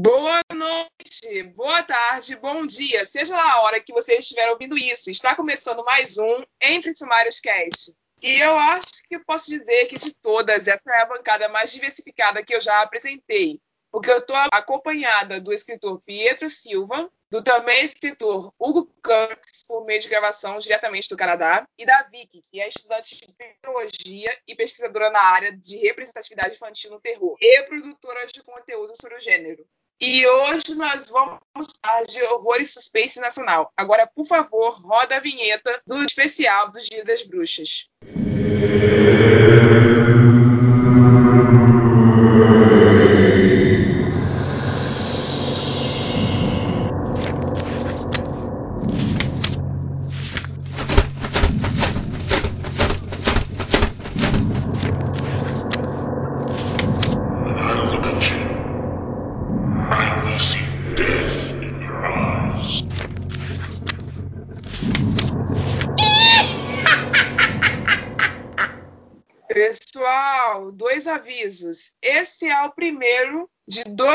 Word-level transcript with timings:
Boa 0.00 0.40
noite, 0.54 1.42
boa 1.56 1.82
tarde, 1.82 2.36
bom 2.36 2.64
dia, 2.64 3.04
seja 3.04 3.36
lá 3.36 3.54
a 3.54 3.62
hora 3.62 3.80
que 3.80 3.92
você 3.92 4.14
estiver 4.14 4.48
ouvindo 4.48 4.78
isso. 4.78 5.10
Está 5.10 5.34
começando 5.34 5.84
mais 5.84 6.16
um 6.18 6.44
Entre 6.62 6.94
Sumários 6.94 7.40
Cast. 7.40 7.96
E 8.22 8.38
eu 8.38 8.56
acho 8.56 8.86
que 9.08 9.18
posso 9.18 9.50
dizer 9.50 9.86
que 9.86 9.98
de 9.98 10.14
todas, 10.14 10.68
essa 10.68 10.80
é 10.86 11.00
a 11.00 11.06
bancada 11.06 11.48
mais 11.48 11.72
diversificada 11.72 12.44
que 12.44 12.54
eu 12.54 12.60
já 12.60 12.80
apresentei. 12.80 13.60
Porque 13.90 14.08
eu 14.08 14.18
estou 14.18 14.36
acompanhada 14.52 15.40
do 15.40 15.52
escritor 15.52 16.00
Pietro 16.02 16.48
Silva, 16.48 17.10
do 17.28 17.42
também 17.42 17.82
escritor 17.82 18.54
Hugo 18.56 18.86
Kurtz, 19.02 19.64
por 19.66 19.84
meio 19.84 20.00
de 20.00 20.08
gravação 20.08 20.58
diretamente 20.58 21.08
do 21.08 21.16
Canadá, 21.16 21.66
e 21.76 21.84
da 21.84 22.04
Vicky, 22.04 22.40
que 22.48 22.60
é 22.60 22.68
estudante 22.68 23.16
de 23.16 23.34
teologia 23.60 24.38
e 24.46 24.54
pesquisadora 24.54 25.10
na 25.10 25.22
área 25.22 25.50
de 25.50 25.76
representatividade 25.78 26.54
infantil 26.54 26.92
no 26.92 27.00
terror, 27.00 27.36
e 27.40 27.62
produtora 27.64 28.24
de 28.28 28.40
conteúdo 28.44 28.92
sobre 28.94 29.16
o 29.16 29.20
gênero. 29.20 29.66
E 30.00 30.24
hoje 30.24 30.76
nós 30.76 31.10
vamos 31.10 31.40
falar 31.82 32.04
de 32.04 32.22
horror 32.22 32.60
e 32.60 32.64
suspense 32.64 33.20
nacional. 33.20 33.72
Agora, 33.76 34.06
por 34.06 34.24
favor, 34.24 34.80
roda 34.80 35.16
a 35.16 35.20
vinheta 35.20 35.82
do 35.84 36.04
especial 36.04 36.70
dos 36.70 36.86
Dia 36.86 37.04
das 37.04 37.24
Bruxas. 37.24 37.90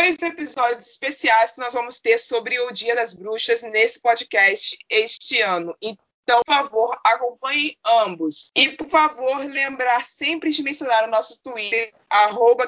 Dois 0.04 0.22
episódios 0.22 0.90
especiais 0.90 1.54
que 1.54 1.62
nós 1.62 1.74
vamos 1.74 1.98
ter 2.02 2.18
sobre 2.18 2.60
o 2.60 2.72
Dia 2.72 2.94
das 2.94 3.14
Bruxas 3.14 3.62
nesse 3.62 4.02
podcast 4.02 4.78
este 4.90 5.40
ano. 5.40 5.74
Então, 5.82 6.42
por 6.46 6.54
favor, 6.54 7.00
acompanhe 7.06 7.78
ambos. 7.86 8.52
E, 8.54 8.72
por 8.72 8.90
favor, 8.90 9.38
lembrar 9.46 10.04
sempre 10.04 10.50
de 10.50 10.62
mencionar 10.62 11.08
o 11.08 11.12
nosso 11.12 11.42
Twitter, 11.42 11.94
arroba 12.10 12.68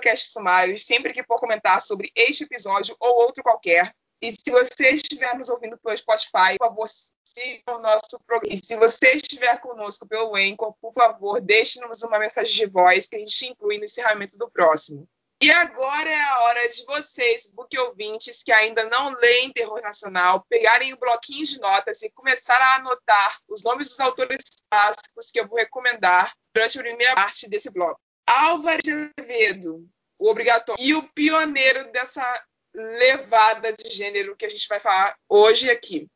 sempre 0.77 1.11
que 1.11 1.23
for 1.23 1.37
comentar 1.37 1.81
sobre 1.81 2.09
este 2.15 2.45
episódio 2.45 2.95
ou 3.01 3.23
outro 3.23 3.43
qualquer. 3.43 3.93
E 4.21 4.31
se 4.31 4.49
você 4.49 4.91
estiver 4.91 5.37
nos 5.37 5.49
ouvindo 5.49 5.77
pelo 5.77 5.97
Spotify, 5.97 6.57
por 6.57 6.69
favor, 6.69 6.87
siga 6.87 7.75
o 7.75 7.79
nosso 7.79 8.17
programa. 8.25 8.53
E 8.53 8.55
se 8.55 8.77
você 8.77 9.11
estiver 9.11 9.59
conosco 9.59 10.07
pelo 10.07 10.37
Anchor, 10.37 10.73
por 10.81 10.93
favor, 10.93 11.41
deixe-nos 11.41 12.01
uma 12.01 12.17
mensagem 12.17 12.55
de 12.55 12.65
voz 12.65 13.09
que 13.09 13.17
a 13.17 13.19
gente 13.19 13.47
inclui 13.47 13.77
no 13.77 13.83
encerramento 13.83 14.37
do 14.37 14.49
próximo. 14.49 15.05
E 15.41 15.51
agora 15.51 16.09
é 16.09 16.21
a 16.21 16.39
hora 16.43 16.69
de 16.69 16.85
vocês, 16.85 17.51
book 17.51 17.77
ouvintes, 17.77 18.41
que 18.41 18.51
ainda 18.51 18.85
não 18.85 19.13
leem 19.19 19.51
terror 19.51 19.81
nacional, 19.81 20.45
pegarem 20.49 20.93
o 20.93 20.97
bloquinho 20.97 21.45
de 21.45 21.59
notas 21.59 22.01
e 22.01 22.09
começar 22.09 22.57
a 22.57 22.75
anotar 22.75 23.39
os 23.47 23.61
nomes 23.61 23.89
dos 23.89 23.99
autores 23.99 24.39
clássicos 24.71 25.29
que 25.31 25.39
eu 25.39 25.47
vou 25.47 25.57
recomendar 25.57 26.33
durante 26.53 26.79
a 26.79 26.81
primeira 26.81 27.15
parte 27.15 27.49
desse 27.49 27.69
bloco. 27.69 27.99
Álvaro 28.25 28.79
de 28.81 28.91
Azevedo, 28.91 29.85
o 30.17 30.29
obrigatório, 30.29 30.83
e 30.83 30.95
o 30.95 31.03
pioneiro 31.13 31.91
dessa 31.91 32.43
levada 32.73 33.73
de 33.73 33.89
gênero 33.89 34.35
que 34.35 34.45
a 34.45 34.49
gente 34.49 34.67
vai 34.67 34.79
falar 34.79 35.15
hoje 35.29 35.69
aqui. 35.69 36.07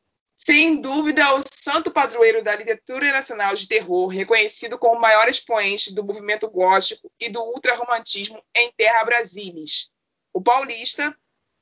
Sem 0.45 0.79
dúvida, 0.79 1.33
o 1.35 1.41
santo 1.51 1.91
padroeiro 1.91 2.41
da 2.41 2.55
literatura 2.55 3.11
nacional 3.11 3.53
de 3.53 3.67
terror, 3.67 4.07
reconhecido 4.07 4.79
como 4.79 4.95
o 4.95 5.01
maior 5.01 5.27
expoente 5.27 5.94
do 5.94 6.01
movimento 6.03 6.50
gótico 6.50 7.11
e 7.19 7.29
do 7.29 7.44
ultrarromantismo 7.44 8.41
em 8.55 8.72
terra 8.72 9.03
brasilis. 9.03 9.91
O 10.33 10.41
paulista, 10.41 11.13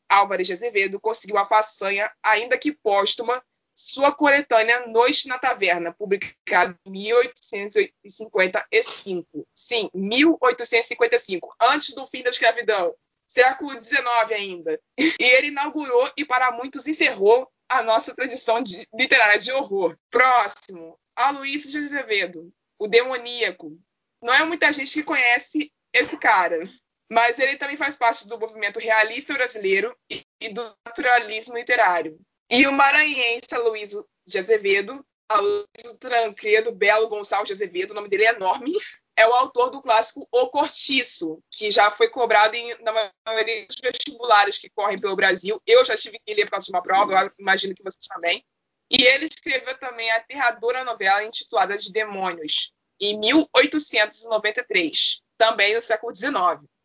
Álvares 0.07 0.45
de 0.45 0.53
Azevedo, 0.53 0.99
conseguiu 0.99 1.39
a 1.39 1.45
façanha, 1.45 2.11
ainda 2.21 2.55
que 2.55 2.71
póstuma, 2.71 3.43
sua 3.75 4.11
coletânea 4.11 4.85
Noite 4.87 5.27
na 5.27 5.39
Taverna, 5.39 5.91
publicada 5.91 6.79
em 6.85 6.91
1855. 6.91 9.47
Sim, 9.55 9.89
1855, 9.93 11.55
antes 11.59 11.95
do 11.95 12.05
fim 12.05 12.21
da 12.21 12.29
escravidão, 12.29 12.93
século 13.27 13.71
XIX 13.71 14.05
ainda. 14.31 14.79
E 14.97 15.16
ele 15.19 15.47
inaugurou 15.47 16.11
e 16.16 16.23
para 16.23 16.51
muitos 16.51 16.87
encerrou 16.87 17.51
a 17.69 17.83
nossa 17.83 18.16
tradição 18.16 18.61
de, 18.61 18.88
literária 18.94 19.39
de 19.39 19.51
horror. 19.51 19.97
Próximo, 20.09 20.97
Aloysio 21.16 21.72
de 21.72 21.78
Azevedo, 21.78 22.51
o 22.79 22.88
demoníaco. 22.88 23.78
Não 24.22 24.33
é 24.33 24.44
muita 24.45 24.72
gente 24.72 24.91
que 24.94 25.03
conhece 25.03 25.72
esse 25.94 26.17
cara, 26.17 26.63
mas 27.11 27.39
ele 27.39 27.57
também 27.57 27.75
faz 27.75 27.95
parte 27.95 28.28
do 28.28 28.39
movimento 28.39 28.79
realista 28.79 29.33
brasileiro 29.33 29.95
e, 30.09 30.23
e 30.41 30.50
do 30.50 30.75
naturalismo 30.85 31.57
literário. 31.57 32.19
E 32.50 32.66
o 32.67 32.72
maranhense 32.72 33.53
Aloysio 33.53 34.07
de 34.25 34.38
Azevedo, 34.38 35.05
Aloysio 35.29 35.97
Tranquedo 35.99 36.72
Belo 36.72 37.07
Gonçalves 37.07 37.47
de 37.47 37.53
Azevedo, 37.53 37.91
o 37.91 37.94
nome 37.94 38.07
dele 38.07 38.25
é 38.25 38.29
enorme, 38.29 38.72
é 39.17 39.28
o 39.28 39.33
autor 39.33 39.72
do 39.72 39.81
clássico 39.81 40.28
O 40.31 40.47
Cortiço, 40.47 41.44
que 41.51 41.72
já 41.72 41.89
foi 41.89 42.07
cobrado 42.07 42.55
em, 42.55 42.78
na 42.83 43.11
maioria 43.25 43.66
dos 43.66 43.75
vestibulares 43.81 44.59
que 44.59 44.69
correm 44.69 44.97
pelo 44.97 45.16
Brasil. 45.16 45.59
Eu 45.66 45.83
já 45.83 45.97
tive 45.97 46.19
que 46.23 46.33
ler 46.35 46.45
por 46.45 46.51
causa 46.51 46.67
de 46.67 46.72
uma 46.72 46.83
prova, 46.83 47.23
eu 47.23 47.31
imagino 47.39 47.73
que 47.73 47.83
vocês 47.83 48.05
também. 48.07 48.45
E 48.91 49.03
ele 49.03 49.25
escreveu 49.25 49.75
também 49.79 50.09
a 50.11 50.17
aterradora 50.17 50.83
novela 50.83 51.23
intitulada 51.23 51.75
De 51.75 51.91
Demônios, 51.91 52.72
em 53.01 53.19
1893, 53.19 55.22
também 55.38 55.73
no 55.73 55.81
século 55.81 56.16
XIX. 56.16 56.31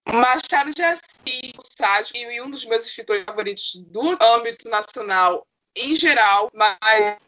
Machado 0.09 0.75
de 0.75 0.82
Assis, 0.82 1.53
o 1.56 1.62
sádico, 1.76 2.16
e 2.16 2.41
um 2.41 2.50
dos 2.50 2.64
meus 2.64 2.87
escritores 2.87 3.25
favoritos 3.25 3.75
do 3.87 4.19
âmbito 4.20 4.69
nacional 4.69 5.47
em 5.76 5.94
geral, 5.94 6.50
mas 6.53 6.76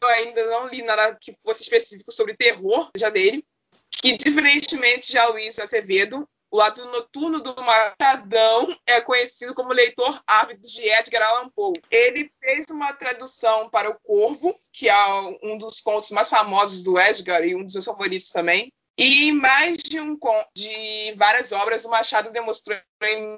eu 0.02 0.08
ainda 0.08 0.44
não 0.46 0.66
li 0.66 0.82
nada 0.82 1.16
que 1.18 1.34
fosse 1.42 1.62
específico 1.62 2.12
sobre 2.12 2.36
terror 2.36 2.90
já 2.96 3.08
dele 3.08 3.42
que, 3.90 4.16
diferentemente 4.16 5.10
de 5.10 5.18
Aloysio 5.18 5.64
Acevedo, 5.64 6.28
o 6.50 6.56
lado 6.56 6.84
noturno 6.86 7.40
do 7.40 7.52
Machadão 7.56 8.78
é 8.86 9.00
conhecido 9.00 9.54
como 9.54 9.72
leitor 9.72 10.22
ávido 10.24 10.62
de 10.62 10.88
Edgar 10.88 11.22
Allan 11.22 11.48
Poe. 11.48 11.74
Ele 11.90 12.30
fez 12.38 12.66
uma 12.70 12.92
tradução 12.92 13.68
para 13.68 13.90
O 13.90 13.98
Corvo, 13.98 14.54
que 14.72 14.88
é 14.88 14.94
um 15.42 15.58
dos 15.58 15.80
contos 15.80 16.12
mais 16.12 16.28
famosos 16.28 16.84
do 16.84 16.96
Edgar 16.96 17.44
e 17.44 17.56
um 17.56 17.64
dos 17.64 17.74
meus 17.74 17.84
favoritos 17.84 18.30
também. 18.30 18.72
E 18.96 19.24
em 19.28 19.32
mais 19.32 19.78
de 19.78 19.98
um 20.00 20.16
de 20.56 21.12
várias 21.16 21.50
obras, 21.50 21.84
o 21.84 21.90
Machado 21.90 22.30
demonstrou 22.30 22.78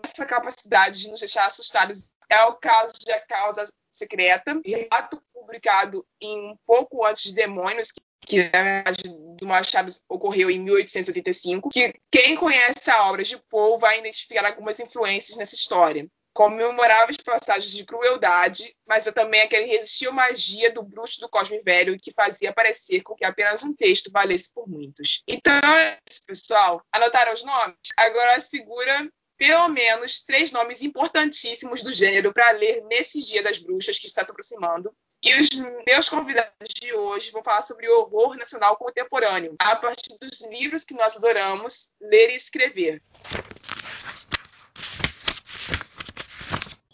essa 0.05 0.27
capacidade 0.27 1.01
de 1.01 1.09
nos 1.09 1.21
deixar 1.21 1.47
assustados. 1.47 2.11
É 2.29 2.43
o 2.45 2.55
caso 2.55 2.93
de 3.01 3.13
A 3.13 3.21
Causa 3.21 3.67
Secreta, 3.91 4.61
relato 4.63 5.23
publicado 5.33 6.05
em 6.21 6.51
um 6.51 6.57
pouco 6.67 7.07
antes 7.07 7.23
de 7.23 7.35
Demônios, 7.35 7.91
que 7.91 8.03
na 8.35 8.63
verdade 8.63 9.27
do 9.37 9.47
Machado 9.47 9.93
ocorreu 10.09 10.51
em 10.51 10.59
1885, 10.59 11.69
que 11.69 11.95
quem 12.11 12.37
conhece 12.37 12.91
a 12.91 13.05
obra 13.09 13.23
de 13.23 13.37
Poe 13.51 13.79
vai 13.79 13.99
identificar 13.99 14.47
algumas 14.47 14.81
influências 14.81 15.37
nessa 15.37 15.55
história, 15.55 16.09
como 16.33 16.57
memoráveis 16.57 17.17
passagens 17.19 17.73
de 17.73 17.85
crueldade, 17.85 18.75
mas 18.87 19.07
é 19.07 19.13
também 19.13 19.41
aquele 19.41 19.67
resistiu 19.67 20.13
magia 20.13 20.71
do 20.71 20.83
bruxo 20.83 21.21
do 21.21 21.29
Cosme 21.29 21.63
Velho 21.63 21.99
que 21.99 22.13
fazia 22.13 22.53
parecer 22.53 23.03
com 23.03 23.15
que 23.15 23.25
apenas 23.25 23.63
um 23.63 23.75
texto 23.75 24.11
valesse 24.11 24.51
por 24.53 24.69
muitos. 24.69 25.23
Então 25.27 25.55
é 25.55 25.99
pessoal. 26.27 26.83
Anotaram 26.93 27.33
os 27.33 27.43
nomes? 27.43 27.77
Agora 27.97 28.39
segura 28.41 29.09
pelo 29.39 29.69
menos 29.69 30.25
três 30.25 30.51
nomes 30.51 30.83
importantíssimos 30.83 31.83
do 31.83 31.93
gênero 31.93 32.33
para 32.33 32.51
ler 32.53 32.83
nesse 32.85 33.21
Dia 33.21 33.43
das 33.43 33.59
Bruxas 33.59 33.99
que 33.99 34.07
está 34.07 34.25
se 34.25 34.31
aproximando. 34.31 34.95
E 35.23 35.35
os 35.35 35.49
meus 35.87 36.09
convidados 36.09 36.69
de 36.81 36.95
hoje 36.95 37.31
vão 37.31 37.43
falar 37.43 37.63
sobre 37.63 37.89
o 37.89 38.01
horror 38.01 38.37
nacional 38.37 38.77
contemporâneo, 38.77 39.57
a 39.59 39.75
partir 39.75 40.17
dos 40.21 40.41
livros 40.51 40.85
que 40.85 40.95
nós 40.95 41.17
adoramos 41.17 41.91
ler 42.01 42.31
e 42.31 42.37
escrever. 42.37 43.03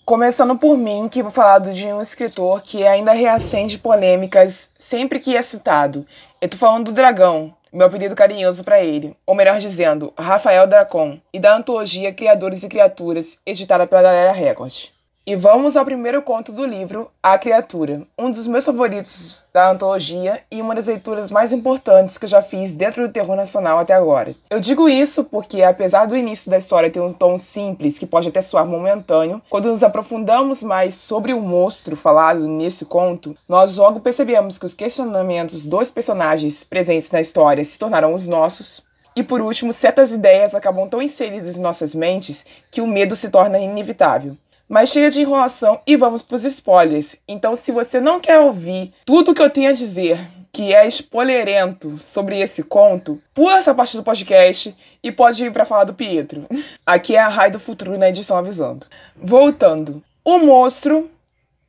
Começando 0.05 0.59
por 0.59 0.77
mim, 0.77 1.09
que 1.09 1.23
vou 1.23 1.31
falar 1.33 1.59
de 1.61 1.87
um 1.87 2.01
escritor 2.01 2.63
que 2.63 2.87
ainda 2.87 3.13
reacende 3.13 3.79
polêmicas 3.79 4.71
sempre 4.79 5.21
que 5.21 5.37
é 5.37 5.43
citado. 5.43 6.07
Eu 6.41 6.49
tô 6.49 6.57
falando 6.57 6.87
do 6.87 6.93
Dragão, 6.93 7.57
meu 7.73 7.87
apelido 7.87 8.15
carinhoso 8.15 8.63
para 8.63 8.83
ele, 8.83 9.17
ou 9.25 9.35
melhor 9.35 9.59
dizendo, 9.59 10.13
Rafael 10.19 10.67
Dracon, 10.67 11.21
e 11.33 11.41
da 11.41 11.57
antologia 11.57 12.13
Criadores 12.13 12.63
e 12.63 12.69
Criaturas, 12.69 13.39
editada 13.47 13.87
pela 13.87 14.03
Galera 14.03 14.33
Record. 14.33 14.89
E 15.25 15.37
vamos 15.37 15.77
ao 15.77 15.85
primeiro 15.85 16.21
conto 16.21 16.51
do 16.51 16.65
livro, 16.65 17.09
A 17.23 17.39
Criatura, 17.39 18.03
um 18.19 18.29
dos 18.29 18.49
meus 18.49 18.67
favoritos 18.67 19.47
da 19.55 19.71
antologia 19.71 20.41
e 20.51 20.61
uma 20.61 20.75
das 20.75 20.89
leituras 20.89 21.31
mais 21.31 21.53
importantes 21.53 22.19
que 22.19 22.25
eu 22.25 22.29
já 22.29 22.43
fiz 22.43 22.75
dentro 22.75 23.07
do 23.07 23.13
terror 23.13 23.37
nacional 23.37 23.79
até 23.79 23.95
agora. 23.95 24.35
Eu 24.51 24.59
digo 24.59 24.89
isso 24.89 25.23
porque, 25.23 25.63
apesar 25.63 26.07
do 26.07 26.17
início 26.17 26.51
da 26.51 26.59
história 26.59 26.91
ter 26.91 26.99
um 26.99 27.13
tom 27.13 27.39
simples 27.39 28.01
que 28.01 28.07
pode 28.07 28.31
até 28.31 28.41
soar 28.41 28.67
momentâneo, 28.67 29.41
quando 29.49 29.69
nos 29.69 29.85
aprofundamos 29.85 30.61
mais 30.61 30.97
sobre 30.97 31.33
o 31.33 31.41
monstro 31.41 31.95
falado 31.95 32.49
nesse 32.49 32.85
conto, 32.85 33.37
nós 33.49 33.77
logo 33.77 34.01
percebemos 34.01 34.59
que 34.59 34.67
os 34.67 34.75
questionamentos 34.75 35.67
dos 35.67 35.89
personagens 35.89 36.65
presentes 36.65 37.13
na 37.13 37.21
história 37.21 37.65
se 37.65 37.79
tornaram 37.79 38.13
os 38.13 38.27
nossos. 38.27 38.85
E 39.15 39.23
por 39.23 39.41
último, 39.41 39.73
certas 39.73 40.11
ideias 40.11 40.53
acabam 40.53 40.89
tão 40.89 41.01
inseridas 41.01 41.57
em 41.57 41.61
nossas 41.61 41.95
mentes 41.95 42.45
que 42.73 42.81
o 42.81 42.89
medo 42.89 43.15
se 43.15 43.31
torna 43.31 43.61
inevitável. 43.61 44.37
Mas 44.73 44.89
chega 44.89 45.11
de 45.11 45.21
enrolação 45.21 45.83
e 45.87 45.97
vamos 45.97 46.23
para 46.23 46.37
os 46.37 46.45
spoilers. 46.45 47.15
Então, 47.29 47.55
se 47.55 47.71
você 47.71 48.01
não 48.01 48.19
quer 48.19 48.39
ouvir 48.39 48.95
tudo 49.05 49.35
que 49.35 49.43
eu 49.43 49.51
tenho 49.51 49.69
a 49.69 49.75
dizer, 49.75 50.27
que 50.51 50.73
é 50.73 50.89
spoilerento 50.89 51.99
sobre 51.99 52.41
esse 52.41 52.63
conto, 52.63 53.23
pula 53.35 53.59
essa 53.59 53.75
parte 53.75 53.99
do 53.99 54.03
podcast 54.03 54.75
e 55.03 55.13
pode 55.13 55.45
ir 55.45 55.53
para 55.53 55.67
falar 55.67 55.85
do 55.85 55.93
Pietro. 55.93 56.47
Aqui 56.87 57.15
é 57.15 57.21
a 57.21 57.29
Rai 57.29 57.51
do 57.51 57.61
Futuro 57.61 57.99
na 57.99 58.09
edição 58.09 58.39
avisando. 58.39 58.87
Voltando. 59.15 60.03
O 60.25 60.39
monstro 60.39 61.11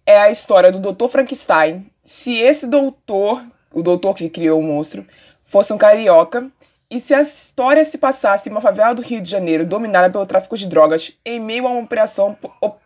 é 0.06 0.18
a 0.18 0.32
história 0.32 0.72
do 0.72 0.94
Dr. 0.94 1.10
Frankenstein. 1.10 1.86
Se 2.06 2.38
esse 2.38 2.66
doutor, 2.66 3.44
o 3.74 3.84
doutor 3.84 4.16
que 4.16 4.30
criou 4.30 4.62
o 4.62 4.64
monstro, 4.64 5.06
fosse 5.44 5.74
um 5.74 5.78
carioca, 5.78 6.50
e 6.94 7.00
se 7.00 7.12
a 7.12 7.22
história 7.22 7.84
se 7.84 7.98
passasse 7.98 8.48
em 8.48 8.52
uma 8.52 8.62
favela 8.62 8.94
do 8.94 9.02
Rio 9.02 9.20
de 9.20 9.28
Janeiro 9.28 9.66
dominada 9.66 10.12
pelo 10.12 10.28
tráfico 10.28 10.56
de 10.56 10.68
drogas, 10.68 11.12
em 11.26 11.40
meio 11.40 11.66
a 11.66 11.72
uma 11.72 11.82
operação 11.82 12.38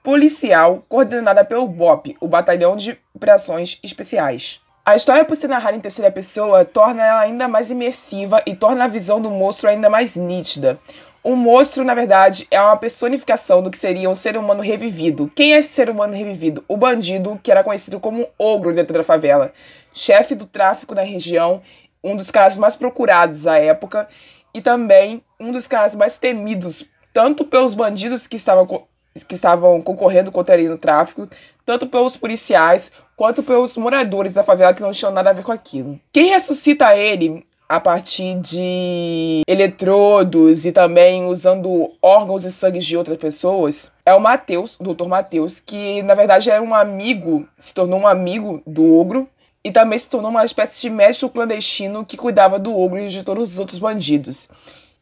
policial 0.02 0.82
coordenada 0.88 1.44
pelo 1.44 1.68
BOP, 1.68 2.16
o 2.22 2.26
Batalhão 2.26 2.78
de 2.78 2.98
Operações 3.14 3.78
Especiais. 3.84 4.62
A 4.86 4.96
história, 4.96 5.26
por 5.26 5.36
ser 5.36 5.50
narrada 5.50 5.76
em 5.76 5.82
terceira 5.82 6.10
pessoa, 6.10 6.64
torna 6.64 7.06
ela 7.06 7.20
ainda 7.20 7.50
mais 7.50 7.70
imersiva 7.70 8.42
e 8.46 8.56
torna 8.56 8.86
a 8.86 8.88
visão 8.88 9.20
do 9.20 9.30
monstro 9.30 9.68
ainda 9.68 9.90
mais 9.90 10.16
nítida. 10.16 10.80
O 11.22 11.36
monstro, 11.36 11.84
na 11.84 11.94
verdade, 11.94 12.48
é 12.50 12.62
uma 12.62 12.78
personificação 12.78 13.62
do 13.62 13.70
que 13.70 13.78
seria 13.78 14.10
um 14.10 14.16
ser 14.16 14.38
humano 14.38 14.62
revivido. 14.62 15.30
Quem 15.36 15.54
é 15.54 15.58
esse 15.58 15.74
ser 15.74 15.90
humano 15.90 16.14
revivido? 16.14 16.64
O 16.70 16.78
bandido, 16.78 17.38
que 17.44 17.52
era 17.52 17.62
conhecido 17.62 18.00
como 18.00 18.30
ogro 18.40 18.74
dentro 18.74 18.94
da 18.94 19.04
favela, 19.04 19.52
chefe 19.94 20.34
do 20.34 20.46
tráfico 20.46 20.96
na 20.96 21.02
região 21.02 21.62
um 22.08 22.16
dos 22.16 22.32
caras 22.32 22.58
mais 22.58 22.76
procurados 22.76 23.44
da 23.44 23.58
época 23.58 24.08
e 24.54 24.62
também 24.62 25.22
um 25.40 25.52
dos 25.52 25.68
caras 25.68 25.96
mais 25.96 26.18
temidos, 26.18 26.86
tanto 27.14 27.46
pelos 27.46 27.74
bandidos 27.74 28.26
que 28.26 28.36
estavam, 28.36 28.88
que 29.28 29.36
estavam 29.36 29.82
concorrendo 29.82 30.32
contra 30.32 30.56
ele 30.56 30.70
no 30.70 30.78
tráfico, 30.78 31.28
tanto 31.66 31.88
pelos 31.88 32.16
policiais, 32.16 32.92
quanto 33.16 33.44
pelos 33.44 33.76
moradores 33.78 34.34
da 34.34 34.44
favela 34.44 34.74
que 34.74 34.82
não 34.82 34.92
tinham 34.92 35.12
nada 35.12 35.32
a 35.32 35.34
ver 35.34 35.44
com 35.44 35.52
aquilo. 35.52 36.00
Quem 36.12 36.30
ressuscita 36.30 36.96
ele 36.96 37.46
a 37.68 37.80
partir 37.80 38.40
de 38.40 39.42
eletrodos 39.46 40.66
e 40.66 40.72
também 40.72 41.26
usando 41.26 41.92
órgãos 42.02 42.46
e 42.46 42.52
sangue 42.52 42.80
de 42.80 42.96
outras 42.96 43.18
pessoas 43.18 43.92
é 44.06 44.14
o 44.14 44.22
Mateus, 44.22 44.80
o 44.80 44.84
Dr. 44.84 45.08
Mateus, 45.08 45.60
que 45.60 46.02
na 46.04 46.16
verdade 46.16 46.50
era 46.50 46.62
um 46.62 46.74
amigo, 46.74 47.46
se 47.58 47.74
tornou 47.74 48.00
um 48.00 48.08
amigo 48.08 48.62
do 48.66 48.98
ogro 48.98 49.28
e 49.68 49.72
também 49.72 50.00
se 50.00 50.08
tornou 50.08 50.32
uma 50.32 50.46
espécie 50.46 50.80
de 50.80 50.90
médico 50.90 51.28
clandestino 51.28 52.06
que 52.06 52.16
cuidava 52.16 52.58
do 52.58 52.74
ogro 52.74 53.02
e 53.02 53.10
de 53.10 53.22
todos 53.22 53.52
os 53.52 53.60
outros 53.60 53.78
bandidos. 53.78 54.48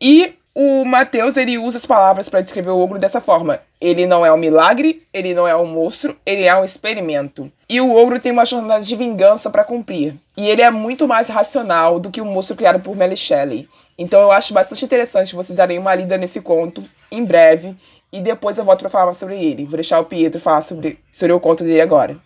E 0.02 0.34
o 0.56 0.84
Mateus 0.84 1.38
ele 1.38 1.56
usa 1.60 1.78
as 1.78 1.86
palavras 1.86 2.30
para 2.30 2.42
descrever 2.42 2.72
o 2.72 2.80
ogro 2.80 2.98
dessa 2.98 3.22
forma: 3.22 3.60
ele 3.80 4.08
não 4.08 4.26
é 4.26 4.34
um 4.34 4.38
milagre, 4.38 5.04
ele 5.14 5.36
não 5.36 5.48
é 5.48 5.56
um 5.56 5.68
monstro, 5.68 6.18
ele 6.26 6.46
é 6.46 6.56
um 6.56 6.66
experimento. 6.66 7.52
E 7.70 7.80
o 7.80 7.96
ogro 7.96 8.20
tem 8.20 8.32
uma 8.32 8.44
jornada 8.44 8.84
de 8.84 8.96
vingança 8.96 9.52
para 9.52 9.64
cumprir. 9.64 10.16
E 10.36 10.50
ele 10.50 10.64
é 10.64 10.72
muito 10.72 11.08
mais 11.08 11.28
racional 11.28 12.00
do 12.00 12.10
que 12.10 12.20
o 12.20 12.26
monstro 12.26 12.56
criado 12.56 12.82
por 12.82 12.96
Mary 12.96 13.16
Shelley. 13.16 13.70
Então 13.96 14.20
eu 14.20 14.32
acho 14.32 14.52
bastante 14.52 14.84
interessante 14.84 15.36
vocês 15.36 15.56
darem 15.56 15.78
uma 15.78 15.94
lida 15.94 16.18
nesse 16.18 16.42
conto 16.42 16.84
em 17.12 17.24
breve 17.24 17.76
e 18.12 18.20
depois 18.20 18.58
eu 18.58 18.66
volto 18.66 18.80
para 18.80 18.90
falar 18.90 19.14
sobre 19.14 19.36
ele. 19.36 19.66
Vou 19.66 19.76
deixar 19.76 20.00
o 20.00 20.06
Pietro 20.06 20.42
falar 20.42 20.64
sobre, 20.64 20.98
sobre 21.12 21.34
o 21.34 21.40
conto 21.40 21.64
dele 21.64 21.82
agora. 21.82 22.18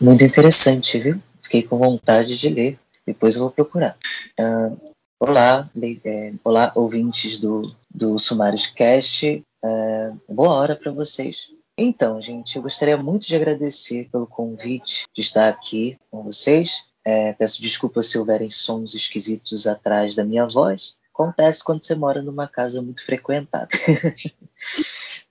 Muito 0.00 0.22
interessante, 0.22 0.98
viu? 1.00 1.18
Fiquei 1.46 1.62
com 1.62 1.78
vontade 1.78 2.36
de 2.36 2.48
ler. 2.48 2.78
Depois 3.06 3.36
eu 3.36 3.42
vou 3.42 3.50
procurar. 3.50 3.96
Uh, 4.38 4.92
olá, 5.20 5.70
é, 6.04 6.32
olá, 6.42 6.72
ouvintes 6.74 7.38
do, 7.38 7.74
do 7.92 8.18
Sumários 8.18 8.66
Cast. 8.66 9.42
Uh, 9.64 10.20
boa 10.28 10.54
hora 10.54 10.76
para 10.76 10.90
vocês. 10.90 11.50
Então, 11.78 12.20
gente, 12.20 12.56
eu 12.56 12.62
gostaria 12.62 12.96
muito 12.96 13.26
de 13.26 13.36
agradecer 13.36 14.08
pelo 14.10 14.26
convite 14.26 15.04
de 15.14 15.22
estar 15.22 15.48
aqui 15.48 15.96
com 16.10 16.22
vocês. 16.22 16.84
É, 17.04 17.32
peço 17.34 17.62
desculpa 17.62 18.02
se 18.02 18.18
houverem 18.18 18.50
sons 18.50 18.94
esquisitos 18.94 19.66
atrás 19.66 20.16
da 20.16 20.24
minha 20.24 20.46
voz. 20.46 20.96
Acontece 21.14 21.62
quando 21.62 21.84
você 21.84 21.94
mora 21.94 22.20
numa 22.20 22.48
casa 22.48 22.82
muito 22.82 23.04
frequentada. 23.04 23.68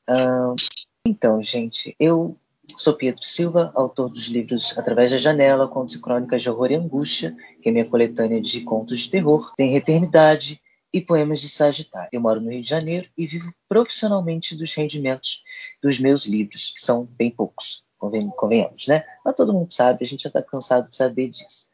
uh, 0.10 0.56
então, 1.06 1.44
gente, 1.44 1.94
eu 2.00 2.38
Sou 2.77 2.94
Pietro 2.94 3.25
Silva, 3.25 3.72
autor 3.74 4.10
dos 4.10 4.25
livros 4.25 4.77
Através 4.77 5.12
da 5.12 5.18
Janela, 5.18 5.68
Contos 5.68 5.95
e 5.95 6.01
Crônicas 6.01 6.42
de 6.42 6.50
Horror 6.50 6.72
e 6.72 6.75
Angústia, 6.75 7.36
que 7.62 7.69
é 7.69 7.72
minha 7.72 7.86
coletânea 7.86 8.42
de 8.42 8.62
contos 8.62 9.00
de 9.00 9.10
terror, 9.10 9.54
tem 9.56 9.75
Eternidade 9.75 10.62
e 10.94 11.01
Poemas 11.01 11.39
de 11.39 11.50
Sagitário. 11.50 12.10
Eu 12.12 12.22
moro 12.22 12.42
no 12.42 12.51
Rio 12.51 12.62
de 12.62 12.69
Janeiro 12.69 13.10
e 13.18 13.25
vivo 13.25 13.51
profissionalmente 13.68 14.56
dos 14.56 14.74
rendimentos 14.74 15.42
dos 15.81 16.00
meus 16.00 16.25
livros, 16.25 16.72
que 16.72 16.81
são 16.81 17.06
bem 17.06 17.31
poucos, 17.31 17.83
convenhamos, 17.98 18.88
né? 18.88 19.04
Mas 19.24 19.36
todo 19.36 19.54
mundo 19.54 19.72
sabe, 19.72 20.04
a 20.04 20.07
gente 20.07 20.24
já 20.24 20.30
está 20.30 20.42
cansado 20.42 20.89
de 20.89 20.95
saber 20.95 21.30
disso. 21.30 21.68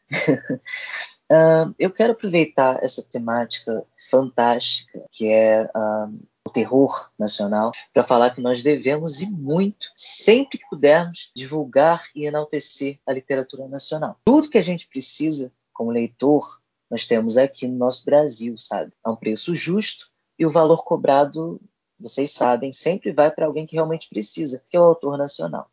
uh, 1.30 1.74
eu 1.78 1.90
quero 1.90 2.12
aproveitar 2.12 2.82
essa 2.82 3.02
temática 3.02 3.84
fantástica 4.10 5.06
que 5.10 5.26
é 5.28 5.64
uh, 5.64 6.20
terror 6.50 7.10
nacional, 7.18 7.72
para 7.92 8.04
falar 8.04 8.30
que 8.30 8.40
nós 8.40 8.62
devemos 8.62 9.20
e 9.20 9.30
muito, 9.30 9.90
sempre 9.96 10.58
que 10.58 10.68
pudermos, 10.68 11.30
divulgar 11.34 12.04
e 12.14 12.26
enaltecer 12.26 12.98
a 13.06 13.12
literatura 13.12 13.68
nacional. 13.68 14.16
Tudo 14.24 14.50
que 14.50 14.58
a 14.58 14.62
gente 14.62 14.88
precisa 14.88 15.52
como 15.72 15.90
leitor, 15.90 16.60
nós 16.90 17.06
temos 17.06 17.36
aqui 17.36 17.66
no 17.66 17.78
nosso 17.78 18.04
Brasil, 18.04 18.56
sabe? 18.58 18.92
A 19.02 19.10
um 19.10 19.16
preço 19.16 19.54
justo 19.54 20.10
e 20.38 20.44
o 20.44 20.50
valor 20.50 20.84
cobrado, 20.84 21.60
vocês 21.98 22.32
sabem, 22.32 22.72
sempre 22.72 23.12
vai 23.12 23.30
para 23.30 23.46
alguém 23.46 23.66
que 23.66 23.76
realmente 23.76 24.08
precisa, 24.08 24.62
que 24.68 24.76
é 24.76 24.80
o 24.80 24.84
autor 24.84 25.16
nacional. 25.16 25.70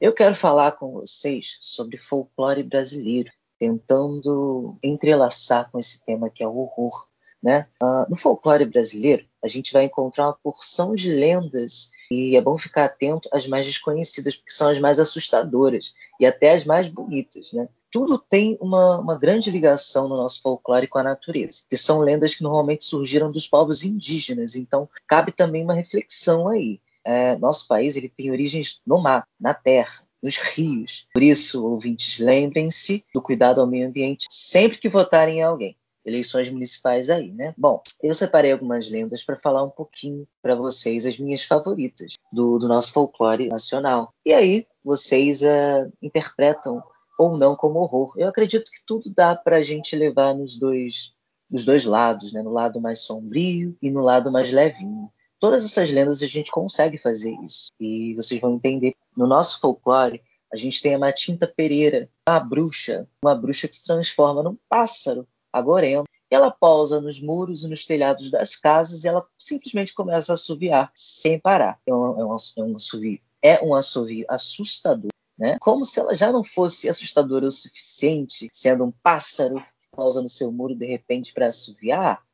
Eu 0.00 0.12
quero 0.12 0.34
falar 0.34 0.72
com 0.72 0.92
vocês 0.92 1.58
sobre 1.60 1.96
folclore 1.96 2.62
brasileiro, 2.62 3.30
tentando 3.58 4.76
entrelaçar 4.82 5.70
com 5.70 5.78
esse 5.78 6.04
tema 6.04 6.28
que 6.28 6.42
é 6.42 6.46
o 6.46 6.56
horror. 6.56 7.08
Né? 7.42 7.66
Uh, 7.82 8.08
no 8.08 8.16
folclore 8.16 8.64
brasileiro, 8.64 9.24
a 9.42 9.48
gente 9.48 9.72
vai 9.72 9.84
encontrar 9.84 10.26
uma 10.26 10.38
porção 10.42 10.94
de 10.94 11.10
lendas 11.10 11.92
e 12.10 12.36
é 12.36 12.40
bom 12.40 12.56
ficar 12.56 12.84
atento 12.84 13.28
às 13.32 13.46
mais 13.46 13.66
desconhecidas, 13.66 14.36
porque 14.36 14.52
são 14.52 14.70
as 14.70 14.78
mais 14.78 14.98
assustadoras 14.98 15.94
e 16.20 16.26
até 16.26 16.52
as 16.52 16.64
mais 16.64 16.88
bonitas. 16.88 17.52
Né? 17.52 17.68
Tudo 17.90 18.18
tem 18.18 18.56
uma, 18.60 18.98
uma 18.98 19.18
grande 19.18 19.50
ligação 19.50 20.08
no 20.08 20.16
nosso 20.16 20.40
folclore 20.40 20.86
com 20.86 20.98
a 20.98 21.02
natureza, 21.02 21.62
que 21.68 21.76
são 21.76 22.00
lendas 22.00 22.34
que 22.34 22.42
normalmente 22.42 22.84
surgiram 22.84 23.30
dos 23.30 23.48
povos 23.48 23.84
indígenas, 23.84 24.56
então 24.56 24.88
cabe 25.06 25.32
também 25.32 25.62
uma 25.62 25.74
reflexão 25.74 26.48
aí. 26.48 26.80
É, 27.04 27.36
nosso 27.36 27.68
país 27.68 27.94
ele 27.96 28.08
tem 28.08 28.32
origens 28.32 28.80
no 28.84 29.00
mar, 29.00 29.26
na 29.38 29.54
terra, 29.54 30.02
nos 30.20 30.36
rios. 30.38 31.06
Por 31.12 31.22
isso, 31.22 31.64
ouvintes, 31.64 32.18
lembrem-se 32.18 33.04
do 33.14 33.22
cuidado 33.22 33.60
ao 33.60 33.66
meio 33.66 33.86
ambiente 33.86 34.26
sempre 34.28 34.78
que 34.78 34.88
votarem 34.88 35.38
em 35.38 35.42
alguém 35.42 35.76
eleições 36.06 36.48
municipais 36.48 37.10
aí, 37.10 37.32
né? 37.32 37.52
Bom, 37.58 37.82
eu 38.00 38.14
separei 38.14 38.52
algumas 38.52 38.88
lendas 38.88 39.24
para 39.24 39.36
falar 39.36 39.64
um 39.64 39.70
pouquinho 39.70 40.26
para 40.40 40.54
vocês 40.54 41.04
as 41.04 41.18
minhas 41.18 41.42
favoritas 41.42 42.14
do, 42.32 42.58
do, 42.58 42.68
nosso 42.68 42.92
folclore 42.92 43.48
nacional. 43.48 44.14
E 44.24 44.32
aí 44.32 44.66
vocês 44.84 45.42
uh, 45.42 45.92
interpretam 46.00 46.80
ou 47.18 47.36
não 47.36 47.56
como 47.56 47.80
horror. 47.80 48.14
Eu 48.16 48.28
acredito 48.28 48.70
que 48.70 48.78
tudo 48.86 49.12
dá 49.12 49.34
para 49.34 49.56
a 49.56 49.62
gente 49.62 49.96
levar 49.96 50.32
nos 50.32 50.56
dois, 50.56 51.12
nos 51.50 51.64
dois 51.64 51.84
lados, 51.84 52.32
né? 52.32 52.40
No 52.40 52.52
lado 52.52 52.80
mais 52.80 53.00
sombrio 53.00 53.76
e 53.82 53.90
no 53.90 54.00
lado 54.00 54.30
mais 54.30 54.50
levinho. 54.52 55.10
Todas 55.40 55.64
essas 55.64 55.90
lendas 55.90 56.22
a 56.22 56.26
gente 56.26 56.52
consegue 56.52 56.96
fazer 56.96 57.34
isso. 57.44 57.72
E 57.80 58.14
vocês 58.14 58.40
vão 58.40 58.54
entender. 58.54 58.94
No 59.16 59.26
nosso 59.26 59.58
folclore, 59.60 60.22
a 60.52 60.56
gente 60.56 60.80
tem 60.80 60.94
a 60.94 60.98
Matinta 60.98 61.46
Pereira, 61.46 62.08
uma 62.28 62.38
bruxa, 62.38 63.08
uma 63.22 63.34
bruxa 63.34 63.66
que 63.66 63.74
se 63.74 63.84
transforma 63.84 64.42
num 64.42 64.56
pássaro 64.68 65.26
agorento. 65.52 66.04
Ela 66.30 66.50
pousa 66.50 67.00
nos 67.00 67.20
muros 67.20 67.62
e 67.62 67.68
nos 67.68 67.86
telhados 67.86 68.30
das 68.30 68.56
casas 68.56 69.04
e 69.04 69.08
ela 69.08 69.24
simplesmente 69.38 69.94
começa 69.94 70.32
a 70.32 70.34
assoviar 70.34 70.90
sem 70.94 71.38
parar. 71.38 71.80
É 71.86 71.94
um, 71.94 72.20
é 72.20 72.24
um, 72.24 72.36
é 72.58 72.62
um 72.62 72.76
assovio, 72.76 73.20
é 73.40 73.64
um 73.64 73.74
assovio 73.74 74.26
assustador, 74.28 75.12
né? 75.38 75.56
Como 75.60 75.84
se 75.84 76.00
ela 76.00 76.14
já 76.14 76.32
não 76.32 76.42
fosse 76.42 76.88
assustadora 76.88 77.46
o 77.46 77.50
suficiente, 77.50 78.48
sendo 78.52 78.84
um 78.84 78.90
pássaro 78.90 79.60
que 79.60 79.88
pousa 79.92 80.20
no 80.20 80.28
seu 80.28 80.50
muro 80.50 80.74
de 80.74 80.86
repente 80.86 81.32
para 81.32 81.48
assoviar. 81.48 82.24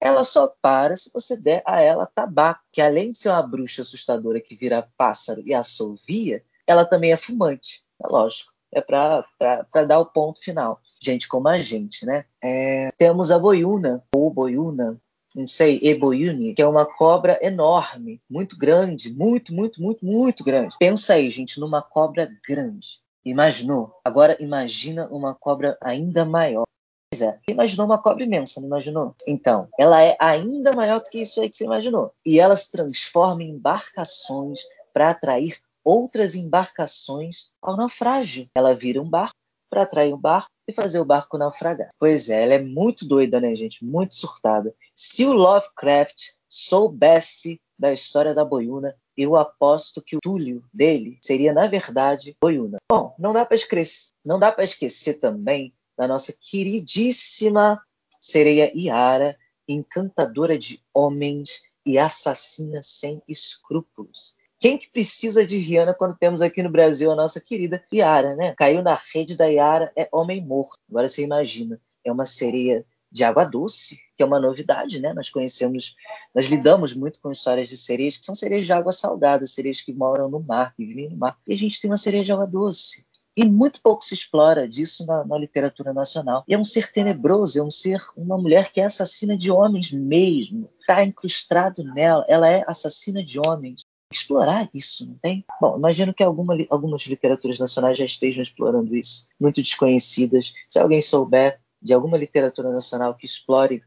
ela 0.00 0.24
só 0.24 0.46
para 0.62 0.96
se 0.96 1.10
você 1.12 1.36
der 1.36 1.62
a 1.66 1.80
ela 1.80 2.06
tabaco, 2.06 2.62
que 2.72 2.80
além 2.80 3.12
de 3.12 3.18
ser 3.18 3.30
uma 3.30 3.42
bruxa 3.42 3.82
assustadora 3.82 4.40
que 4.40 4.54
vira 4.54 4.88
pássaro 4.96 5.42
e 5.44 5.52
assovia, 5.52 6.42
ela 6.66 6.84
também 6.84 7.12
é 7.12 7.16
fumante. 7.16 7.84
É 8.02 8.06
lógico, 8.06 8.52
é 8.72 8.80
para 8.80 9.84
dar 9.86 9.98
o 9.98 10.06
ponto 10.06 10.40
final. 10.40 10.80
Gente 11.02 11.28
como 11.28 11.48
a 11.48 11.58
gente, 11.58 12.04
né? 12.04 12.24
É, 12.42 12.90
temos 12.96 13.30
a 13.30 13.38
boiuna, 13.38 14.02
ou 14.14 14.30
boiuna, 14.30 15.00
não 15.34 15.46
sei, 15.46 15.78
Eboyuni, 15.82 16.54
que 16.54 16.62
é 16.62 16.66
uma 16.66 16.84
cobra 16.84 17.38
enorme, 17.40 18.20
muito 18.28 18.58
grande, 18.58 19.12
muito, 19.12 19.54
muito, 19.54 19.80
muito, 19.80 20.04
muito 20.04 20.42
grande. 20.42 20.76
Pensa 20.78 21.14
aí, 21.14 21.30
gente, 21.30 21.60
numa 21.60 21.80
cobra 21.80 22.30
grande. 22.46 22.98
Imaginou? 23.24 24.00
Agora 24.04 24.36
imagina 24.40 25.06
uma 25.08 25.34
cobra 25.34 25.78
ainda 25.80 26.24
maior. 26.24 26.64
Pois 27.12 27.22
é, 27.22 27.38
imaginou 27.48 27.86
uma 27.86 28.00
cobra 28.00 28.24
imensa, 28.24 28.60
não 28.60 28.68
imaginou? 28.68 29.14
Então, 29.26 29.68
ela 29.78 30.00
é 30.00 30.16
ainda 30.20 30.72
maior 30.72 31.00
do 31.00 31.10
que 31.10 31.20
isso 31.20 31.40
aí 31.40 31.48
que 31.48 31.56
você 31.56 31.64
imaginou. 31.64 32.12
E 32.24 32.40
ela 32.40 32.56
se 32.56 32.70
transforma 32.70 33.42
em 33.42 33.50
embarcações 33.50 34.60
para 34.92 35.10
atrair 35.10 35.58
outras 35.84 36.34
embarcações 36.34 37.50
ao 37.60 37.76
naufrágio. 37.76 38.48
Ela 38.54 38.74
vira 38.74 39.00
um 39.00 39.08
barco 39.08 39.34
para 39.70 39.82
atrair 39.82 40.12
o 40.12 40.18
barco 40.18 40.50
e 40.68 40.72
fazer 40.72 40.98
o 40.98 41.04
barco 41.04 41.38
naufragar. 41.38 41.90
Pois 41.98 42.28
é, 42.28 42.42
ela 42.42 42.54
é 42.54 42.62
muito 42.62 43.06
doida, 43.06 43.40
né, 43.40 43.54
gente? 43.54 43.84
Muito 43.84 44.16
surtada. 44.16 44.74
Se 44.94 45.24
o 45.24 45.32
Lovecraft 45.32 46.32
soubesse 46.48 47.60
da 47.78 47.92
história 47.92 48.34
da 48.34 48.44
boiuna, 48.44 48.94
eu 49.16 49.36
aposto 49.36 50.02
que 50.02 50.16
o 50.16 50.20
Túlio 50.20 50.64
dele 50.72 51.18
seria, 51.22 51.52
na 51.52 51.66
verdade, 51.66 52.36
boiuna. 52.42 52.78
Bom, 52.90 53.14
não 53.18 53.32
dá 53.32 53.44
para 53.46 53.54
esquecer, 53.54 54.10
não 54.24 54.38
dá 54.38 54.50
para 54.50 54.64
esquecer 54.64 55.14
também 55.14 55.72
da 55.96 56.08
nossa 56.08 56.32
queridíssima 56.32 57.80
sereia 58.20 58.72
Iara, 58.74 59.36
encantadora 59.68 60.58
de 60.58 60.82
homens 60.92 61.62
e 61.86 61.98
assassina 61.98 62.82
sem 62.82 63.22
escrúpulos. 63.28 64.34
Quem 64.60 64.76
que 64.76 64.90
precisa 64.90 65.46
de 65.46 65.56
Rihanna 65.56 65.94
quando 65.94 66.18
temos 66.18 66.42
aqui 66.42 66.62
no 66.62 66.70
Brasil 66.70 67.10
a 67.10 67.16
nossa 67.16 67.40
querida 67.40 67.82
Iara, 67.90 68.36
né? 68.36 68.54
Caiu 68.54 68.82
na 68.82 68.94
rede 69.14 69.34
da 69.34 69.46
Iara, 69.46 69.90
é 69.96 70.06
homem 70.12 70.44
morto. 70.44 70.74
Agora 70.86 71.08
você 71.08 71.24
imagina, 71.24 71.80
é 72.04 72.12
uma 72.12 72.26
sereia 72.26 72.84
de 73.10 73.24
água 73.24 73.44
doce, 73.44 73.98
que 74.14 74.22
é 74.22 74.26
uma 74.26 74.38
novidade, 74.38 75.00
né? 75.00 75.14
Nós 75.14 75.30
conhecemos, 75.30 75.94
nós 76.34 76.44
lidamos 76.44 76.92
muito 76.92 77.22
com 77.22 77.32
histórias 77.32 77.70
de 77.70 77.78
sereias 77.78 78.18
que 78.18 78.24
são 78.26 78.34
sereias 78.34 78.66
de 78.66 78.72
água 78.74 78.92
salgada, 78.92 79.46
sereias 79.46 79.80
que 79.80 79.94
moram 79.94 80.28
no 80.28 80.40
mar, 80.40 80.74
que 80.76 80.84
vivem 80.84 81.08
no 81.08 81.16
mar. 81.16 81.38
E 81.48 81.54
a 81.54 81.56
gente 81.56 81.80
tem 81.80 81.90
uma 81.90 81.96
sereia 81.96 82.22
de 82.22 82.30
água 82.30 82.46
doce. 82.46 83.06
E 83.34 83.46
muito 83.46 83.80
pouco 83.80 84.04
se 84.04 84.12
explora 84.12 84.68
disso 84.68 85.06
na, 85.06 85.24
na, 85.24 85.38
literatura 85.38 85.94
nacional. 85.94 86.44
E 86.46 86.52
é 86.52 86.58
um 86.58 86.64
ser 86.64 86.92
tenebroso, 86.92 87.58
é 87.58 87.62
um 87.62 87.70
ser, 87.70 88.02
uma 88.14 88.36
mulher 88.36 88.70
que 88.70 88.80
é 88.80 88.84
assassina 88.84 89.38
de 89.38 89.50
homens 89.50 89.90
mesmo. 89.90 90.68
Está 90.80 91.02
incrustado 91.02 91.82
nela, 91.94 92.24
ela 92.28 92.46
é 92.46 92.62
assassina 92.66 93.24
de 93.24 93.38
homens. 93.38 93.80
Explorar 94.30 94.70
isso, 94.72 95.08
não 95.08 95.16
tem? 95.16 95.44
Bom, 95.60 95.76
imagino 95.76 96.14
que 96.14 96.22
alguma, 96.22 96.56
algumas 96.70 97.02
literaturas 97.02 97.58
nacionais 97.58 97.98
já 97.98 98.04
estejam 98.04 98.42
explorando 98.42 98.94
isso, 98.96 99.26
muito 99.40 99.60
desconhecidas. 99.60 100.52
Se 100.68 100.78
alguém 100.78 101.02
souber 101.02 101.60
de 101.82 101.92
alguma 101.92 102.16
literatura 102.16 102.70
nacional 102.70 103.16
que 103.16 103.26
explore 103.26 103.82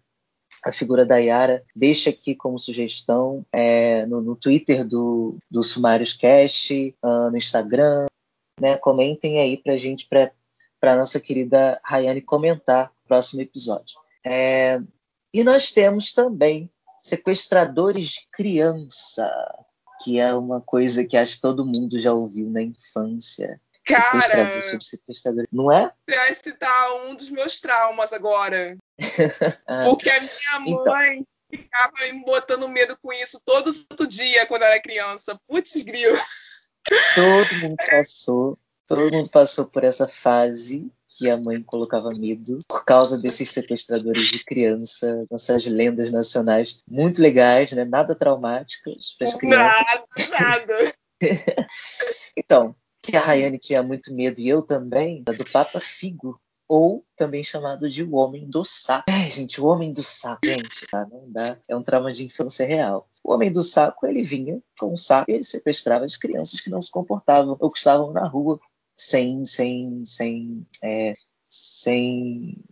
a 0.65 0.71
figura 0.71 1.05
da 1.05 1.15
Yara, 1.15 1.63
deixa 1.73 2.09
aqui 2.09 2.35
como 2.35 2.59
sugestão 2.59 3.45
é, 3.53 4.05
no, 4.05 4.21
no, 4.21 4.35
Twitter 4.35 4.85
do, 4.85 5.37
do 5.49 5.63
Sumários 5.63 6.11
Cast, 6.11 6.93
uh, 7.01 7.31
no 7.31 7.37
Instagram, 7.37 8.07
né? 8.59 8.75
Comentem 8.77 9.39
aí 9.39 9.55
pra 9.55 9.77
gente, 9.77 10.07
pra, 10.09 10.29
pra 10.77 10.97
nossa 10.97 11.21
querida 11.21 11.79
Rayane 11.85 12.21
comentar 12.21 12.91
o 13.05 13.07
próximo 13.07 13.41
episódio. 13.41 13.97
É, 14.25 14.81
e 15.33 15.41
nós 15.41 15.71
temos 15.71 16.11
também 16.11 16.69
sequestradores 17.01 18.09
de 18.09 18.27
criança, 18.29 19.29
que 20.03 20.19
é 20.19 20.33
uma 20.33 20.59
coisa 20.59 21.05
que 21.05 21.15
acho 21.15 21.35
que 21.35 21.41
todo 21.41 21.65
mundo 21.65 21.99
já 21.99 22.13
ouviu 22.13 22.49
na 22.49 22.61
infância. 22.61 23.59
Cara, 23.85 24.21
sequestrador 24.21 24.63
sobre 24.63 24.85
sequestrador, 24.85 25.47
não 25.51 25.71
é? 25.71 25.91
Você 26.07 26.15
vai 26.15 26.35
citar 26.35 26.93
um 27.05 27.15
dos 27.15 27.29
meus 27.29 27.59
traumas 27.59 28.13
agora. 28.13 28.77
ah, 29.67 29.85
Porque 29.89 30.09
a 30.09 30.19
minha 30.19 30.73
então. 30.73 30.85
mãe 30.85 31.17
então... 31.17 31.25
ficava 31.63 32.13
me 32.13 32.23
botando 32.25 32.69
medo 32.69 32.97
com 33.01 33.11
isso 33.11 33.41
todo 33.43 33.73
santo 33.73 34.07
dia 34.07 34.45
quando 34.45 34.63
era 34.63 34.81
criança. 34.81 35.39
Putz, 35.47 35.83
grilo. 35.83 36.17
Todo 37.15 37.55
mundo 37.61 37.75
passou, 37.89 38.57
todo 38.87 39.11
mundo 39.11 39.29
passou 39.29 39.65
por 39.65 39.83
essa 39.83 40.07
fase 40.07 40.91
que 41.23 41.29
a 41.29 41.37
mãe 41.37 41.63
colocava 41.63 42.09
medo 42.09 42.59
por 42.67 42.83
causa 42.83 43.17
desses 43.17 43.49
sequestradores 43.49 44.27
de 44.27 44.43
criança, 44.43 45.25
nossas 45.31 45.65
lendas 45.65 46.11
nacionais 46.11 46.81
muito 46.85 47.21
legais, 47.21 47.71
né? 47.71 47.85
Nada 47.85 48.13
traumáticas 48.13 49.15
para 49.17 49.27
as 49.29 49.33
crianças. 49.33 49.85
Nada, 50.29 50.67
nada. 50.69 50.93
então, 52.35 52.75
que 53.01 53.15
a 53.15 53.21
Rayane 53.21 53.57
tinha 53.57 53.81
muito 53.81 54.13
medo 54.13 54.41
e 54.41 54.49
eu 54.49 54.61
também, 54.61 55.23
do 55.23 55.49
Papa 55.49 55.79
Figo, 55.79 56.37
ou 56.67 57.05
também 57.15 57.41
chamado 57.41 57.89
de 57.89 58.03
o 58.03 58.15
Homem 58.15 58.49
do 58.49 58.65
Saco. 58.65 59.09
É, 59.09 59.29
gente, 59.29 59.61
o 59.61 59.65
Homem 59.65 59.93
do 59.93 60.03
Saco, 60.03 60.45
gente, 60.45 60.87
tá? 60.91 61.07
não 61.09 61.31
dá. 61.31 61.57
É 61.69 61.75
um 61.75 61.83
trauma 61.83 62.11
de 62.11 62.25
infância 62.25 62.67
real. 62.67 63.07
O 63.23 63.33
Homem 63.33 63.49
do 63.49 63.63
Saco, 63.63 64.05
ele 64.05 64.23
vinha 64.23 64.61
com 64.77 64.93
um 64.93 64.97
saco 64.97 65.31
e 65.31 65.35
ele 65.35 65.43
sequestrava 65.45 66.03
as 66.03 66.17
crianças 66.17 66.59
que 66.59 66.69
não 66.69 66.81
se 66.81 66.91
comportavam 66.91 67.55
ou 67.61 67.71
que 67.71 67.77
estavam 67.77 68.11
na 68.11 68.27
rua 68.27 68.59
sem, 68.95 69.45
sem, 69.45 70.03
sem, 70.05 70.67
é, 70.83 71.15
sem, 71.49 72.63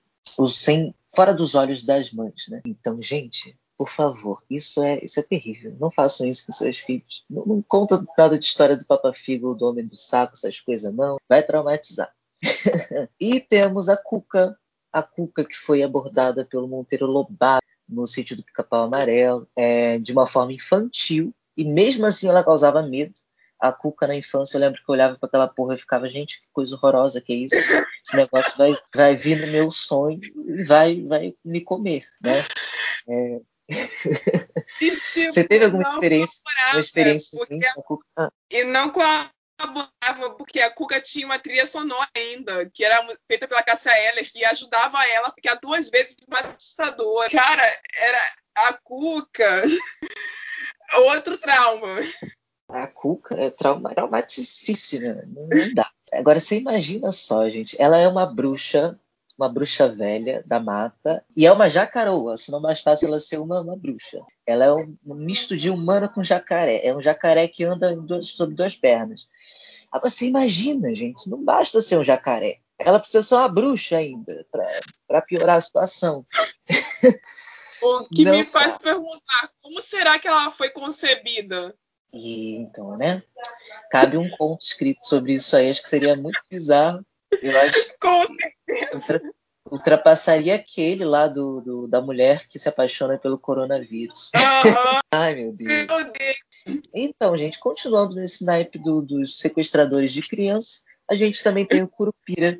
sem, 0.47 0.95
fora 1.13 1.33
dos 1.33 1.55
olhos 1.55 1.83
das 1.83 2.11
mães, 2.11 2.47
né? 2.49 2.61
Então, 2.65 3.01
gente, 3.01 3.57
por 3.77 3.89
favor, 3.89 4.43
isso 4.49 4.83
é, 4.83 5.03
isso 5.03 5.19
é 5.19 5.23
terrível. 5.23 5.75
Não 5.79 5.89
façam 5.89 6.27
isso 6.27 6.45
com 6.45 6.53
seus 6.53 6.77
filhos. 6.77 7.25
Não, 7.29 7.45
não 7.45 7.61
conta 7.61 8.05
nada 8.17 8.37
de 8.37 8.45
história 8.45 8.77
do 8.77 8.85
Papa 8.85 9.11
Figo 9.11 9.49
ou 9.49 9.55
do 9.55 9.65
Homem 9.65 9.85
do 9.85 9.95
Saco, 9.95 10.33
essas 10.33 10.59
coisas, 10.59 10.93
não. 10.93 11.17
Vai 11.27 11.41
traumatizar. 11.41 12.13
e 13.19 13.39
temos 13.39 13.89
a 13.89 13.97
Cuca, 13.97 14.57
a 14.91 15.01
Cuca 15.01 15.43
que 15.43 15.55
foi 15.55 15.83
abordada 15.83 16.45
pelo 16.45 16.67
Monteiro 16.67 17.07
Lobato 17.07 17.65
no 17.87 18.07
sítio 18.07 18.37
do 18.37 18.43
Pica-Pau 18.43 18.83
Amarelo, 18.83 19.47
é, 19.55 19.99
de 19.99 20.11
uma 20.11 20.25
forma 20.25 20.53
infantil, 20.53 21.33
e 21.57 21.65
mesmo 21.65 22.05
assim 22.05 22.27
ela 22.27 22.43
causava 22.43 22.81
medo. 22.81 23.13
A 23.61 23.71
Cuca 23.71 24.07
na 24.07 24.15
infância, 24.15 24.57
eu 24.57 24.61
lembro 24.61 24.81
que 24.83 24.89
eu 24.89 24.93
olhava 24.93 25.17
para 25.17 25.27
aquela 25.27 25.47
porra 25.47 25.75
e 25.75 25.77
ficava, 25.77 26.09
gente, 26.09 26.41
que 26.41 26.47
coisa 26.51 26.75
horrorosa 26.75 27.21
que 27.21 27.31
é 27.31 27.35
isso. 27.35 27.55
Esse 27.55 28.17
negócio 28.17 28.57
vai, 28.57 28.75
vai 28.95 29.15
vir 29.15 29.39
no 29.39 29.47
meu 29.51 29.71
sonho 29.71 30.19
e 30.23 30.63
vai, 30.63 31.01
vai 31.03 31.33
me 31.45 31.61
comer, 31.61 32.03
né? 32.21 32.39
É, 33.07 33.39
tipo, 34.79 35.31
Você 35.31 35.43
teve 35.43 35.65
alguma 35.65 35.93
experiência, 35.93 36.41
uma 36.71 36.79
experiência 36.79 37.43
assim, 37.43 37.59
ah. 38.17 38.29
E 38.49 38.63
não 38.63 38.89
com 38.89 39.01
a 39.01 39.29
porque 40.37 40.59
a 40.59 40.71
Cuca 40.71 40.99
tinha 40.99 41.25
uma 41.25 41.37
trilha 41.37 41.67
sonora 41.67 42.09
ainda, 42.15 42.67
que 42.73 42.83
era 42.83 43.05
feita 43.27 43.47
pela 43.47 43.61
Cássia 43.61 43.91
Eller, 43.91 44.27
que 44.27 44.43
ajudava 44.43 45.05
ela 45.05 45.27
a 45.27 45.33
ficar 45.33 45.55
duas 45.61 45.87
vezes 45.89 46.15
mais 46.27 46.47
assustadora. 46.47 47.29
Cara, 47.29 47.79
era 47.93 48.33
a 48.55 48.73
Cuca. 48.73 49.61
Outro 51.05 51.37
trauma. 51.37 51.95
A 52.73 52.87
Cuca 52.87 53.35
é 53.35 53.49
trauma, 53.49 53.93
traumaticíssima, 53.93 55.23
não 55.27 55.73
dá. 55.73 55.89
Agora 56.11 56.39
você 56.39 56.57
imagina 56.57 57.11
só, 57.11 57.47
gente, 57.49 57.75
ela 57.81 57.97
é 57.97 58.07
uma 58.07 58.25
bruxa 58.25 58.99
uma 59.41 59.49
bruxa 59.49 59.87
velha 59.87 60.43
da 60.45 60.59
mata 60.59 61.25
e 61.35 61.47
é 61.47 61.51
uma 61.51 61.67
jacaroa, 61.67 62.37
se 62.37 62.51
não 62.51 62.61
bastasse 62.61 63.05
ela 63.05 63.19
ser 63.19 63.39
uma, 63.39 63.61
uma 63.61 63.75
bruxa. 63.75 64.21
Ela 64.45 64.65
é 64.65 64.71
um, 64.71 64.95
misto 65.03 65.57
de 65.57 65.71
humana 65.71 66.07
com 66.07 66.21
jacaré. 66.21 66.85
É 66.85 66.95
um 66.95 67.01
jacaré 67.01 67.47
que 67.47 67.63
anda 67.63 67.95
duas, 67.95 68.27
sobre 68.27 68.55
duas 68.55 68.75
pernas. 68.75 69.27
Agora 69.91 70.11
você 70.11 70.27
imagina, 70.27 70.93
gente, 70.95 71.27
não 71.27 71.43
basta 71.43 71.81
ser 71.81 71.97
um 71.97 72.03
jacaré. 72.03 72.59
Ela 72.77 72.99
precisa 72.99 73.23
ser 73.23 73.35
uma 73.35 73.49
bruxa 73.49 73.97
ainda, 73.97 74.45
para 75.07 75.21
piorar 75.21 75.57
a 75.57 75.61
situação. 75.61 76.25
O 77.83 78.07
que 78.09 78.23
não 78.23 78.37
me 78.37 78.45
faz 78.45 78.77
tá. 78.77 78.83
perguntar, 78.83 79.49
como 79.59 79.81
será 79.81 80.19
que 80.19 80.27
ela 80.27 80.51
foi 80.51 80.69
concebida? 80.69 81.75
E 82.13 82.55
então, 82.57 82.97
né? 82.97 83.23
Cabe 83.91 84.17
um 84.17 84.29
conto 84.37 84.61
escrito 84.61 85.05
sobre 85.05 85.33
isso 85.33 85.55
aí, 85.55 85.69
acho 85.69 85.81
que 85.81 85.89
seria 85.89 86.15
muito 86.15 86.39
bizarro. 86.49 87.05
Eu 87.41 87.57
acho 87.57 87.93
Com 87.99 88.23
certeza. 88.27 89.21
ultrapassaria 89.69 90.55
aquele 90.55 91.05
lá 91.05 91.27
do, 91.27 91.61
do, 91.61 91.87
da 91.87 92.01
mulher 92.01 92.47
que 92.47 92.59
se 92.59 92.67
apaixona 92.67 93.17
pelo 93.17 93.39
coronavírus. 93.39 94.31
Uhum. 94.35 94.99
Ai, 95.13 95.35
meu 95.35 95.53
Deus. 95.53 95.71
Meu 95.71 96.11
Deus. 96.11 96.83
Então, 96.93 97.35
gente, 97.37 97.59
continuando 97.59 98.15
nesse 98.15 98.45
naipe 98.45 98.77
do, 98.77 99.01
dos 99.01 99.39
sequestradores 99.39 100.11
de 100.11 100.21
crianças, 100.21 100.83
a 101.09 101.15
gente 101.15 101.43
também 101.43 101.65
tem 101.65 101.81
o 101.81 101.87
Curupira. 101.87 102.59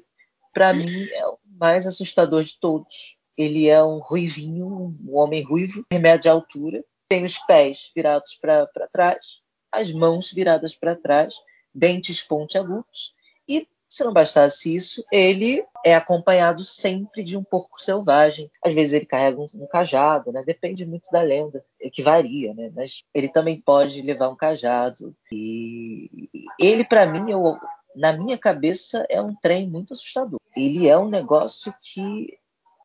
Para 0.54 0.74
mim, 0.74 1.08
é 1.14 1.28
o 1.28 1.38
mais 1.60 1.86
assustador 1.86 2.44
de 2.44 2.60
todos. 2.60 3.18
Ele 3.38 3.68
é 3.70 3.82
um 3.84 4.00
ruivinho, 4.00 4.68
um 5.02 5.18
homem 5.18 5.42
ruivo, 5.44 5.86
remédio 5.92 6.24
de 6.24 6.30
altura, 6.30 6.84
tem 7.12 7.26
os 7.26 7.38
pés 7.40 7.92
virados 7.94 8.40
para 8.42 8.88
trás, 8.90 9.42
as 9.70 9.92
mãos 9.92 10.32
viradas 10.32 10.74
para 10.74 10.96
trás, 10.96 11.36
dentes 11.76 12.24
pontiagudos 12.24 13.14
e 13.46 13.68
Se 13.92 14.06
não 14.06 14.14
bastasse 14.14 14.74
isso, 14.74 15.04
ele 15.12 15.66
é 15.86 15.94
acompanhado 15.94 16.64
sempre 16.64 17.26
de 17.26 17.36
um 17.36 17.44
porco 17.44 17.82
selvagem. 17.82 18.50
Às 18.64 18.74
vezes 18.74 18.94
ele 18.94 19.06
carrega 19.06 19.38
um, 19.38 19.48
um 19.54 19.68
cajado, 19.68 20.32
né? 20.32 20.42
Depende 20.46 20.86
muito 20.86 21.12
da 21.12 21.22
lenda, 21.22 21.62
é 21.78 21.90
que 21.90 22.02
varia, 22.02 22.54
né? 22.54 22.72
Mas 22.74 23.04
ele 23.14 23.28
também 23.28 23.60
pode 23.60 24.02
levar 24.02 24.30
um 24.30 24.36
cajado. 24.36 25.14
E 25.30 26.10
ele, 26.58 26.86
para 26.86 27.06
mim, 27.06 27.30
eu, 27.30 27.58
na 27.94 28.14
minha 28.14 28.38
cabeça, 28.38 29.06
é 29.10 29.22
um 29.22 29.36
trem 29.36 29.70
muito 29.70 29.92
assustador. 29.92 30.40
Ele 30.56 30.88
é 30.88 30.98
um 30.98 31.10
negócio 31.10 31.74
que 31.82 32.40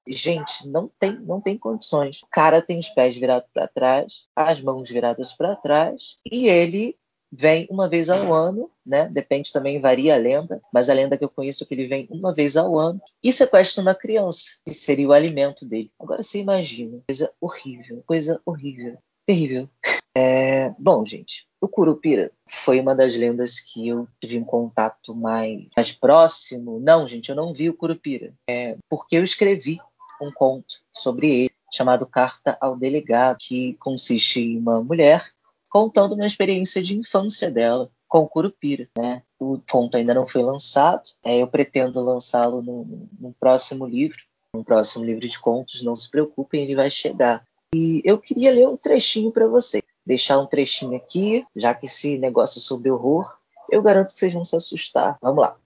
gente, 0.07 0.67
não 0.67 0.91
tem, 0.99 1.19
não 1.21 1.41
tem 1.41 1.57
condições. 1.57 2.23
O 2.23 2.27
cara 2.31 2.63
tem 2.63 2.79
os 2.79 2.89
pés 2.89 3.17
virados 3.17 3.49
para 3.53 3.69
trás, 3.69 4.25
as 4.35 4.61
mãos 4.61 4.89
viradas 4.89 5.33
para 5.33 5.57
trás, 5.57 6.17
e 6.31 6.49
ele 6.49 6.97
vem 7.31 7.67
uma 7.71 7.89
vez 7.89 8.09
ao 8.09 8.33
ano, 8.33 8.71
né? 8.85 9.09
Depende 9.09 9.53
também, 9.53 9.81
varia 9.81 10.15
a 10.15 10.19
lenda, 10.19 10.63
mas 10.73 10.89
a 10.89 10.95
lenda 10.95 11.19
que 11.19 11.25
eu 11.25 11.29
conheço 11.29 11.65
é 11.65 11.67
que 11.67 11.75
ele 11.75 11.87
vem 11.87 12.07
uma 12.11 12.33
vez 12.33 12.57
ao 12.57 12.79
ano 12.79 13.01
e 13.23 13.33
sequestra 13.33 13.83
uma 13.83 13.95
criança, 13.95 14.59
que 14.65 14.73
seria 14.73 15.09
o 15.09 15.13
alimento 15.13 15.67
dele. 15.67 15.91
Agora 15.99 16.23
você 16.23 16.39
imagina, 16.39 17.01
coisa 17.07 17.33
horrível, 17.41 18.03
coisa 18.07 18.41
horrível, 18.47 18.97
terrível. 19.27 19.69
É, 20.17 20.71
bom, 20.79 21.05
gente, 21.05 21.47
o 21.61 21.69
Curupira 21.69 22.33
foi 22.49 22.81
uma 22.81 22.95
das 22.95 23.15
lendas 23.15 23.61
que 23.61 23.89
eu 23.89 24.09
tive 24.19 24.39
um 24.39 24.45
contato 24.45 25.15
mais, 25.15 25.67
mais 25.77 25.93
próximo. 25.93 26.81
Não, 26.81 27.07
gente, 27.07 27.29
eu 27.29 27.37
não 27.37 27.53
vi 27.53 27.69
o 27.69 27.77
Curupira, 27.77 28.33
é, 28.49 28.79
porque 28.89 29.17
eu 29.17 29.23
escrevi 29.25 29.79
um 30.21 30.33
conto 30.33 30.77
sobre 30.93 31.29
ele 31.29 31.51
chamado 31.73 32.07
Carta 32.07 32.57
ao 32.61 32.77
Delegado, 32.77 33.39
que 33.41 33.75
consiste 33.75 34.41
em 34.41 34.59
uma 34.59 34.83
mulher 34.83 35.25
contando 35.69 36.15
uma 36.15 36.27
experiência 36.27 36.83
de 36.83 36.97
infância 36.97 37.51
dela 37.51 37.91
com 38.09 38.21
o 38.21 38.29
Curupira. 38.29 38.89
Né? 38.97 39.23
O 39.39 39.61
conto 39.71 39.97
ainda 39.97 40.15
não 40.15 40.27
foi 40.27 40.43
lançado, 40.43 41.03
é, 41.23 41.43
eu 41.43 41.47
pretendo 41.47 42.01
lançá-lo 42.01 42.63
no, 42.63 43.09
no, 43.19 43.35
próximo 43.39 43.85
livro, 43.85 44.17
no 44.55 44.65
próximo 44.65 45.05
livro 45.05 45.29
de 45.29 45.39
contos, 45.39 45.83
não 45.83 45.95
se 45.95 46.11
preocupem, 46.11 46.63
ele 46.63 46.75
vai 46.75 46.91
chegar. 46.91 47.45
E 47.75 48.01
eu 48.05 48.19
queria 48.19 48.53
ler 48.53 48.67
um 48.67 48.77
trechinho 48.77 49.31
para 49.31 49.49
vocês, 49.49 49.83
deixar 50.07 50.39
um 50.39 50.47
trechinho 50.47 50.97
aqui, 50.97 51.45
já 51.55 51.75
que 51.75 51.87
esse 51.87 52.17
negócio 52.17 52.59
é 52.59 52.63
sobre 52.63 52.91
horror, 52.91 53.37
eu 53.71 53.83
garanto 53.83 54.15
que 54.15 54.19
vocês 54.19 54.33
vão 54.33 54.45
se 54.45 54.57
assustar. 54.57 55.19
Vamos 55.21 55.43
lá. 55.43 55.57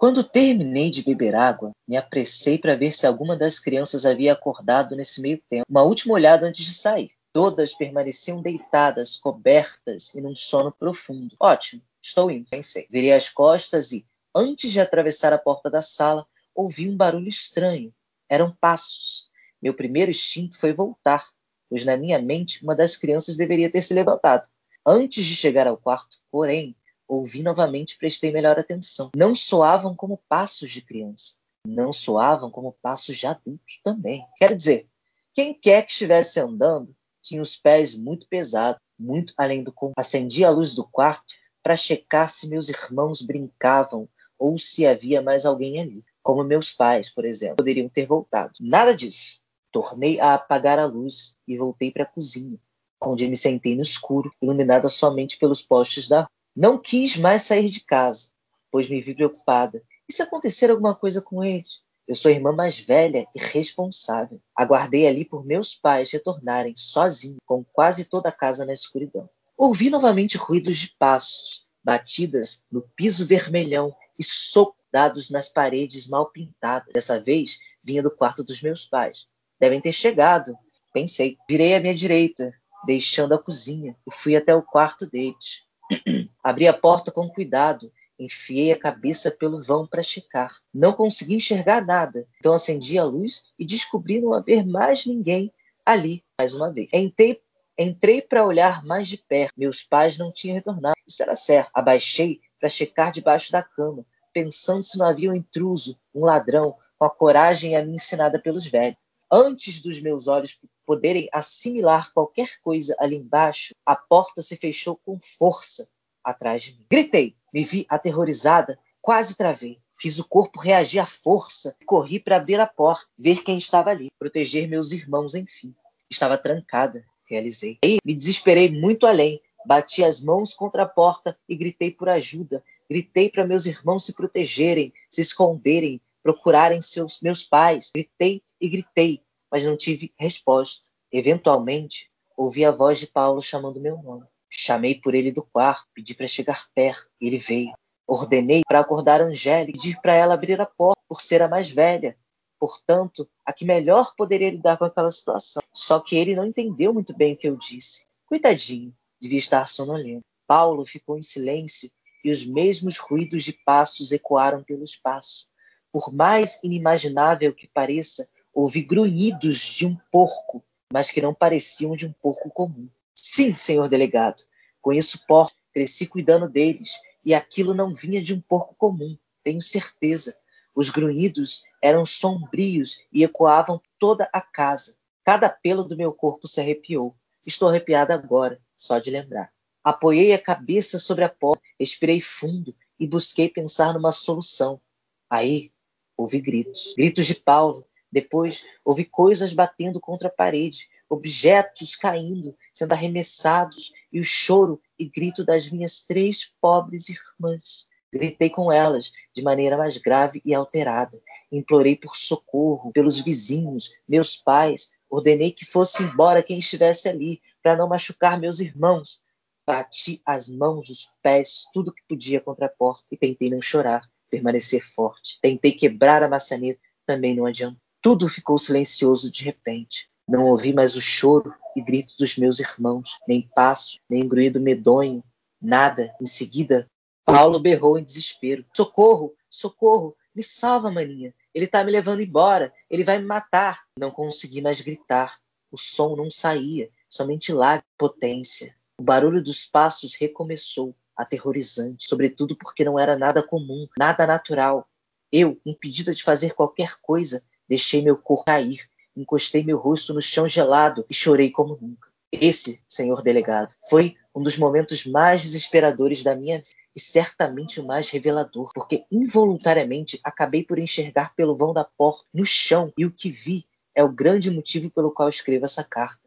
Quando 0.00 0.24
terminei 0.24 0.88
de 0.88 1.02
beber 1.02 1.34
água, 1.34 1.72
me 1.86 1.94
apressei 1.94 2.56
para 2.56 2.74
ver 2.74 2.90
se 2.90 3.06
alguma 3.06 3.36
das 3.36 3.58
crianças 3.58 4.06
havia 4.06 4.32
acordado 4.32 4.96
nesse 4.96 5.20
meio 5.20 5.38
tempo. 5.50 5.66
Uma 5.68 5.82
última 5.82 6.14
olhada 6.14 6.46
antes 6.46 6.64
de 6.64 6.72
sair. 6.72 7.10
Todas 7.34 7.74
permaneciam 7.74 8.40
deitadas, 8.40 9.18
cobertas 9.18 10.14
e 10.14 10.22
num 10.22 10.34
sono 10.34 10.72
profundo. 10.72 11.36
Ótimo, 11.38 11.82
estou 12.02 12.30
indo, 12.30 12.48
pensei. 12.48 12.86
Virei 12.90 13.12
as 13.12 13.28
costas 13.28 13.92
e, 13.92 14.06
antes 14.34 14.72
de 14.72 14.80
atravessar 14.80 15.34
a 15.34 15.38
porta 15.38 15.68
da 15.68 15.82
sala, 15.82 16.26
ouvi 16.54 16.88
um 16.88 16.96
barulho 16.96 17.28
estranho. 17.28 17.92
Eram 18.26 18.56
passos. 18.58 19.28
Meu 19.60 19.74
primeiro 19.74 20.10
instinto 20.10 20.56
foi 20.56 20.72
voltar, 20.72 21.28
pois 21.68 21.84
na 21.84 21.98
minha 21.98 22.18
mente 22.18 22.64
uma 22.64 22.74
das 22.74 22.96
crianças 22.96 23.36
deveria 23.36 23.70
ter 23.70 23.82
se 23.82 23.92
levantado. 23.92 24.48
Antes 24.86 25.26
de 25.26 25.36
chegar 25.36 25.66
ao 25.66 25.76
quarto, 25.76 26.16
porém, 26.30 26.74
ouvi 27.10 27.42
novamente 27.42 27.92
e 27.92 27.98
prestei 27.98 28.30
melhor 28.30 28.58
atenção. 28.58 29.10
Não 29.16 29.34
soavam 29.34 29.96
como 29.96 30.22
passos 30.28 30.70
de 30.70 30.80
criança. 30.80 31.38
Não 31.66 31.92
soavam 31.92 32.50
como 32.50 32.72
passos 32.80 33.18
de 33.18 33.26
adultos 33.26 33.80
também. 33.82 34.24
Quer 34.36 34.54
dizer, 34.54 34.88
quem 35.34 35.52
quer 35.52 35.84
que 35.84 35.90
estivesse 35.90 36.38
andando 36.38 36.94
tinha 37.20 37.42
os 37.42 37.56
pés 37.56 37.98
muito 37.98 38.28
pesados, 38.28 38.80
muito 38.98 39.34
além 39.36 39.62
do 39.62 39.72
corpo. 39.72 39.94
Acendi 39.98 40.44
a 40.44 40.50
luz 40.50 40.74
do 40.74 40.86
quarto 40.86 41.34
para 41.62 41.76
checar 41.76 42.30
se 42.30 42.48
meus 42.48 42.68
irmãos 42.68 43.20
brincavam 43.20 44.08
ou 44.38 44.56
se 44.56 44.86
havia 44.86 45.20
mais 45.20 45.44
alguém 45.44 45.80
ali, 45.80 46.04
como 46.22 46.44
meus 46.44 46.72
pais, 46.72 47.10
por 47.10 47.26
exemplo, 47.26 47.56
poderiam 47.56 47.88
ter 47.88 48.06
voltado. 48.06 48.52
Nada 48.60 48.94
disso. 48.94 49.40
Tornei 49.70 50.18
a 50.18 50.34
apagar 50.34 50.78
a 50.78 50.86
luz 50.86 51.36
e 51.46 51.58
voltei 51.58 51.90
para 51.90 52.04
a 52.04 52.06
cozinha, 52.06 52.58
onde 53.02 53.28
me 53.28 53.36
sentei 53.36 53.76
no 53.76 53.82
escuro, 53.82 54.32
iluminada 54.40 54.88
somente 54.88 55.38
pelos 55.38 55.60
postes 55.60 56.08
da 56.08 56.20
rua. 56.20 56.39
Não 56.54 56.78
quis 56.78 57.16
mais 57.16 57.42
sair 57.42 57.70
de 57.70 57.80
casa, 57.80 58.30
pois 58.70 58.88
me 58.88 59.00
vi 59.00 59.14
preocupada. 59.14 59.82
E 60.08 60.12
se 60.12 60.22
acontecer 60.22 60.70
alguma 60.70 60.94
coisa 60.94 61.22
com 61.22 61.44
eles? 61.44 61.80
Eu 62.06 62.14
sou 62.14 62.28
a 62.28 62.34
irmã 62.34 62.50
mais 62.50 62.78
velha 62.78 63.26
e 63.34 63.38
responsável. 63.38 64.40
Aguardei 64.56 65.06
ali 65.06 65.24
por 65.24 65.46
meus 65.46 65.74
pais 65.74 66.10
retornarem 66.10 66.74
sozinho, 66.76 67.38
com 67.46 67.64
quase 67.64 68.06
toda 68.06 68.28
a 68.28 68.32
casa 68.32 68.64
na 68.64 68.72
escuridão. 68.72 69.30
Ouvi 69.56 69.90
novamente 69.90 70.36
ruídos 70.36 70.78
de 70.78 70.88
passos, 70.98 71.66
batidas 71.84 72.64
no 72.70 72.82
piso 72.82 73.26
vermelhão 73.26 73.94
e 74.18 74.24
socos 74.24 74.80
dados 74.92 75.30
nas 75.30 75.48
paredes 75.48 76.08
mal 76.08 76.30
pintadas. 76.30 76.92
Dessa 76.92 77.20
vez 77.20 77.58
vinha 77.82 78.02
do 78.02 78.10
quarto 78.10 78.42
dos 78.42 78.60
meus 78.60 78.84
pais. 78.84 79.28
Devem 79.60 79.80
ter 79.80 79.92
chegado, 79.92 80.56
pensei. 80.92 81.36
Virei 81.48 81.74
à 81.74 81.80
minha 81.80 81.94
direita, 81.94 82.52
deixando 82.84 83.34
a 83.34 83.38
cozinha, 83.42 83.96
e 84.06 84.12
fui 84.12 84.34
até 84.34 84.54
o 84.54 84.62
quarto 84.62 85.06
deles. 85.06 85.62
Abri 86.42 86.66
a 86.66 86.72
porta 86.72 87.10
com 87.10 87.28
cuidado 87.28 87.92
Enfiei 88.20 88.70
a 88.70 88.78
cabeça 88.78 89.30
pelo 89.30 89.62
vão 89.62 89.86
para 89.86 90.02
checar. 90.02 90.54
Não 90.74 90.92
consegui 90.92 91.36
enxergar 91.36 91.82
nada, 91.82 92.28
então 92.36 92.52
acendi 92.52 92.98
a 92.98 93.04
luz 93.04 93.46
e 93.58 93.64
descobri 93.64 94.20
não 94.20 94.34
haver 94.34 94.66
mais 94.66 95.06
ninguém 95.06 95.50
ali, 95.86 96.22
mais 96.38 96.52
uma 96.52 96.70
vez. 96.70 96.90
Entrei, 96.92 97.40
entrei 97.78 98.20
para 98.20 98.44
olhar 98.44 98.84
mais 98.84 99.08
de 99.08 99.16
perto. 99.16 99.54
Meus 99.56 99.82
pais 99.82 100.18
não 100.18 100.30
tinham 100.30 100.54
retornado. 100.54 100.94
Isso 101.08 101.22
era 101.22 101.34
certo. 101.34 101.70
Abaixei 101.72 102.42
para 102.60 102.68
checar 102.68 103.10
debaixo 103.10 103.50
da 103.50 103.62
cama, 103.62 104.04
pensando 104.34 104.82
se 104.82 104.98
não 104.98 105.06
havia 105.06 105.30
um 105.30 105.34
intruso, 105.34 105.98
um 106.14 106.26
ladrão, 106.26 106.76
com 106.98 107.06
a 107.06 107.10
coragem 107.10 107.74
a 107.74 107.82
mim 107.82 107.94
ensinada 107.94 108.38
pelos 108.38 108.66
velhos. 108.66 108.98
Antes 109.32 109.80
dos 109.80 109.98
meus 109.98 110.28
olhos 110.28 110.60
poderem 110.84 111.26
assimilar 111.32 112.12
qualquer 112.12 112.60
coisa 112.62 112.94
ali 112.98 113.16
embaixo, 113.16 113.74
a 113.86 113.96
porta 113.96 114.42
se 114.42 114.58
fechou 114.58 115.00
com 115.06 115.18
força 115.38 115.88
atrás 116.24 116.62
de 116.62 116.72
mim. 116.72 116.86
Gritei, 116.90 117.36
me 117.52 117.64
vi 117.64 117.86
aterrorizada, 117.88 118.78
quase 119.00 119.36
travei. 119.36 119.78
Fiz 119.98 120.18
o 120.18 120.26
corpo 120.26 120.58
reagir 120.58 120.98
à 120.98 121.06
força, 121.06 121.76
corri 121.84 122.18
para 122.18 122.36
abrir 122.36 122.58
a 122.58 122.66
porta, 122.66 123.06
ver 123.18 123.42
quem 123.42 123.58
estava 123.58 123.90
ali, 123.90 124.08
proteger 124.18 124.66
meus 124.66 124.92
irmãos, 124.92 125.34
enfim. 125.34 125.74
Estava 126.10 126.38
trancada, 126.38 127.04
realizei. 127.28 127.78
Aí 127.84 127.98
me 128.04 128.14
desesperei 128.14 128.70
muito 128.70 129.06
além, 129.06 129.40
bati 129.66 130.02
as 130.02 130.22
mãos 130.22 130.54
contra 130.54 130.84
a 130.84 130.88
porta 130.88 131.38
e 131.48 131.54
gritei 131.54 131.90
por 131.90 132.08
ajuda. 132.08 132.64
Gritei 132.88 133.28
para 133.28 133.46
meus 133.46 133.66
irmãos 133.66 134.04
se 134.04 134.14
protegerem, 134.14 134.92
se 135.08 135.20
esconderem, 135.20 136.00
procurarem 136.22 136.80
seus 136.80 137.20
meus 137.20 137.42
pais. 137.42 137.90
Gritei 137.94 138.42
e 138.60 138.68
gritei, 138.68 139.22
mas 139.50 139.64
não 139.64 139.76
tive 139.76 140.12
resposta. 140.18 140.88
Eventualmente, 141.12 142.10
ouvi 142.36 142.64
a 142.64 142.70
voz 142.70 142.98
de 142.98 143.06
Paulo 143.06 143.42
chamando 143.42 143.80
meu 143.80 144.02
nome. 144.02 144.24
Chamei 144.50 144.94
por 144.94 145.14
ele 145.14 145.30
do 145.30 145.42
quarto, 145.42 145.88
pedi 145.94 146.14
para 146.14 146.26
chegar 146.26 146.66
perto. 146.74 147.08
Ele 147.20 147.38
veio. 147.38 147.72
Ordenei 148.06 148.62
para 148.66 148.80
acordar 148.80 149.20
Angélica 149.20 149.70
e 149.70 149.80
pedir 149.80 150.00
para 150.00 150.12
ela 150.12 150.34
abrir 150.34 150.60
a 150.60 150.66
porta, 150.66 151.00
por 151.08 151.22
ser 151.22 151.42
a 151.42 151.48
mais 151.48 151.70
velha. 151.70 152.16
Portanto, 152.58 153.28
a 153.46 153.52
que 153.52 153.64
melhor 153.64 154.14
poderia 154.16 154.50
lidar 154.50 154.76
com 154.76 154.84
aquela 154.84 155.10
situação. 155.10 155.62
Só 155.72 156.00
que 156.00 156.16
ele 156.16 156.34
não 156.34 156.44
entendeu 156.44 156.92
muito 156.92 157.16
bem 157.16 157.34
o 157.34 157.36
que 157.36 157.48
eu 157.48 157.56
disse. 157.56 158.06
Coitadinho, 158.26 158.94
devia 159.20 159.38
estar 159.38 159.68
sonolento. 159.68 160.24
Paulo 160.46 160.84
ficou 160.84 161.16
em 161.16 161.22
silêncio 161.22 161.90
e 162.24 162.32
os 162.32 162.44
mesmos 162.44 162.98
ruídos 162.98 163.44
de 163.44 163.52
passos 163.52 164.12
ecoaram 164.12 164.62
pelo 164.62 164.84
espaço. 164.84 165.48
Por 165.92 166.12
mais 166.12 166.62
inimaginável 166.62 167.54
que 167.54 167.68
pareça, 167.68 168.28
ouvi 168.52 168.82
grunhidos 168.82 169.58
de 169.60 169.86
um 169.86 169.96
porco, 170.10 170.62
mas 170.92 171.10
que 171.10 171.22
não 171.22 171.34
pareciam 171.34 171.96
de 171.96 172.06
um 172.06 172.12
porco 172.12 172.50
comum. 172.50 172.88
Sim, 173.22 173.54
senhor 173.54 173.86
delegado, 173.86 174.42
conheço 174.80 175.26
porcos, 175.26 175.62
cresci 175.74 176.06
cuidando 176.06 176.48
deles, 176.48 176.92
e 177.22 177.34
aquilo 177.34 177.74
não 177.74 177.92
vinha 177.92 178.22
de 178.22 178.32
um 178.32 178.40
porco 178.40 178.74
comum, 178.78 179.14
tenho 179.44 179.60
certeza. 179.60 180.34
Os 180.74 180.88
grunhidos 180.88 181.64
eram 181.82 182.06
sombrios 182.06 182.96
e 183.12 183.22
ecoavam 183.22 183.78
toda 183.98 184.26
a 184.32 184.40
casa. 184.40 184.96
Cada 185.22 185.50
pelo 185.50 185.84
do 185.84 185.98
meu 185.98 186.14
corpo 186.14 186.48
se 186.48 186.62
arrepiou. 186.62 187.14
Estou 187.44 187.68
arrepiada 187.68 188.14
agora, 188.14 188.58
só 188.74 188.98
de 188.98 189.10
lembrar. 189.10 189.52
Apoiei 189.84 190.32
a 190.32 190.42
cabeça 190.42 190.98
sobre 190.98 191.22
a 191.22 191.28
porta, 191.28 191.62
respirei 191.78 192.22
fundo 192.22 192.74
e 192.98 193.06
busquei 193.06 193.50
pensar 193.50 193.92
numa 193.92 194.12
solução. 194.12 194.80
Aí 195.28 195.70
ouvi 196.16 196.40
gritos. 196.40 196.94
Gritos 196.96 197.26
de 197.26 197.34
Paulo. 197.34 197.86
Depois 198.10 198.64
ouvi 198.82 199.04
coisas 199.04 199.52
batendo 199.52 200.00
contra 200.00 200.28
a 200.28 200.32
parede 200.32 200.88
objetos 201.10 201.96
caindo, 201.96 202.56
sendo 202.72 202.92
arremessados, 202.92 203.92
e 204.12 204.20
o 204.20 204.24
choro 204.24 204.80
e 204.96 205.08
grito 205.08 205.44
das 205.44 205.68
minhas 205.68 206.04
três 206.06 206.54
pobres 206.60 207.08
irmãs. 207.08 207.88
Gritei 208.12 208.48
com 208.48 208.72
elas 208.72 209.12
de 209.34 209.42
maneira 209.42 209.76
mais 209.76 209.96
grave 209.96 210.40
e 210.44 210.54
alterada. 210.54 211.20
Implorei 211.50 211.96
por 211.96 212.16
socorro 212.16 212.92
pelos 212.92 213.18
vizinhos, 213.18 213.92
meus 214.08 214.36
pais. 214.36 214.92
Ordenei 215.08 215.50
que 215.50 215.64
fosse 215.64 216.02
embora 216.04 216.42
quem 216.42 216.58
estivesse 216.60 217.08
ali, 217.08 217.42
para 217.62 217.76
não 217.76 217.88
machucar 217.88 218.38
meus 218.38 218.60
irmãos. 218.60 219.20
Bati 219.66 220.20
as 220.24 220.48
mãos, 220.48 220.88
os 220.88 221.12
pés, 221.22 221.64
tudo 221.72 221.92
que 221.92 222.02
podia 222.08 222.40
contra 222.40 222.66
a 222.66 222.70
porta 222.70 223.04
e 223.10 223.16
tentei 223.16 223.50
não 223.50 223.62
chorar. 223.62 224.08
permanecer 224.28 224.84
forte. 224.84 225.38
Tentei 225.42 225.72
quebrar 225.72 226.22
a 226.22 226.28
maçaneta, 226.28 226.80
também 227.04 227.34
não 227.34 227.46
adiantou. 227.46 227.80
Tudo 228.00 228.28
ficou 228.28 228.58
silencioso 228.58 229.30
de 229.30 229.44
repente. 229.44 230.09
Não 230.30 230.44
ouvi 230.44 230.72
mais 230.72 230.94
o 230.94 231.00
choro 231.00 231.52
e 231.74 231.82
grito 231.82 232.14
dos 232.16 232.36
meus 232.36 232.60
irmãos, 232.60 233.18
nem 233.26 233.42
passo, 233.52 233.98
nem 234.08 234.28
grunhido 234.28 234.60
medonho, 234.60 235.24
nada. 235.60 236.14
Em 236.20 236.24
seguida, 236.24 236.86
Paulo 237.24 237.58
berrou 237.58 237.98
em 237.98 238.04
desespero: 238.04 238.64
Socorro, 238.76 239.34
socorro, 239.48 240.16
me 240.32 240.40
salva, 240.40 240.88
maninha. 240.88 241.34
Ele 241.52 241.64
está 241.64 241.82
me 241.82 241.90
levando 241.90 242.22
embora, 242.22 242.72
ele 242.88 243.02
vai 243.02 243.18
me 243.18 243.26
matar. 243.26 243.82
Não 243.98 244.12
consegui 244.12 244.60
mais 244.62 244.80
gritar. 244.80 245.40
O 245.68 245.76
som 245.76 246.14
não 246.14 246.30
saía, 246.30 246.90
somente 247.08 247.52
lágrima 247.52 247.84
potência. 247.98 248.76
O 248.98 249.02
barulho 249.02 249.42
dos 249.42 249.64
passos 249.64 250.14
recomeçou, 250.14 250.94
aterrorizante, 251.16 252.08
sobretudo 252.08 252.56
porque 252.56 252.84
não 252.84 252.96
era 253.00 253.18
nada 253.18 253.42
comum, 253.42 253.88
nada 253.98 254.28
natural. 254.28 254.88
Eu, 255.32 255.60
impedida 255.66 256.14
de 256.14 256.22
fazer 256.22 256.54
qualquer 256.54 257.00
coisa, 257.02 257.42
deixei 257.68 258.00
meu 258.00 258.16
corpo 258.16 258.44
cair, 258.44 258.88
encostei 259.20 259.62
meu 259.62 259.78
rosto 259.78 260.14
no 260.14 260.22
chão 260.22 260.48
gelado 260.48 261.04
e 261.08 261.14
chorei 261.14 261.50
como 261.50 261.78
nunca. 261.80 262.08
Esse, 262.32 262.82
senhor 262.88 263.22
delegado, 263.22 263.74
foi 263.88 264.16
um 264.34 264.42
dos 264.42 264.56
momentos 264.56 265.04
mais 265.04 265.42
desesperadores 265.42 266.22
da 266.22 266.34
minha 266.34 266.58
vida 266.58 266.80
e 266.94 267.00
certamente 267.00 267.80
o 267.80 267.86
mais 267.86 268.08
revelador, 268.08 268.72
porque 268.74 269.04
involuntariamente 269.10 270.18
acabei 270.24 270.64
por 270.64 270.78
enxergar 270.78 271.34
pelo 271.34 271.56
vão 271.56 271.72
da 271.72 271.84
porta 271.84 272.24
no 272.34 272.44
chão 272.44 272.92
e 272.98 273.06
o 273.06 273.12
que 273.12 273.30
vi 273.30 273.64
é 273.94 274.02
o 274.02 274.12
grande 274.12 274.50
motivo 274.50 274.90
pelo 274.90 275.12
qual 275.12 275.28
escrevo 275.28 275.64
essa 275.64 275.84
carta. 275.84 276.20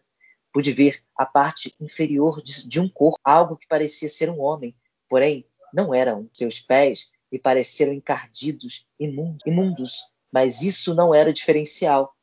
Pude 0.53 0.71
ver 0.71 1.03
a 1.17 1.25
parte 1.25 1.73
inferior 1.81 2.41
de, 2.41 2.67
de 2.67 2.79
um 2.79 2.87
corpo, 2.87 3.19
algo 3.23 3.57
que 3.57 3.67
parecia 3.67 4.07
ser 4.07 4.29
um 4.29 4.39
homem, 4.39 4.75
porém 5.09 5.45
não 5.73 5.93
era 5.93 6.15
um. 6.15 6.29
Seus 6.31 6.59
pés 6.59 7.09
me 7.31 7.39
pareceram 7.39 7.91
encardidos, 7.91 8.85
imundos, 8.99 9.41
imundos 9.45 10.13
mas 10.33 10.63
isso 10.63 10.95
não 10.95 11.13
era 11.13 11.31
diferencial 11.31 12.15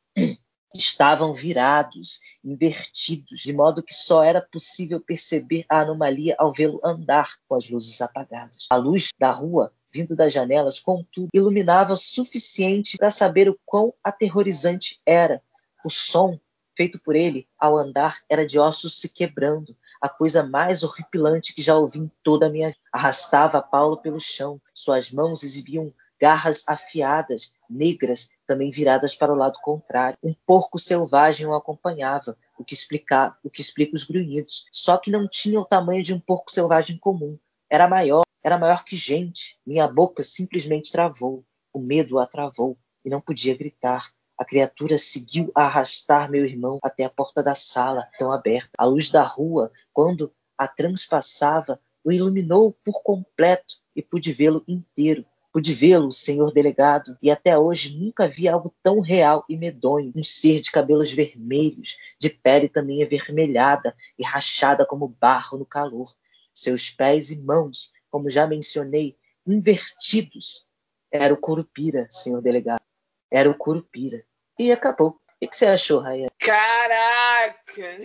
estavam 0.73 1.33
virados, 1.33 2.19
invertidos, 2.43 3.41
de 3.41 3.53
modo 3.53 3.83
que 3.83 3.93
só 3.93 4.23
era 4.23 4.41
possível 4.41 4.99
perceber 4.99 5.65
a 5.69 5.81
anomalia 5.81 6.35
ao 6.37 6.53
vê-lo 6.53 6.79
andar 6.83 7.35
com 7.47 7.55
as 7.55 7.69
luzes 7.69 8.01
apagadas. 8.01 8.67
A 8.69 8.75
luz 8.75 9.09
da 9.19 9.31
rua, 9.31 9.73
vindo 9.91 10.15
das 10.15 10.31
janelas, 10.31 10.79
contudo, 10.79 11.29
iluminava 11.33 11.95
suficiente 11.95 12.97
para 12.97 13.11
saber 13.11 13.49
o 13.49 13.59
quão 13.65 13.93
aterrorizante 14.03 14.97
era. 15.05 15.41
O 15.83 15.89
som 15.89 16.39
feito 16.75 17.01
por 17.01 17.15
ele 17.15 17.47
ao 17.59 17.77
andar 17.77 18.19
era 18.29 18.47
de 18.47 18.57
ossos 18.57 18.99
se 18.99 19.09
quebrando, 19.09 19.75
a 20.01 20.09
coisa 20.09 20.41
mais 20.41 20.83
horripilante 20.83 21.53
que 21.53 21.61
já 21.61 21.75
ouvi 21.75 21.99
em 21.99 22.11
toda 22.23 22.47
a 22.47 22.49
minha 22.49 22.69
vida. 22.69 22.79
Arrastava 22.91 23.61
Paulo 23.61 23.97
pelo 23.97 24.19
chão, 24.19 24.59
suas 24.73 25.11
mãos 25.11 25.43
exibiam 25.43 25.93
garras 26.19 26.63
afiadas, 26.67 27.55
negras, 27.71 28.29
também 28.45 28.69
viradas 28.69 29.15
para 29.15 29.31
o 29.31 29.35
lado 29.35 29.59
contrário. 29.61 30.17
Um 30.21 30.33
porco 30.45 30.77
selvagem 30.77 31.45
o 31.45 31.55
acompanhava, 31.55 32.37
o 32.57 32.63
que, 32.63 32.73
explica, 32.73 33.35
o 33.43 33.49
que 33.49 33.61
explica 33.61 33.95
os 33.95 34.03
grunhidos. 34.03 34.65
Só 34.71 34.97
que 34.97 35.09
não 35.09 35.27
tinha 35.27 35.59
o 35.59 35.65
tamanho 35.65 36.03
de 36.03 36.13
um 36.13 36.19
porco 36.19 36.51
selvagem 36.51 36.97
comum. 36.97 37.37
Era 37.69 37.87
maior, 37.87 38.23
era 38.43 38.57
maior 38.57 38.83
que 38.83 38.95
gente. 38.95 39.57
Minha 39.65 39.87
boca 39.87 40.23
simplesmente 40.23 40.91
travou. 40.91 41.45
O 41.73 41.79
medo 41.79 42.19
a 42.19 42.25
travou 42.25 42.77
e 43.05 43.09
não 43.09 43.21
podia 43.21 43.55
gritar. 43.55 44.11
A 44.37 44.43
criatura 44.43 44.97
seguiu 44.97 45.51
a 45.55 45.65
arrastar 45.65 46.29
meu 46.29 46.45
irmão 46.45 46.79
até 46.81 47.03
a 47.03 47.09
porta 47.09 47.43
da 47.43 47.53
sala, 47.53 48.09
tão 48.17 48.31
aberta. 48.31 48.71
A 48.77 48.85
luz 48.85 49.11
da 49.11 49.23
rua, 49.23 49.71
quando 49.93 50.33
a 50.57 50.67
transpassava, 50.67 51.79
o 52.03 52.11
iluminou 52.11 52.73
por 52.83 53.01
completo 53.03 53.75
e 53.95 54.01
pude 54.01 54.33
vê-lo 54.33 54.63
inteiro, 54.67 55.25
Pude 55.51 55.73
vê-lo, 55.73 56.11
senhor 56.13 56.53
delegado, 56.53 57.17
e 57.21 57.29
até 57.29 57.57
hoje 57.57 57.97
nunca 57.97 58.25
vi 58.25 58.47
algo 58.47 58.73
tão 58.81 59.01
real 59.01 59.43
e 59.49 59.57
medonho. 59.57 60.13
Um 60.15 60.23
ser 60.23 60.61
de 60.61 60.71
cabelos 60.71 61.11
vermelhos, 61.11 61.97
de 62.17 62.29
pele 62.29 62.69
também 62.69 63.03
avermelhada 63.03 63.95
e 64.17 64.23
rachada 64.23 64.85
como 64.85 65.09
barro 65.09 65.57
no 65.57 65.65
calor. 65.65 66.09
Seus 66.53 66.89
pés 66.89 67.31
e 67.31 67.41
mãos, 67.41 67.91
como 68.09 68.29
já 68.29 68.47
mencionei, 68.47 69.17
invertidos. 69.45 70.65
Era 71.11 71.33
o 71.33 71.37
Curupira, 71.37 72.07
senhor 72.09 72.41
delegado. 72.41 72.81
Era 73.29 73.49
o 73.49 73.57
Curupira. 73.57 74.23
E 74.57 74.71
acabou. 74.71 75.19
O 75.41 75.47
que 75.47 75.55
você 75.55 75.65
achou, 75.65 75.99
Raia? 75.99 76.31
Caraca! 76.39 77.99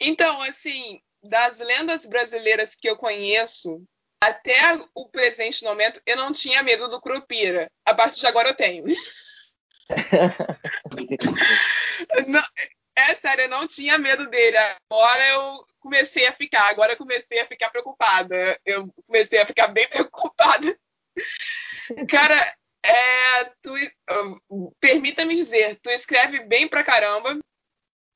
Então, 0.00 0.42
assim, 0.42 1.00
das 1.22 1.60
lendas 1.60 2.04
brasileiras 2.04 2.74
que 2.74 2.88
eu 2.88 2.96
conheço, 2.96 3.86
até 4.22 4.56
o 4.94 5.08
presente 5.08 5.64
momento, 5.64 6.00
eu 6.06 6.16
não 6.16 6.30
tinha 6.30 6.62
medo 6.62 6.86
do 6.86 7.00
Curupira. 7.00 7.68
A 7.84 7.92
partir 7.92 8.20
de 8.20 8.26
agora 8.28 8.50
eu 8.50 8.54
tenho. 8.54 8.84
não, 12.28 12.44
é 12.94 13.16
sério, 13.16 13.42
eu 13.42 13.48
não 13.48 13.66
tinha 13.66 13.98
medo 13.98 14.30
dele. 14.30 14.56
Agora 14.88 15.28
eu 15.30 15.64
comecei 15.80 16.28
a 16.28 16.32
ficar. 16.32 16.70
Agora 16.70 16.92
eu 16.92 16.96
comecei 16.96 17.40
a 17.40 17.48
ficar 17.48 17.70
preocupada. 17.70 18.56
Eu 18.64 18.88
comecei 19.08 19.40
a 19.40 19.46
ficar 19.46 19.66
bem 19.66 19.86
preocupada. 19.90 20.78
Cara, 22.08 22.56
é, 22.84 23.44
tu, 23.60 23.74
permita-me 24.78 25.34
dizer, 25.34 25.80
tu 25.82 25.90
escreve 25.90 26.44
bem 26.44 26.68
pra 26.68 26.84
caramba. 26.84 27.40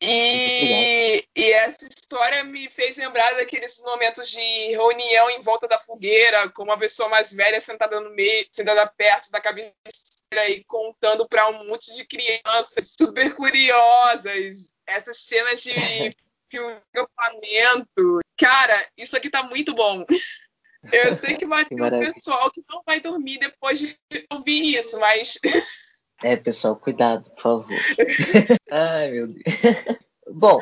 E, 0.00 1.26
e, 1.35 1.52
essa 1.52 1.87
história 1.87 2.44
me 2.44 2.68
fez 2.68 2.98
lembrar 2.98 3.35
daqueles 3.35 3.80
momentos 3.80 4.30
de 4.30 4.40
reunião 4.70 5.30
em 5.30 5.40
volta 5.40 5.66
da 5.66 5.80
fogueira, 5.80 6.50
com 6.50 6.64
uma 6.64 6.78
pessoa 6.78 7.09
mais 7.09 7.32
velha 7.32 7.61
sentada 7.61 7.98
no 8.00 8.11
meio, 8.11 8.46
sentada 8.50 8.87
perto 8.87 9.30
da 9.30 9.40
cabeceira 9.40 10.48
e 10.48 10.62
contando 10.64 11.26
para 11.26 11.48
um 11.48 11.66
monte 11.66 11.94
de 11.94 12.04
crianças 12.04 12.94
super 12.98 13.35
curiosas. 13.35 14.74
Essas 14.87 15.16
cenas 15.18 15.62
de 15.62 15.70
filme 16.50 16.78
acampamento. 16.94 18.20
Cara, 18.37 18.87
isso 18.98 19.16
aqui 19.16 19.30
tá 19.30 19.42
muito 19.42 19.74
bom. 19.74 20.04
Eu 20.92 21.12
sei 21.14 21.37
que 21.37 21.46
vai 21.46 21.64
ter 21.64 21.82
um 21.82 22.12
pessoal 22.12 22.50
que 22.50 22.62
não 22.68 22.82
vai 22.87 23.00
dormir 23.00 23.38
depois 23.38 23.78
de 23.78 23.98
ouvir 24.30 24.76
isso, 24.76 24.98
mas 25.00 25.38
É, 26.22 26.37
pessoal, 26.37 26.76
cuidado, 26.76 27.31
por 27.31 27.40
favor. 27.40 27.79
Ai, 28.70 29.11
meu 29.11 29.29
Deus. 29.29 29.44
Bom, 30.33 30.61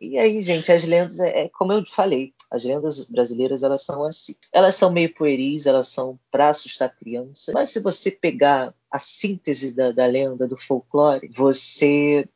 e 0.00 0.18
aí, 0.18 0.42
gente, 0.42 0.70
as 0.72 0.84
lendas, 0.84 1.20
é, 1.20 1.44
é, 1.44 1.48
como 1.48 1.72
eu 1.72 1.84
falei, 1.86 2.34
as 2.50 2.64
lendas 2.64 3.04
brasileiras, 3.04 3.62
elas 3.62 3.82
são 3.82 4.04
assim. 4.04 4.34
Elas 4.52 4.74
são 4.74 4.92
meio 4.92 5.14
pueris, 5.14 5.64
elas 5.64 5.88
são 5.88 6.18
para 6.30 6.48
assustar 6.48 6.94
criança, 6.94 7.52
mas 7.52 7.70
se 7.70 7.80
você 7.80 8.10
pegar 8.10 8.74
a 8.90 8.98
síntese 8.98 9.72
da, 9.72 9.92
da 9.92 10.06
lenda, 10.06 10.48
do 10.48 10.56
folclore, 10.56 11.28
você 11.28 12.28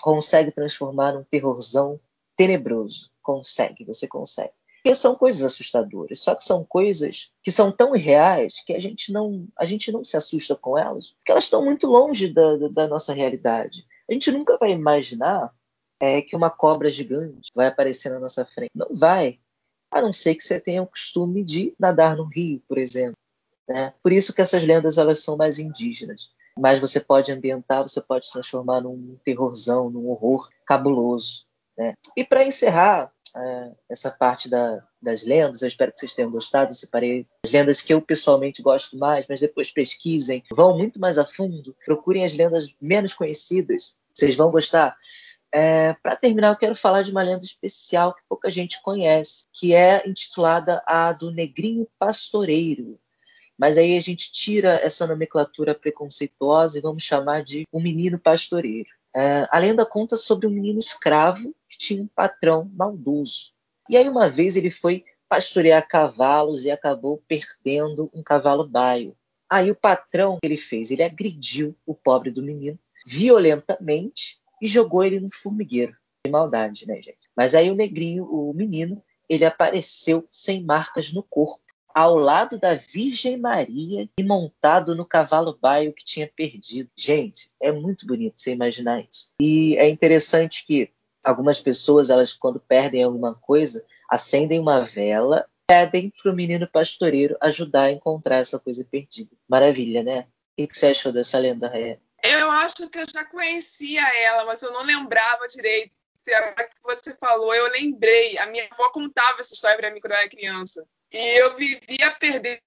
consegue 0.00 0.52
transformar 0.52 1.12
num 1.12 1.24
terrorzão 1.24 2.00
tenebroso. 2.36 3.10
Consegue, 3.20 3.84
você 3.84 4.06
consegue. 4.06 4.52
Porque 4.88 5.00
são 5.00 5.14
coisas 5.14 5.42
assustadoras, 5.42 6.18
só 6.20 6.34
que 6.34 6.42
são 6.42 6.64
coisas 6.64 7.30
que 7.42 7.52
são 7.52 7.70
tão 7.70 7.94
irreais 7.94 8.64
que 8.64 8.72
a 8.72 8.80
gente 8.80 9.12
não, 9.12 9.46
a 9.54 9.66
gente 9.66 9.92
não 9.92 10.02
se 10.02 10.16
assusta 10.16 10.56
com 10.56 10.78
elas, 10.78 11.10
porque 11.10 11.30
elas 11.30 11.44
estão 11.44 11.62
muito 11.62 11.86
longe 11.86 12.32
da, 12.32 12.56
da, 12.70 12.88
nossa 12.88 13.12
realidade. 13.12 13.84
A 14.08 14.14
gente 14.14 14.32
nunca 14.32 14.56
vai 14.56 14.70
imaginar 14.70 15.52
é, 16.00 16.22
que 16.22 16.34
uma 16.34 16.48
cobra 16.48 16.88
gigante 16.88 17.50
vai 17.54 17.66
aparecer 17.66 18.10
na 18.10 18.18
nossa 18.18 18.46
frente. 18.46 18.70
Não 18.74 18.88
vai. 18.90 19.38
A 19.90 20.00
não 20.00 20.10
ser 20.10 20.34
que 20.36 20.42
você 20.42 20.58
tenha 20.58 20.82
o 20.82 20.86
costume 20.86 21.44
de 21.44 21.74
nadar 21.78 22.16
no 22.16 22.24
rio, 22.24 22.62
por 22.66 22.78
exemplo. 22.78 23.18
Né? 23.68 23.92
Por 24.02 24.10
isso 24.10 24.32
que 24.32 24.40
essas 24.40 24.64
lendas 24.64 24.96
elas 24.96 25.22
são 25.22 25.36
mais 25.36 25.58
indígenas. 25.58 26.30
Mas 26.58 26.80
você 26.80 26.98
pode 26.98 27.30
ambientar, 27.30 27.82
você 27.82 28.00
pode 28.00 28.32
transformar 28.32 28.80
num 28.80 29.18
terrorzão, 29.22 29.90
num 29.90 30.08
horror 30.08 30.48
cabuloso. 30.64 31.44
Né? 31.76 31.92
E 32.16 32.24
para 32.24 32.42
encerrar, 32.42 33.12
é, 33.36 33.72
essa 33.88 34.10
parte 34.10 34.48
da, 34.48 34.82
das 35.00 35.24
lendas. 35.24 35.62
Eu 35.62 35.68
espero 35.68 35.92
que 35.92 36.00
vocês 36.00 36.14
tenham 36.14 36.30
gostado. 36.30 36.70
Eu 36.70 36.74
separei 36.74 37.26
as 37.44 37.50
lendas 37.50 37.80
que 37.80 37.92
eu 37.92 38.00
pessoalmente 38.00 38.62
gosto 38.62 38.96
mais, 38.96 39.26
mas 39.28 39.40
depois 39.40 39.70
pesquisem, 39.70 40.42
vão 40.52 40.76
muito 40.76 41.00
mais 41.00 41.18
a 41.18 41.24
fundo, 41.24 41.74
procurem 41.84 42.24
as 42.24 42.34
lendas 42.34 42.74
menos 42.80 43.12
conhecidas. 43.12 43.94
Vocês 44.14 44.34
vão 44.34 44.50
gostar. 44.50 44.96
É, 45.52 45.94
Para 46.02 46.16
terminar, 46.16 46.48
eu 46.48 46.56
quero 46.56 46.76
falar 46.76 47.02
de 47.02 47.10
uma 47.10 47.22
lenda 47.22 47.44
especial 47.44 48.14
que 48.14 48.22
pouca 48.28 48.50
gente 48.50 48.82
conhece, 48.82 49.46
que 49.52 49.74
é 49.74 50.02
intitulada 50.06 50.82
a 50.86 51.12
do 51.12 51.30
Negrinho 51.30 51.86
Pastoreiro. 51.98 52.98
Mas 53.58 53.76
aí 53.76 53.98
a 53.98 54.00
gente 54.00 54.30
tira 54.30 54.74
essa 54.82 55.06
nomenclatura 55.06 55.74
preconceituosa 55.74 56.78
e 56.78 56.82
vamos 56.82 57.02
chamar 57.02 57.42
de 57.42 57.64
o 57.72 57.80
Menino 57.80 58.18
Pastoreiro. 58.18 58.90
É, 59.14 59.46
a 59.50 59.58
lenda 59.58 59.84
conta 59.86 60.16
sobre 60.16 60.46
um 60.46 60.50
menino 60.50 60.78
escravo 60.78 61.54
que 61.68 61.78
tinha 61.78 62.02
um 62.02 62.06
patrão 62.06 62.70
maldoso. 62.74 63.52
E 63.88 63.96
aí, 63.96 64.08
uma 64.08 64.28
vez, 64.28 64.56
ele 64.56 64.70
foi 64.70 65.04
pastorear 65.28 65.86
cavalos 65.86 66.64
e 66.64 66.70
acabou 66.70 67.22
perdendo 67.26 68.10
um 68.14 68.22
cavalo 68.22 68.66
baio. 68.66 69.16
Aí, 69.48 69.70
o 69.70 69.76
patrão 69.76 70.38
que 70.40 70.46
ele 70.46 70.56
fez? 70.56 70.90
Ele 70.90 71.02
agrediu 71.02 71.74
o 71.86 71.94
pobre 71.94 72.30
do 72.30 72.42
menino 72.42 72.78
violentamente 73.06 74.38
e 74.60 74.68
jogou 74.68 75.04
ele 75.04 75.20
no 75.20 75.30
formigueiro. 75.32 75.96
De 76.24 76.30
maldade, 76.30 76.86
né, 76.86 76.96
gente? 76.96 77.18
Mas 77.36 77.54
aí, 77.54 77.70
o 77.70 77.74
negrinho, 77.74 78.24
o 78.24 78.52
menino, 78.52 79.02
ele 79.28 79.44
apareceu 79.44 80.28
sem 80.30 80.62
marcas 80.62 81.12
no 81.12 81.22
corpo. 81.22 81.62
Ao 81.98 82.16
lado 82.16 82.60
da 82.60 82.74
Virgem 82.74 83.36
Maria 83.36 84.08
e 84.16 84.22
montado 84.22 84.94
no 84.94 85.04
cavalo 85.04 85.58
baio 85.60 85.92
que 85.92 86.04
tinha 86.04 86.28
perdido. 86.28 86.88
Gente, 86.96 87.50
é 87.60 87.72
muito 87.72 88.06
bonito 88.06 88.40
você 88.40 88.52
imaginar 88.52 89.00
isso. 89.00 89.32
E 89.42 89.76
é 89.76 89.88
interessante 89.88 90.64
que 90.64 90.92
algumas 91.24 91.58
pessoas, 91.58 92.08
elas 92.08 92.32
quando 92.32 92.60
perdem 92.60 93.02
alguma 93.02 93.34
coisa, 93.34 93.84
acendem 94.08 94.60
uma 94.60 94.80
vela, 94.80 95.44
pedem 95.66 96.12
para 96.22 96.30
o 96.30 96.36
menino 96.36 96.68
pastoreiro 96.68 97.36
ajudar 97.40 97.86
a 97.86 97.92
encontrar 97.92 98.36
essa 98.36 98.60
coisa 98.60 98.86
perdida. 98.88 99.32
Maravilha, 99.48 100.04
né? 100.04 100.28
O 100.56 100.68
que 100.68 100.78
você 100.78 100.86
achou 100.86 101.10
dessa 101.10 101.36
lenda, 101.36 101.66
Raia? 101.66 102.00
Eu 102.22 102.48
acho 102.48 102.88
que 102.88 102.98
eu 103.00 103.06
já 103.12 103.24
conhecia 103.24 104.06
ela, 104.22 104.44
mas 104.44 104.62
eu 104.62 104.72
não 104.72 104.84
lembrava 104.84 105.48
direito. 105.48 105.97
A 106.34 106.40
hora 106.40 106.68
que 106.68 106.82
você 106.82 107.14
falou, 107.16 107.54
eu 107.54 107.70
lembrei. 107.72 108.38
A 108.38 108.46
minha 108.46 108.68
avó 108.70 108.90
contava 108.90 109.40
essa 109.40 109.54
história 109.54 109.76
para 109.76 109.90
mim 109.90 110.00
quando 110.00 110.12
eu 110.12 110.18
era 110.18 110.28
criança. 110.28 110.84
E 111.12 111.40
eu 111.40 111.56
vivia 111.56 112.10
perdendo 112.20 112.60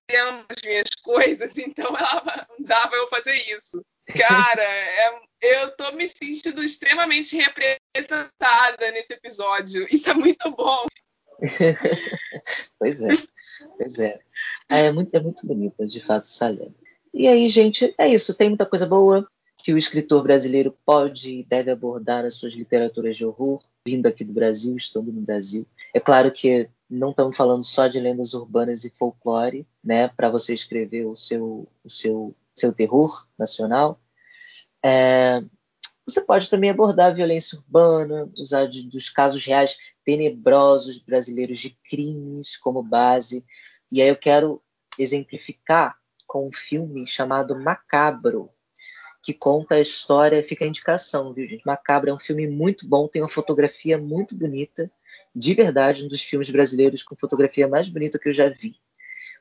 as 0.50 0.62
minhas 0.66 0.88
coisas, 1.04 1.58
então 1.58 1.96
ela 1.96 2.48
dava 2.60 2.96
eu 2.96 3.08
fazer 3.08 3.36
isso. 3.36 3.84
Cara, 4.18 4.64
é, 4.64 5.20
eu 5.42 5.76
tô 5.76 5.92
me 5.92 6.08
sentindo 6.08 6.64
extremamente 6.64 7.38
representada 7.38 8.92
nesse 8.92 9.14
episódio. 9.14 9.88
Isso 9.92 10.10
é 10.10 10.14
muito 10.14 10.50
bom. 10.52 10.86
pois 12.80 13.02
é, 13.02 13.10
pois 13.78 14.00
é. 14.00 14.20
É 14.70 14.92
muito, 14.92 15.16
é 15.16 15.20
muito 15.20 15.46
bonita, 15.46 15.86
de 15.86 16.02
fato, 16.02 16.28
lenda. 16.44 16.74
E 17.14 17.28
aí, 17.28 17.48
gente, 17.50 17.94
é 17.98 18.08
isso. 18.08 18.34
Tem 18.34 18.50
muita 18.50 18.66
coisa 18.66 18.86
boa 18.86 19.28
que 19.64 19.74
o 19.74 19.78
escritor 19.78 20.24
brasileiro 20.24 20.76
pode 20.86 21.40
e 21.40 21.44
deve 21.44 21.72
abordar 21.72 22.24
nas 22.24 22.36
suas 22.36 22.54
literaturas 22.54 23.16
de 23.16 23.26
horror, 23.26 23.62
vindo 23.86 24.08
aqui 24.08 24.24
do 24.24 24.34
Brasil, 24.34 24.76
estando 24.76 25.12
no 25.12 25.22
Brasil. 25.22 25.66
É 25.94 26.00
claro 26.00 26.32
que 26.32 26.70
não 26.90 27.12
estamos 27.12 27.38
falando 27.38 27.64
só 27.64 27.88
de 27.88 28.00
lendas 28.00 28.34
urbanas 28.34 28.84
e 28.84 28.90
folclore, 28.90 29.66
né, 29.84 30.08
para 30.10 30.30
você 30.30 30.54
escrever 30.54 31.06
o 31.06 31.16
seu, 31.16 31.68
o 31.84 31.90
seu, 31.90 32.36
seu 32.56 32.74
terror 32.74 33.28
nacional. 33.38 34.00
É, 34.84 35.44
você 36.06 36.22
pode 36.22 36.50
também 36.50 36.70
abordar 36.70 37.12
a 37.12 37.14
violência 37.14 37.58
urbana, 37.58 38.30
usar 38.38 38.66
de, 38.66 38.84
dos 38.84 39.10
casos 39.10 39.46
reais 39.46 39.78
tenebrosos 40.04 41.00
brasileiros 41.00 41.60
de 41.60 41.78
crimes 41.88 42.58
como 42.58 42.84
base. 42.84 43.46
E 43.92 44.02
aí 44.02 44.10
eu 44.10 44.16
quero 44.16 44.62
exemplificar 44.98 45.96
com 46.28 46.48
um 46.48 46.54
filme 46.54 47.06
chamado 47.06 47.60
Macabro, 47.60 48.50
que 49.22 49.34
conta 49.34 49.76
a 49.76 49.80
história, 49.80 50.44
fica 50.44 50.66
a 50.66 50.68
indicação, 50.68 51.34
viu, 51.34 51.48
gente? 51.48 51.66
Macabro 51.66 52.10
é 52.10 52.14
um 52.14 52.20
filme 52.20 52.48
muito 52.48 52.88
bom, 52.88 53.08
tem 53.08 53.22
uma 53.22 53.30
fotografia 53.30 53.98
muito 53.98 54.36
bonita, 54.36 54.92
de 55.36 55.54
verdade, 55.54 56.04
um 56.04 56.08
dos 56.08 56.22
filmes 56.22 56.50
brasileiros 56.50 57.04
com 57.04 57.16
fotografia 57.16 57.68
mais 57.68 57.88
bonita 57.88 58.20
que 58.20 58.30
eu 58.30 58.34
já 58.34 58.50
vi. 58.50 58.76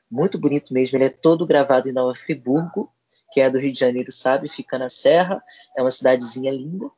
Muito 0.09 0.37
bonito 0.37 0.73
mesmo. 0.73 0.97
Ele 0.97 1.05
é 1.05 1.09
todo 1.09 1.45
gravado 1.45 1.89
em 1.89 1.91
Nova 1.91 2.15
Friburgo, 2.15 2.93
que 3.31 3.41
é 3.41 3.49
do 3.49 3.59
Rio 3.59 3.73
de 3.73 3.79
Janeiro, 3.79 4.11
sabe? 4.11 4.49
Fica 4.49 4.77
na 4.77 4.89
Serra, 4.89 5.43
é 5.77 5.81
uma 5.81 5.91
cidadezinha 5.91 6.51
linda. 6.51 6.89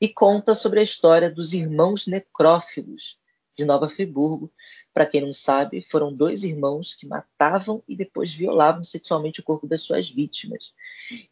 E 0.00 0.08
conta 0.08 0.54
sobre 0.54 0.80
a 0.80 0.82
história 0.82 1.30
dos 1.30 1.52
irmãos 1.54 2.06
necrófilos 2.06 3.18
de 3.56 3.64
Nova 3.64 3.88
Friburgo. 3.88 4.52
Para 4.92 5.06
quem 5.06 5.20
não 5.20 5.32
sabe, 5.32 5.82
foram 5.82 6.12
dois 6.12 6.42
irmãos 6.42 6.94
que 6.94 7.06
matavam 7.06 7.82
e 7.88 7.96
depois 7.96 8.32
violavam 8.32 8.82
sexualmente 8.84 9.40
o 9.40 9.44
corpo 9.44 9.66
das 9.66 9.82
suas 9.82 10.08
vítimas. 10.08 10.72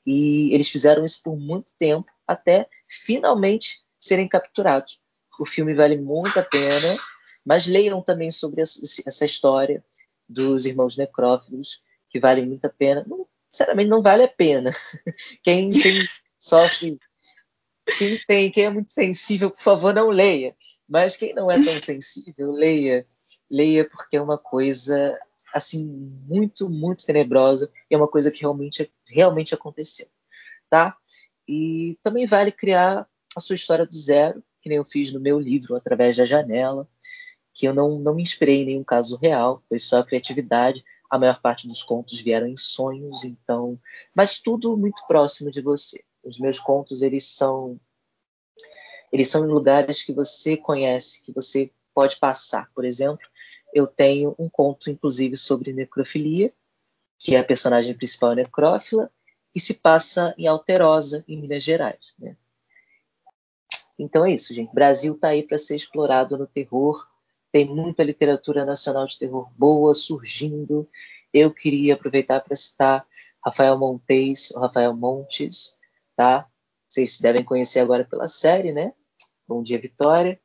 E 0.06 0.52
eles 0.54 0.68
fizeram 0.68 1.04
isso 1.04 1.22
por 1.22 1.37
muito 1.37 1.72
tempo, 1.78 2.11
até 2.26 2.68
finalmente 2.88 3.82
serem 3.98 4.28
capturados. 4.28 4.98
O 5.38 5.44
filme 5.44 5.74
vale 5.74 5.96
muito 5.96 6.38
a 6.38 6.42
pena, 6.42 6.98
mas 7.44 7.66
leiam 7.66 8.02
também 8.02 8.30
sobre 8.30 8.61
essa 8.61 9.24
história 9.24 9.85
dos 10.28 10.66
irmãos 10.66 10.96
necrófilos, 10.96 11.82
que 12.08 12.20
vale 12.20 12.44
muito 12.44 12.64
a 12.64 12.70
pena. 12.70 13.04
Não, 13.06 13.26
sinceramente, 13.50 13.88
não 13.88 14.02
vale 14.02 14.24
a 14.24 14.28
pena. 14.28 14.74
Quem 15.42 15.80
tem, 15.80 16.08
sofre, 16.38 16.98
quem, 17.98 18.20
tem, 18.26 18.50
quem 18.50 18.64
é 18.64 18.70
muito 18.70 18.92
sensível, 18.92 19.50
por 19.50 19.62
favor, 19.62 19.94
não 19.94 20.09
leia. 20.09 20.57
Mas 20.88 21.16
quem 21.16 21.35
não 21.35 21.50
é 21.50 21.62
tão 21.62 21.78
sensível, 21.78 22.52
leia. 22.52 23.07
Leia 23.50 23.88
porque 23.88 24.16
é 24.16 24.22
uma 24.22 24.38
coisa 24.38 25.18
assim 25.55 25.87
muito, 26.26 26.68
muito 26.68 27.05
tenebrosa 27.05 27.70
e 27.90 27.94
é 27.94 27.98
uma 27.98 28.09
coisa 28.09 28.31
que 28.31 28.40
realmente, 28.40 28.90
realmente 29.07 29.55
aconteceu, 29.55 30.07
tá? 30.70 30.96
E 31.46 31.98
também 32.02 32.26
vale 32.26 32.50
criar 32.50 33.07
a 33.37 33.40
sua 33.40 33.57
história 33.57 33.87
do 33.87 33.94
zero 33.94 34.42
que 34.62 34.68
nem 34.68 34.78
eu 34.78 34.85
fiz 34.85 35.12
no 35.12 35.20
meu 35.20 35.38
livro, 35.38 35.74
Através 35.74 36.16
da 36.16 36.24
Janela, 36.24 36.88
que 37.52 37.66
eu 37.66 37.74
não, 37.74 37.98
não 37.98 38.14
me 38.14 38.22
inspirei 38.22 38.62
em 38.62 38.66
nenhum 38.66 38.85
caso 38.85 39.16
real, 39.16 39.62
foi 39.68 39.78
só 39.78 39.98
a 39.98 40.05
criatividade. 40.05 40.85
A 41.11 41.18
maior 41.18 41.38
parte 41.42 41.68
dos 41.68 41.83
contos 41.83 42.20
vieram 42.20 42.46
em 42.46 42.57
sonhos, 42.57 43.24
então, 43.24 43.78
mas 44.14 44.40
tudo 44.40 44.74
muito 44.78 45.07
próximo 45.07 45.50
de 45.50 45.61
você. 45.61 46.02
Os 46.22 46.38
meus 46.38 46.58
contos, 46.58 47.02
eles 47.02 47.24
são 47.24 47.80
eles 49.12 49.28
são 49.28 49.44
em 49.44 49.48
lugares 49.48 50.02
que 50.02 50.12
você 50.12 50.56
conhece, 50.56 51.22
que 51.22 51.32
você 51.32 51.70
pode 51.94 52.16
passar. 52.16 52.70
Por 52.74 52.82
exemplo, 52.82 53.28
eu 53.74 53.87
tenho 53.87 54.35
um 54.38 54.48
conto, 54.48 54.90
inclusive, 54.90 55.37
sobre 55.37 55.72
necrofilia, 55.72 56.50
que 57.18 57.37
é 57.37 57.38
a 57.38 57.44
personagem 57.44 57.94
principal 57.94 58.32
é 58.32 58.37
necrófila, 58.37 59.11
e 59.54 59.61
se 59.61 59.74
passa 59.74 60.35
em 60.38 60.46
Alterosa, 60.46 61.22
em 61.28 61.38
Minas 61.38 61.62
Gerais. 61.62 62.14
Né? 62.18 62.37
Então 63.98 64.24
é 64.24 64.32
isso, 64.32 64.54
gente. 64.54 64.72
Brasil 64.72 65.14
está 65.14 65.28
aí 65.28 65.42
para 65.42 65.58
ser 65.58 65.76
explorado 65.76 66.38
no 66.38 66.46
terror. 66.46 67.06
Tem 67.52 67.66
muita 67.66 68.02
literatura 68.02 68.64
nacional 68.64 69.06
de 69.06 69.18
terror 69.18 69.50
boa 69.56 69.94
surgindo. 69.94 70.88
Eu 71.32 71.52
queria 71.52 71.94
aproveitar 71.94 72.40
para 72.40 72.56
citar 72.56 73.06
Rafael 73.44 73.78
Montes, 73.78 74.52
Rafael 74.56 74.96
Montes, 74.96 75.76
tá? 76.22 76.46
Vocês 76.88 77.18
devem 77.20 77.42
conhecer 77.42 77.80
agora 77.80 78.04
pela 78.04 78.28
série, 78.28 78.70
né? 78.70 78.92
Bom 79.48 79.61
Dia 79.61 79.80
Vitória. 79.80 80.40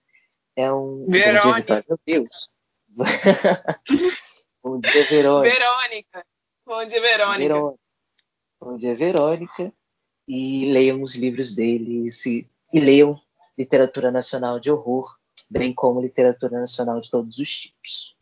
É 0.56 0.74
um 0.74 1.06
Verônica. 1.08 1.44
Bom 1.44 1.52
Dia 1.52 1.62
Vitória, 1.62 1.86
meu 1.88 2.00
Deus. 2.04 2.50
Bom 4.64 4.80
Dia 4.80 5.08
Verônica. 5.08 5.54
Verônica. 5.54 6.26
Bom 6.66 6.84
Dia 6.84 7.00
Verônica. 7.02 7.38
Verônica. 7.38 7.80
Bom 8.60 8.78
Dia 8.78 8.96
Verônica. 8.96 9.74
E 10.28 10.72
leiam 10.72 11.04
os 11.04 11.16
livros 11.16 11.54
dele 11.54 12.12
se, 12.12 12.50
e 12.74 12.80
leiam 12.80 13.22
literatura 13.56 14.10
nacional 14.10 14.60
de 14.60 14.72
horror, 14.72 15.16
bem 15.48 15.76
como 15.76 16.02
literatura 16.02 16.60
nacional 16.60 17.00
de 17.00 17.12
todos 17.12 17.38
os 17.38 17.50
tipos. 17.56 18.18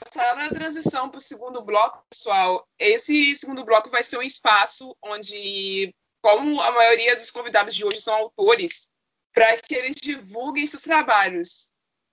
Passando 0.00 0.40
a 0.40 0.41
transição 0.52 1.08
para 1.08 1.18
o 1.18 1.20
segundo 1.20 1.62
bloco, 1.62 2.04
pessoal, 2.08 2.66
esse 2.78 3.34
segundo 3.34 3.64
bloco 3.64 3.90
vai 3.90 4.04
ser 4.04 4.18
um 4.18 4.22
espaço 4.22 4.96
onde, 5.02 5.94
como 6.22 6.60
a 6.60 6.70
maioria 6.72 7.14
dos 7.14 7.30
convidados 7.30 7.74
de 7.74 7.84
hoje 7.84 8.00
são 8.00 8.14
autores, 8.14 8.90
para 9.32 9.56
que 9.56 9.74
eles 9.74 9.96
divulguem 10.00 10.66
seus 10.66 10.82
trabalhos. 10.82 11.70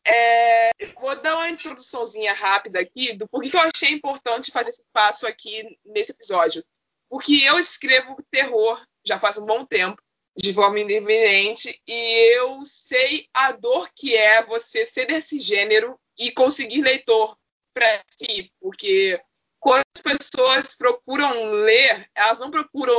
É, 0.08 0.72
vou 0.98 1.16
dar 1.16 1.36
uma 1.36 1.50
introduçãozinha 1.50 2.34
rápida 2.34 2.80
aqui 2.80 3.14
do 3.14 3.28
porquê 3.28 3.50
que 3.50 3.58
eu 3.58 3.62
achei 3.62 3.92
importante 3.92 4.52
fazer 4.52 4.72
esse 4.72 4.84
passo 4.94 5.28
aqui 5.28 5.78
nesse 5.86 6.12
episódio. 6.12 6.64
Porque 7.10 7.42
eu 7.44 7.60
escrevo 7.60 8.16
terror 8.32 8.82
já 9.06 9.18
faz 9.18 9.38
um 9.38 9.46
bom 9.46 9.66
tempo, 9.66 10.02
de 10.38 10.54
forma 10.54 10.80
independente, 10.80 11.82
e 11.88 12.36
eu 12.36 12.62
sei 12.64 13.28
a 13.34 13.52
dor 13.52 13.90
que 13.96 14.16
é 14.16 14.44
você 14.44 14.86
ser 14.86 15.08
desse 15.08 15.40
gênero 15.40 16.00
e 16.18 16.32
conseguir 16.32 16.82
leitor 16.82 17.36
para 17.74 18.04
si, 18.08 18.52
porque 18.60 19.20
quando 19.60 19.84
as 19.96 20.02
pessoas 20.02 20.76
procuram 20.76 21.52
ler, 21.52 22.10
elas 22.16 22.40
não 22.40 22.50
procuram 22.50 22.94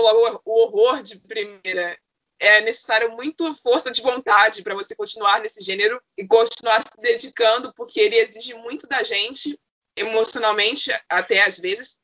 o 0.45 0.51
horror 0.51 1.03
de 1.03 1.19
primeira. 1.19 1.99
É 2.39 2.61
necessário 2.63 3.13
muito 3.13 3.53
força 3.55 3.91
de 3.91 4.01
vontade 4.01 4.63
para 4.63 4.75
você 4.75 4.95
continuar 4.95 5.41
nesse 5.41 5.63
gênero 5.63 6.01
e 6.17 6.27
continuar 6.27 6.83
se 6.83 7.01
dedicando, 7.01 7.73
porque 7.75 8.01
ele 8.01 8.17
exige 8.17 8.55
muito 8.55 8.87
da 8.87 9.03
gente, 9.03 9.59
emocionalmente, 9.97 10.91
até 11.09 11.43
às 11.43 11.59
vezes. 11.59 11.99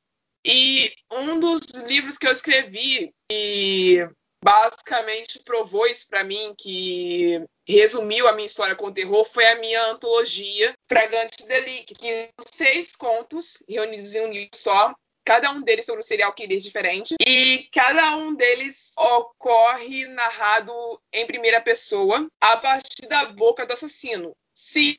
E 0.45 0.95
um 1.11 1.41
dos 1.41 1.61
livros 1.87 2.19
que 2.19 2.27
eu 2.27 2.33
escrevi 2.33 3.15
e 3.31 4.07
basicamente 4.47 5.41
provou 5.45 5.89
isso 5.89 6.09
para 6.09 6.23
mim, 6.23 6.55
que 6.57 7.45
resumiu 7.67 8.29
a 8.29 8.33
minha 8.33 8.47
história 8.47 8.77
com 8.77 8.87
o 8.87 8.95
terror, 8.95 9.25
foi 9.25 9.45
a 9.45 9.59
minha 9.59 9.87
antologia 9.87 10.73
Fragante 10.89 11.45
Delic, 11.49 11.93
que 11.97 12.31
seis 12.55 12.95
contos 12.95 13.61
reunidos 13.69 14.15
em 14.15 14.21
um 14.21 14.31
livro 14.31 14.51
só, 14.55 14.95
cada 15.25 15.51
um 15.51 15.61
deles 15.63 15.85
sobre 15.85 15.99
um 15.99 16.07
serial 16.07 16.33
killer 16.33 16.61
diferente, 16.61 17.17
e 17.27 17.69
cada 17.73 18.15
um 18.15 18.37
deles 18.37 18.93
ocorre 18.97 20.07
narrado 20.07 20.73
em 21.13 21.27
primeira 21.27 21.61
pessoa, 21.61 22.29
a 22.41 22.57
partir 22.57 23.09
da 23.09 23.25
boca 23.25 23.67
do 23.67 23.73
assassino. 23.73 24.33
Sim, 24.55 24.97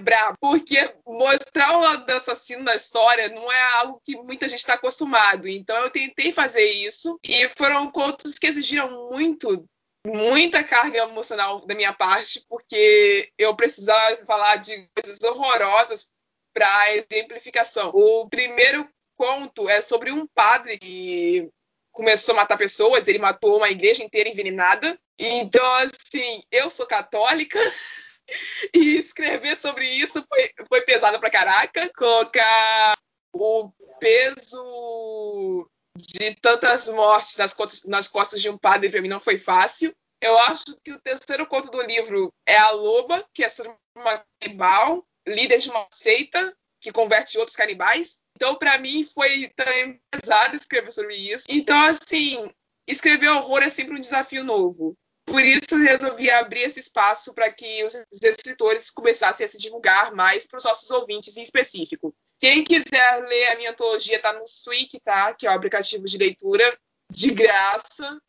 brabo, 0.00 0.36
porque 0.40 0.94
mostrar 1.06 1.76
o 1.76 1.80
lado 1.80 2.06
do 2.06 2.12
assassino 2.12 2.62
na 2.62 2.74
história 2.74 3.28
não 3.28 3.50
é 3.50 3.62
algo 3.74 4.00
que 4.04 4.16
muita 4.16 4.48
gente 4.48 4.60
está 4.60 4.74
acostumado. 4.74 5.48
Então 5.48 5.76
eu 5.78 5.90
tentei 5.90 6.32
fazer 6.32 6.64
isso 6.64 7.18
e 7.24 7.48
foram 7.50 7.90
contos 7.90 8.38
que 8.38 8.46
exigiram 8.46 9.10
muito 9.10 9.64
muita 10.04 10.64
carga 10.64 10.98
emocional 10.98 11.64
da 11.64 11.74
minha 11.74 11.92
parte, 11.92 12.44
porque 12.48 13.30
eu 13.38 13.54
precisava 13.54 14.16
falar 14.26 14.56
de 14.56 14.88
coisas 14.96 15.22
horrorosas 15.22 16.10
para 16.52 16.96
exemplificação. 16.96 17.90
O 17.94 18.28
primeiro 18.28 18.88
conto 19.16 19.68
é 19.68 19.80
sobre 19.80 20.10
um 20.10 20.26
padre 20.26 20.78
que 20.78 21.48
começou 21.92 22.32
a 22.32 22.36
matar 22.36 22.56
pessoas, 22.56 23.06
ele 23.06 23.18
matou 23.18 23.58
uma 23.58 23.70
igreja 23.70 24.02
inteira 24.02 24.28
envenenada. 24.28 24.98
Então, 25.18 25.64
assim, 25.74 26.42
eu 26.50 26.68
sou 26.68 26.86
católica 26.86 27.58
e 28.74 28.96
escrever 28.96 29.56
sobre 29.56 29.86
isso 29.86 30.24
foi, 30.28 30.50
foi 30.68 30.80
pesado 30.82 31.18
pra 31.18 31.30
caraca. 31.30 31.90
Colocar 31.96 32.96
o 33.34 33.70
peso 33.98 35.68
de 35.96 36.34
tantas 36.36 36.88
mortes 36.88 37.36
nas 37.36 37.52
costas, 37.54 37.84
nas 37.84 38.08
costas 38.08 38.40
de 38.40 38.48
um 38.48 38.56
padre 38.56 38.90
para 38.90 39.02
mim 39.02 39.08
não 39.08 39.20
foi 39.20 39.38
fácil. 39.38 39.94
Eu 40.20 40.38
acho 40.38 40.76
que 40.84 40.92
o 40.92 41.00
terceiro 41.00 41.46
conto 41.46 41.70
do 41.70 41.82
livro 41.82 42.32
é 42.46 42.56
a 42.56 42.70
Loba, 42.70 43.24
que 43.34 43.42
é 43.42 43.48
sobre 43.48 43.74
uma 43.96 44.24
canibal, 44.40 45.04
líder 45.26 45.58
de 45.58 45.68
uma 45.68 45.86
seita 45.92 46.56
que 46.80 46.92
converte 46.92 47.38
outros 47.38 47.56
canibais. 47.56 48.18
Então, 48.36 48.54
para 48.54 48.78
mim, 48.78 49.04
foi 49.04 49.50
também 49.56 50.00
pesado 50.10 50.56
escrever 50.56 50.92
sobre 50.92 51.16
isso. 51.16 51.44
Então, 51.48 51.80
assim, 51.82 52.50
escrever 52.88 53.28
horror 53.30 53.62
é 53.62 53.68
sempre 53.68 53.96
um 53.96 54.00
desafio 54.00 54.44
novo. 54.44 54.96
Por 55.24 55.44
isso, 55.44 55.76
resolvi 55.76 56.30
abrir 56.30 56.62
esse 56.62 56.80
espaço 56.80 57.32
para 57.32 57.50
que 57.50 57.84
os 57.84 57.94
escritores 58.22 58.90
começassem 58.90 59.46
a 59.46 59.48
se 59.48 59.56
divulgar 59.56 60.12
mais 60.14 60.46
para 60.46 60.58
os 60.58 60.64
nossos 60.64 60.90
ouvintes 60.90 61.36
em 61.36 61.42
específico. 61.42 62.14
Quem 62.38 62.64
quiser 62.64 63.22
ler 63.22 63.48
a 63.48 63.56
minha 63.56 63.70
antologia, 63.70 64.16
está 64.16 64.32
no 64.32 64.46
Switch, 64.46 64.94
tá? 65.04 65.32
Que 65.32 65.46
é 65.46 65.50
o 65.50 65.54
aplicativo 65.54 66.04
de 66.04 66.18
leitura 66.18 66.76
de 67.08 67.30
graça. 67.30 68.20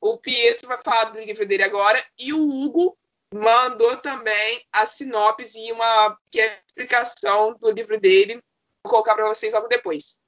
O 0.00 0.16
Pietro 0.16 0.68
vai 0.68 0.78
falar 0.78 1.04
do 1.10 1.20
livro 1.20 1.44
dele 1.44 1.64
agora. 1.64 2.02
E 2.18 2.32
o 2.32 2.48
Hugo 2.48 2.96
mandou 3.32 3.96
também 3.98 4.64
a 4.72 4.86
sinopse 4.86 5.60
e 5.60 5.72
uma 5.72 6.16
explicação 6.32 7.56
do 7.60 7.70
livro 7.70 8.00
dele. 8.00 8.42
Vou 8.82 8.90
colocar 8.90 9.14
para 9.14 9.28
vocês 9.28 9.52
logo 9.52 9.68
depois. 9.68 10.18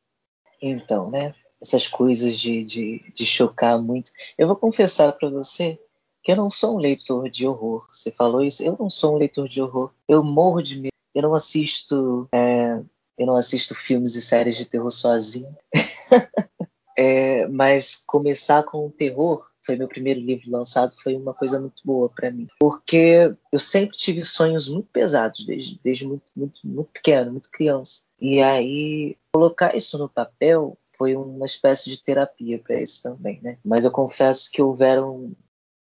Então, 0.60 1.10
né? 1.10 1.34
Essas 1.62 1.88
coisas 1.88 2.38
de, 2.38 2.64
de, 2.64 3.12
de 3.12 3.24
chocar 3.24 3.80
muito. 3.80 4.12
Eu 4.36 4.46
vou 4.46 4.56
confessar 4.56 5.12
para 5.12 5.28
você 5.28 5.78
que 6.22 6.32
eu 6.32 6.36
não 6.36 6.50
sou 6.50 6.76
um 6.76 6.80
leitor 6.80 7.28
de 7.30 7.46
horror. 7.46 7.86
Você 7.92 8.10
falou 8.10 8.42
isso? 8.42 8.62
Eu 8.62 8.76
não 8.78 8.90
sou 8.90 9.14
um 9.14 9.18
leitor 9.18 9.48
de 9.48 9.60
horror. 9.60 9.92
Eu 10.08 10.22
morro 10.22 10.62
de 10.62 10.76
medo. 10.80 10.90
Eu 11.14 11.22
não 11.22 11.34
assisto, 11.34 12.28
é, 12.32 12.80
eu 13.18 13.26
não 13.26 13.36
assisto 13.36 13.74
filmes 13.74 14.14
e 14.14 14.22
séries 14.22 14.56
de 14.56 14.64
terror 14.64 14.90
sozinho. 14.90 15.56
é, 16.96 17.46
mas 17.48 18.02
começar 18.06 18.62
com 18.62 18.86
o 18.86 18.90
terror 18.90 19.50
foi 19.62 19.76
meu 19.76 19.88
primeiro 19.88 20.20
livro 20.20 20.50
lançado, 20.50 20.94
foi 21.02 21.14
uma 21.14 21.34
coisa 21.34 21.60
muito 21.60 21.82
boa 21.84 22.08
para 22.08 22.30
mim. 22.30 22.46
Porque 22.58 23.34
eu 23.52 23.58
sempre 23.58 23.96
tive 23.96 24.22
sonhos 24.22 24.68
muito 24.68 24.88
pesados, 24.90 25.44
desde, 25.44 25.78
desde 25.82 26.06
muito, 26.06 26.24
muito, 26.34 26.58
muito 26.64 26.90
pequeno, 26.90 27.32
muito 27.32 27.50
criança. 27.50 28.02
E 28.20 28.40
aí, 28.40 29.16
colocar 29.32 29.76
isso 29.76 29.98
no 29.98 30.08
papel 30.08 30.76
foi 30.96 31.14
uma 31.14 31.46
espécie 31.46 31.88
de 31.88 32.02
terapia 32.02 32.58
para 32.58 32.80
isso 32.80 33.02
também, 33.02 33.40
né? 33.42 33.58
Mas 33.64 33.84
eu 33.84 33.90
confesso 33.90 34.50
que 34.50 34.60
houveram 34.60 35.32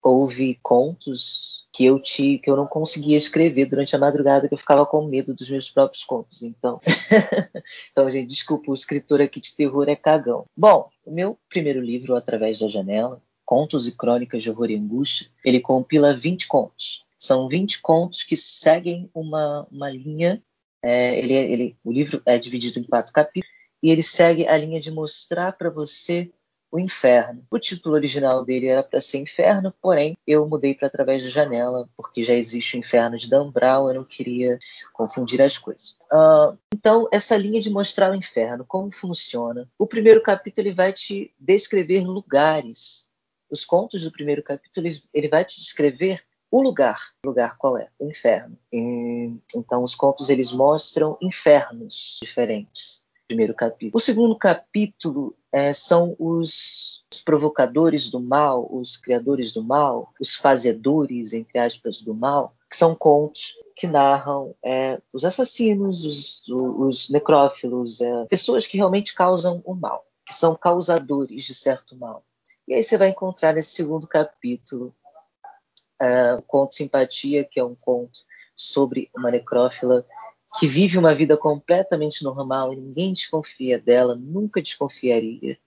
houve 0.04 0.60
contos 0.62 1.68
que 1.74 1.86
eu 1.86 2.00
te, 2.00 2.40
que 2.40 2.50
eu 2.50 2.56
não 2.56 2.66
conseguia 2.66 3.18
escrever 3.18 3.66
durante 3.66 3.96
a 3.96 4.00
madrugada, 4.00 4.48
que 4.48 4.54
eu 4.54 4.58
ficava 4.58 4.86
com 4.86 5.06
medo 5.06 5.34
dos 5.34 5.50
meus 5.50 5.70
próprios 5.70 6.04
contos. 6.04 6.42
Então, 6.44 6.80
então 7.92 8.10
gente, 8.10 8.28
desculpa, 8.28 8.72
o 8.72 8.74
escritor 8.74 9.22
aqui 9.22 9.40
de 9.40 9.56
terror 9.56 9.88
é 9.88 9.96
cagão. 9.96 10.46
Bom, 10.56 10.90
o 11.06 11.12
meu 11.12 11.38
primeiro 11.50 11.82
livro, 11.82 12.16
Através 12.16 12.60
da 12.60 12.68
Janela, 12.68 13.22
Contos 13.46 13.88
e 13.88 13.96
Crônicas 13.96 14.44
de 14.44 14.50
Horror 14.50 14.70
e 14.70 14.76
Angústia, 14.76 15.28
ele 15.44 15.60
compila 15.60 16.14
20 16.14 16.48
contos. 16.48 17.06
São 17.18 17.50
20 17.50 17.82
contos 17.82 18.24
que 18.24 18.38
seguem 18.38 19.10
uma, 19.14 19.68
uma 19.72 19.90
linha. 19.90 20.42
É, 20.84 21.18
ele, 21.20 21.34
ele, 21.34 21.78
o 21.84 21.92
livro 21.92 22.22
é 22.26 22.38
dividido 22.38 22.80
em 22.80 22.84
quatro 22.84 23.12
capítulos 23.12 23.50
e 23.82 23.90
ele 23.92 24.04
segue 24.04 24.48
a 24.48 24.58
linha 24.58 24.80
de 24.80 24.92
mostrar 24.92 25.54
para 25.54 25.70
você 25.70 26.32
o 26.72 26.80
inferno. 26.80 27.44
O 27.50 27.58
título 27.60 27.96
original 27.96 28.44
dele 28.46 28.68
era 28.68 28.84
para 28.84 29.02
ser 29.02 29.20
Inferno, 29.20 29.74
porém 29.82 30.16
eu 30.26 30.48
mudei 30.48 30.74
para 30.74 30.90
Através 30.90 31.24
da 31.24 31.30
Janela, 31.30 31.88
porque 31.96 32.24
já 32.24 32.34
existe 32.34 32.76
o 32.76 32.80
Inferno 32.80 33.18
de 33.18 33.30
Dan 33.30 33.52
Brown, 33.52 33.90
eu 33.90 33.96
não 33.96 34.04
queria 34.04 34.58
confundir 34.92 35.42
as 35.42 35.58
coisas. 35.58 35.92
Uh, 36.12 36.58
então, 36.74 37.08
essa 37.12 37.38
linha 37.38 37.62
de 37.62 37.70
mostrar 37.70 38.12
o 38.12 38.16
inferno, 38.16 38.66
como 38.68 38.92
funciona. 38.92 39.70
O 39.78 39.86
primeiro 39.86 40.22
capítulo 40.24 40.68
ele 40.68 40.76
vai 40.76 40.92
te 40.92 41.32
descrever 41.40 42.04
lugares 42.06 43.10
os 43.50 43.66
contos 43.66 44.04
do 44.04 44.12
primeiro 44.12 44.44
capítulo, 44.44 44.88
ele 45.14 45.28
vai 45.28 45.44
te 45.44 45.60
descrever 45.60 46.24
o 46.52 46.62
lugar. 46.62 47.00
O 47.26 47.30
lugar 47.30 47.58
qual 47.58 47.78
é? 47.78 47.90
O 48.00 48.08
inferno. 48.08 48.58
E, 48.72 49.34
então, 49.56 49.84
os 49.84 49.96
contos 49.96 50.30
eles 50.30 50.52
mostram 50.52 51.18
infernos 51.22 52.20
diferentes. 52.22 53.04
Primeiro 53.28 53.54
capítulo. 53.54 53.98
O 53.98 54.00
segundo 54.00 54.36
capítulo 54.36 55.36
é, 55.52 55.74
são 55.74 56.16
os, 56.20 57.04
os, 57.12 57.22
provocadores 57.22 58.10
do 58.10 58.20
mal, 58.20 58.68
os 58.72 58.98
criadores 58.98 59.52
do 59.52 59.64
mal, 59.64 60.14
os 60.20 60.36
fazedores, 60.36 61.34
entre 61.34 61.58
aspas, 61.60 62.02
do 62.02 62.14
mal, 62.14 62.54
que 62.70 62.78
são 62.78 62.96
contos 62.96 63.56
que 63.76 63.88
narram 63.88 64.56
é, 64.64 65.02
os 65.12 65.26
assassinos, 65.26 66.06
os, 66.06 66.48
os 66.48 67.10
necrófilos, 67.10 68.02
é, 68.02 68.26
pessoas 68.26 68.68
que 68.68 68.78
realmente 68.78 69.16
causam 69.16 69.62
o 69.66 69.74
mal, 69.74 70.06
que 70.26 70.34
são 70.34 70.56
causadores 70.56 71.46
de 71.46 71.54
certo 71.54 71.96
mal. 71.96 72.24
E 72.68 72.74
aí 72.74 72.84
você 72.84 72.98
vai 72.98 73.10
encontrar 73.10 73.54
nesse 73.54 73.72
segundo 73.72 74.08
capítulo 74.08 74.94
uh, 76.00 76.38
o 76.38 76.42
conto 76.44 76.76
Simpatia, 76.76 77.44
que 77.44 77.60
é 77.60 77.64
um 77.64 77.74
conto 77.74 78.20
sobre 78.56 79.10
uma 79.16 79.32
necrófila 79.32 80.06
que 80.58 80.68
vive 80.68 80.98
uma 80.98 81.14
vida 81.14 81.38
completamente 81.38 82.24
normal 82.24 82.74
ninguém 82.74 83.14
desconfia 83.14 83.80
dela, 83.80 84.16
nunca 84.16 84.62
desconfiaria, 84.62 85.58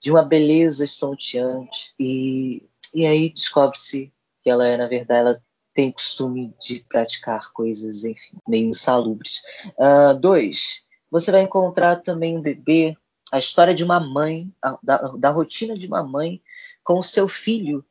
de 0.00 0.10
uma 0.10 0.22
beleza 0.22 0.84
estonteante. 0.84 1.92
E, 1.98 2.62
e 2.94 3.06
aí 3.06 3.28
descobre-se 3.30 4.12
que 4.42 4.48
ela 4.48 4.66
é, 4.66 4.76
na 4.76 4.86
verdade, 4.86 5.20
ela 5.20 5.42
tem 5.74 5.92
costume 5.92 6.54
de 6.60 6.84
praticar 6.88 7.52
coisas, 7.52 8.04
enfim, 8.04 8.36
meio 8.48 8.68
insalubres. 8.68 9.42
Uh, 9.78 10.18
dois, 10.18 10.84
você 11.10 11.30
vai 11.30 11.42
encontrar 11.42 11.96
também 11.96 12.36
um 12.36 12.42
bebê 12.42 12.96
a 13.30 13.38
história 13.38 13.74
de 13.74 13.84
uma 13.84 14.00
mãe, 14.00 14.52
a, 14.62 14.78
da, 14.82 14.96
da 15.16 15.30
rotina 15.30 15.78
de 15.78 15.86
uma 15.86 16.02
mãe 16.02 16.42
com 16.82 16.98
o 16.98 17.02
seu 17.02 17.28
filho, 17.28 17.84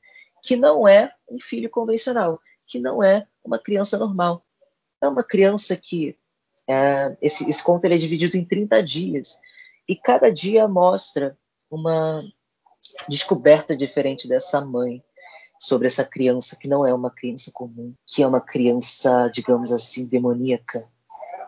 que 0.43 0.55
não 0.55 0.87
é 0.87 1.13
um 1.29 1.39
filho 1.39 1.69
convencional, 1.69 2.41
que 2.67 2.79
não 2.79 3.03
é 3.03 3.27
uma 3.43 3.57
criança 3.57 3.97
normal. 3.97 4.45
É 5.01 5.07
uma 5.07 5.23
criança 5.23 5.75
que. 5.77 6.17
É, 6.69 7.17
esse, 7.19 7.49
esse 7.49 7.63
conto 7.63 7.85
é 7.85 7.97
dividido 7.97 8.37
em 8.37 8.45
30 8.45 8.83
dias, 8.83 9.39
e 9.87 9.95
cada 9.95 10.31
dia 10.31 10.67
mostra 10.67 11.35
uma 11.69 12.23
descoberta 13.07 13.75
diferente 13.75 14.27
dessa 14.27 14.61
mãe 14.61 15.03
sobre 15.59 15.87
essa 15.87 16.05
criança 16.05 16.55
que 16.55 16.67
não 16.67 16.85
é 16.85 16.93
uma 16.93 17.09
criança 17.09 17.51
comum, 17.51 17.93
que 18.05 18.21
é 18.21 18.27
uma 18.27 18.39
criança, 18.39 19.27
digamos 19.33 19.73
assim, 19.73 20.05
demoníaca. 20.05 20.87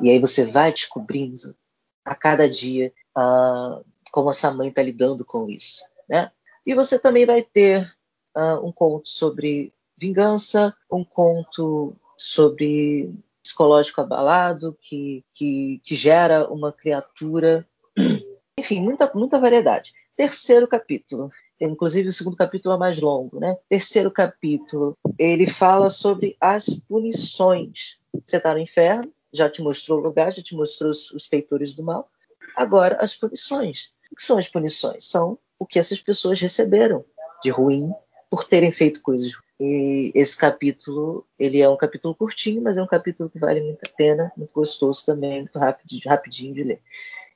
E 0.02 0.10
aí 0.10 0.20
você 0.20 0.44
vai 0.44 0.74
descobrindo 0.74 1.56
a 2.04 2.16
cada 2.16 2.50
dia 2.50 2.92
uh, 3.16 3.86
como 4.12 4.32
essa 4.32 4.52
mãe 4.52 4.70
está 4.70 4.82
lidando 4.82 5.24
com 5.24 5.48
isso. 5.48 5.84
Né? 6.10 6.32
E 6.66 6.74
você 6.74 6.98
também 6.98 7.28
vai 7.28 7.44
ter 7.44 7.96
uh, 8.36 8.66
um 8.66 8.72
conto 8.72 9.08
sobre 9.08 9.72
vingança, 9.96 10.76
um 10.92 11.04
conto 11.04 11.96
sobre 12.18 13.14
psicológico 13.62 14.02
abalado 14.02 14.76
que, 14.82 15.24
que, 15.34 15.80
que 15.84 15.96
gera 15.96 16.52
uma 16.52 16.72
criatura. 16.72 17.68
Enfim, 18.58 18.82
muita, 18.82 19.10
muita 19.14 19.40
variedade. 19.40 19.94
Terceiro 20.16 20.68
capítulo. 20.68 21.30
Inclusive, 21.60 22.10
o 22.10 22.12
segundo 22.12 22.36
capítulo 22.36 22.74
é 22.76 22.78
mais 22.78 23.00
longo, 23.00 23.40
né? 23.40 23.56
Terceiro 23.70 24.10
capítulo, 24.10 24.98
ele 25.18 25.46
fala 25.46 25.92
sobre 25.92 26.36
as 26.42 26.70
punições. 26.88 28.00
Você 28.26 28.38
está 28.38 28.52
no 28.54 28.60
inferno, 28.60 29.12
já 29.32 29.48
te 29.48 29.62
mostrou 29.62 30.00
o 30.00 30.02
lugar, 30.02 30.32
já 30.32 30.42
te 30.42 30.56
mostrou 30.56 30.90
os, 30.90 31.12
os 31.12 31.28
feitores 31.28 31.76
do 31.76 31.84
mal. 31.84 32.10
Agora, 32.56 32.98
as 33.00 33.14
punições. 33.14 33.92
O 34.12 34.16
que 34.16 34.24
são 34.24 34.40
as 34.40 34.48
punições? 34.48 35.06
São 35.06 35.38
o 35.60 35.66
que 35.66 35.78
essas 35.78 36.02
pessoas 36.02 36.40
receberam 36.40 37.06
de 37.44 37.52
ruim 37.52 37.92
por 38.30 38.44
terem 38.44 38.72
feito 38.72 39.02
coisas. 39.02 39.34
E 39.64 40.12
esse 40.16 40.36
capítulo, 40.36 41.24
ele 41.38 41.62
é 41.62 41.70
um 41.70 41.78
capítulo 41.78 42.16
curtinho, 42.16 42.64
mas 42.64 42.78
é 42.78 42.82
um 42.82 42.88
capítulo 42.88 43.30
que 43.30 43.38
vale 43.38 43.62
muito 43.62 43.84
a 43.86 43.96
pena, 43.96 44.32
muito 44.36 44.52
gostoso 44.56 45.06
também, 45.06 45.42
muito 45.42 45.60
rápido, 45.60 46.00
rapidinho 46.04 46.56
de 46.56 46.64
ler. 46.64 46.82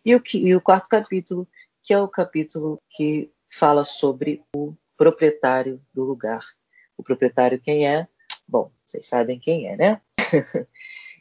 E 0.04 0.16
o, 0.16 0.20
que, 0.20 0.40
e 0.40 0.56
o 0.56 0.60
quarto 0.60 0.90
capítulo, 0.90 1.48
que 1.84 1.94
é 1.94 2.02
o 2.02 2.08
capítulo 2.08 2.82
que 2.90 3.32
fala 3.48 3.84
sobre 3.84 4.44
o 4.56 4.74
proprietário 4.98 5.80
do 5.94 6.04
lugar. 6.04 6.44
O 6.98 7.04
proprietário 7.04 7.62
quem 7.62 7.88
é? 7.88 8.08
Bom, 8.48 8.72
vocês 8.84 9.06
sabem 9.08 9.40
quem 9.40 9.68
é, 9.68 9.78
né? 9.78 10.02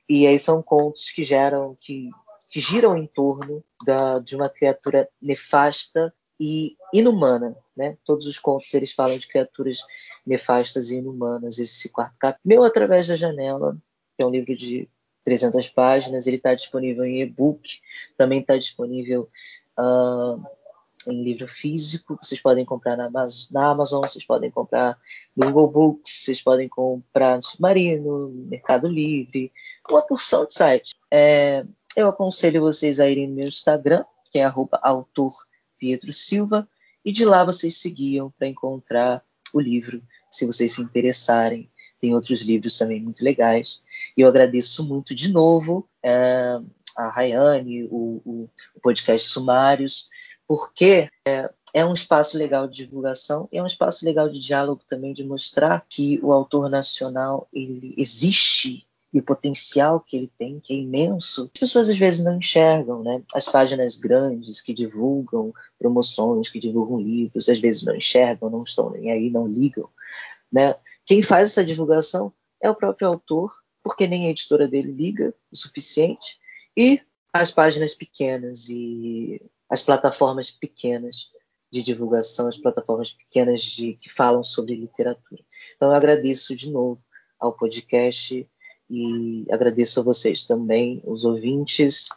e 0.09 0.27
aí 0.27 0.39
são 0.39 0.63
contos 0.63 1.11
que 1.11 1.23
geram, 1.23 1.77
que 1.83 2.09
que 2.55 2.61
giram 2.61 2.97
em 2.97 3.05
torno 3.05 3.65
da, 3.85 4.21
de 4.21 4.37
uma 4.37 4.49
criatura 4.49 5.09
nefasta 5.21 6.15
e 6.39 6.77
inumana, 6.93 7.57
né? 7.77 7.97
Todos 8.05 8.27
os 8.27 8.39
contos 8.39 8.73
eles 8.75 8.93
falam 8.93 9.19
de 9.19 9.27
criaturas 9.27 9.81
nefastas 10.27 10.91
e 10.91 10.97
inumanas. 10.97 11.59
Esse 11.59 11.89
quarto 11.91 12.15
capítulo, 12.19 12.43
meu 12.45 12.65
através 12.65 13.09
da 13.09 13.17
janela, 13.17 13.77
que 14.17 14.23
é 14.23 14.27
um 14.27 14.31
livro 14.31 14.57
de 14.57 14.89
300 15.25 15.69
páginas, 15.69 16.27
ele 16.27 16.37
está 16.37 16.55
disponível 16.55 17.05
em 17.05 17.21
e-book, 17.21 17.81
também 18.17 18.41
está 18.41 18.57
disponível 18.57 19.29
uh, 19.79 20.43
em 21.09 21.23
livro 21.23 21.49
físico, 21.49 22.19
vocês 22.23 22.41
podem 22.41 22.65
comprar 22.65 22.97
na 22.97 23.07
Amazon, 23.07 23.49
na 23.53 23.71
Amazon, 23.71 24.03
vocês 24.03 24.25
podem 24.25 24.51
comprar 24.51 24.99
no 25.37 25.47
Google 25.47 25.71
Books, 25.71 26.25
vocês 26.25 26.43
podem 26.43 26.69
comprar 26.69 27.37
no 27.37 27.43
Submarino, 27.43 28.29
no 28.29 28.47
Mercado 28.47 28.87
Livre, 28.87 29.53
uma 29.91 30.03
porção 30.03 30.47
de 30.47 30.55
sites. 30.55 30.95
É, 31.11 31.65
eu 31.97 32.09
aconselho 32.09 32.61
vocês 32.61 33.01
a 33.01 33.09
irem 33.09 33.29
no 33.29 33.35
meu 33.35 33.47
Instagram, 33.47 34.05
que 34.31 34.39
é 34.39 34.53
autor 34.83 35.33
Pietro 35.85 36.15
Silva, 36.15 36.67
e 37.05 37.13
de 37.13 37.27
lá 37.27 37.45
vocês 37.45 37.77
seguiam 37.77 38.31
para 38.39 38.49
encontrar 38.49 39.23
o 39.53 39.61
livro, 39.61 40.03
se 40.31 40.47
vocês 40.47 40.73
se 40.73 40.81
interessarem. 40.81 41.71
Tem 42.01 42.15
outros 42.15 42.41
livros 42.41 42.79
também 42.79 43.03
muito 43.03 43.23
legais. 43.23 43.83
E 44.17 44.23
eu 44.23 44.29
agradeço 44.29 44.83
muito 44.83 45.15
de 45.15 45.31
novo 45.31 45.87
é, 46.03 46.59
a 46.97 47.11
Rayane, 47.11 47.85
o, 47.85 48.23
o, 48.25 48.51
o 48.75 48.81
podcast 48.81 49.29
Sumários, 49.29 50.09
porque 50.49 51.11
é, 51.29 51.51
é, 51.75 51.85
um 51.85 51.93
espaço 51.93 52.39
legal 52.39 52.67
de 52.67 52.87
divulgação 52.87 53.47
e 53.53 53.59
é 53.59 53.63
um 53.63 53.67
espaço 53.67 54.07
legal 54.07 54.31
de 54.31 54.39
diálogo 54.39 54.81
também, 54.89 55.13
de 55.13 55.23
mostrar 55.23 55.85
que 55.87 56.19
o 56.23 56.33
autor 56.33 56.71
nacional 56.71 57.47
ele 57.53 57.95
existe 57.99 58.87
e 59.15 59.21
o 59.21 59.25
potencial 59.25 60.01
que 60.01 60.17
ele 60.17 60.27
tem, 60.27 60.59
que 60.59 60.75
é 60.75 60.77
imenso, 60.77 61.49
as 61.55 61.61
pessoas 61.61 61.89
às 61.89 61.97
vezes 61.97 62.25
não 62.25 62.37
enxergam, 62.37 63.01
né? 63.01 63.23
As 63.33 63.49
páginas 63.49 63.97
grandes 63.97 64.61
que 64.61 64.75
divulgam 64.75 65.55
promoções, 65.79 66.49
que 66.49 66.59
divulgam 66.59 66.99
livros, 66.99 67.49
às 67.49 67.61
vezes 67.61 67.85
não 67.85 67.95
enxergam, 67.95 68.51
não 68.51 68.65
estão 68.65 68.91
nem 68.91 69.13
aí, 69.13 69.31
não 69.31 69.47
ligam, 69.47 69.89
né? 70.53 70.75
Quem 71.07 71.23
faz 71.23 71.51
essa 71.51 71.65
divulgação 71.65 72.33
é 72.61 72.69
o 72.69 72.75
próprio 72.75 73.07
autor, 73.07 73.55
porque 73.85 74.09
nem 74.09 74.27
a 74.27 74.31
editora 74.31 74.67
dele 74.67 74.91
liga 74.91 75.33
o 75.53 75.57
suficiente, 75.57 76.37
e 76.77 77.01
as 77.33 77.53
páginas 77.53 77.95
pequenas 77.95 78.69
e 78.69 79.41
as 79.71 79.83
plataformas 79.83 80.51
pequenas 80.51 81.29
de 81.71 81.83
divulgação, 81.83 82.49
as 82.49 82.59
plataformas 82.59 83.13
pequenas 83.13 83.63
de, 83.63 83.95
que 83.95 84.09
falam 84.09 84.43
sobre 84.43 84.75
literatura. 84.75 85.43
Então, 85.77 85.91
eu 85.91 85.95
agradeço 85.95 86.57
de 86.57 86.73
novo 86.73 87.01
ao 87.39 87.53
podcast 87.53 88.49
e 88.91 89.45
agradeço 89.51 90.01
a 90.01 90.03
vocês 90.03 90.45
também, 90.45 91.03
os 91.05 91.25
ouvintes, 91.25 92.09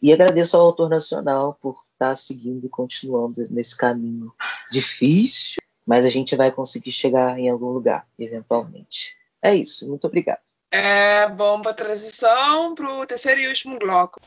e 0.00 0.12
agradeço 0.12 0.56
ao 0.56 0.66
autor 0.66 0.88
nacional 0.88 1.58
por 1.60 1.80
estar 1.86 2.16
seguindo 2.16 2.66
e 2.66 2.70
continuando 2.70 3.44
nesse 3.50 3.76
caminho 3.76 4.32
difícil, 4.70 5.60
mas 5.86 6.04
a 6.04 6.10
gente 6.10 6.36
vai 6.36 6.50
conseguir 6.52 6.92
chegar 6.92 7.38
em 7.38 7.48
algum 7.48 7.70
lugar, 7.70 8.06
eventualmente. 8.18 9.16
É 9.42 9.54
isso, 9.54 9.88
muito 9.88 10.06
obrigado. 10.06 10.40
É, 10.70 11.28
bom, 11.28 11.62
para 11.62 11.72
transição 11.72 12.74
para 12.74 12.92
o 12.92 13.06
terceiro 13.06 13.40
e 13.40 13.48
último 13.48 13.78
bloco. 13.78 14.20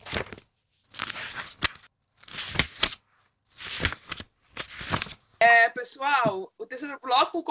Pessoal, 5.73 6.51
o 6.57 6.65
terceiro 6.65 6.97
bloco, 7.01 7.43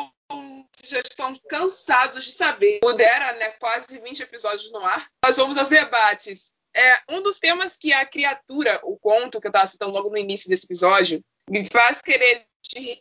vocês 0.76 0.90
já 0.90 1.00
estão 1.00 1.32
cansados 1.48 2.24
de 2.24 2.32
saber, 2.32 2.80
pudera 2.80 3.32
né, 3.34 3.50
quase 3.50 3.98
20 4.00 4.22
episódios 4.22 4.70
no 4.72 4.80
ar, 4.80 5.06
nós 5.24 5.36
vamos 5.36 5.56
aos 5.56 5.68
debates. 5.68 6.52
É, 6.74 7.00
um 7.08 7.22
dos 7.22 7.38
temas 7.38 7.76
que 7.76 7.92
a 7.92 8.06
criatura, 8.06 8.80
o 8.82 8.98
conto 8.98 9.40
que 9.40 9.46
eu 9.46 9.50
estava 9.50 9.66
citando 9.66 9.92
logo 9.92 10.10
no 10.10 10.18
início 10.18 10.48
desse 10.48 10.66
episódio, 10.66 11.22
me 11.48 11.64
faz 11.64 12.00
querer 12.00 12.46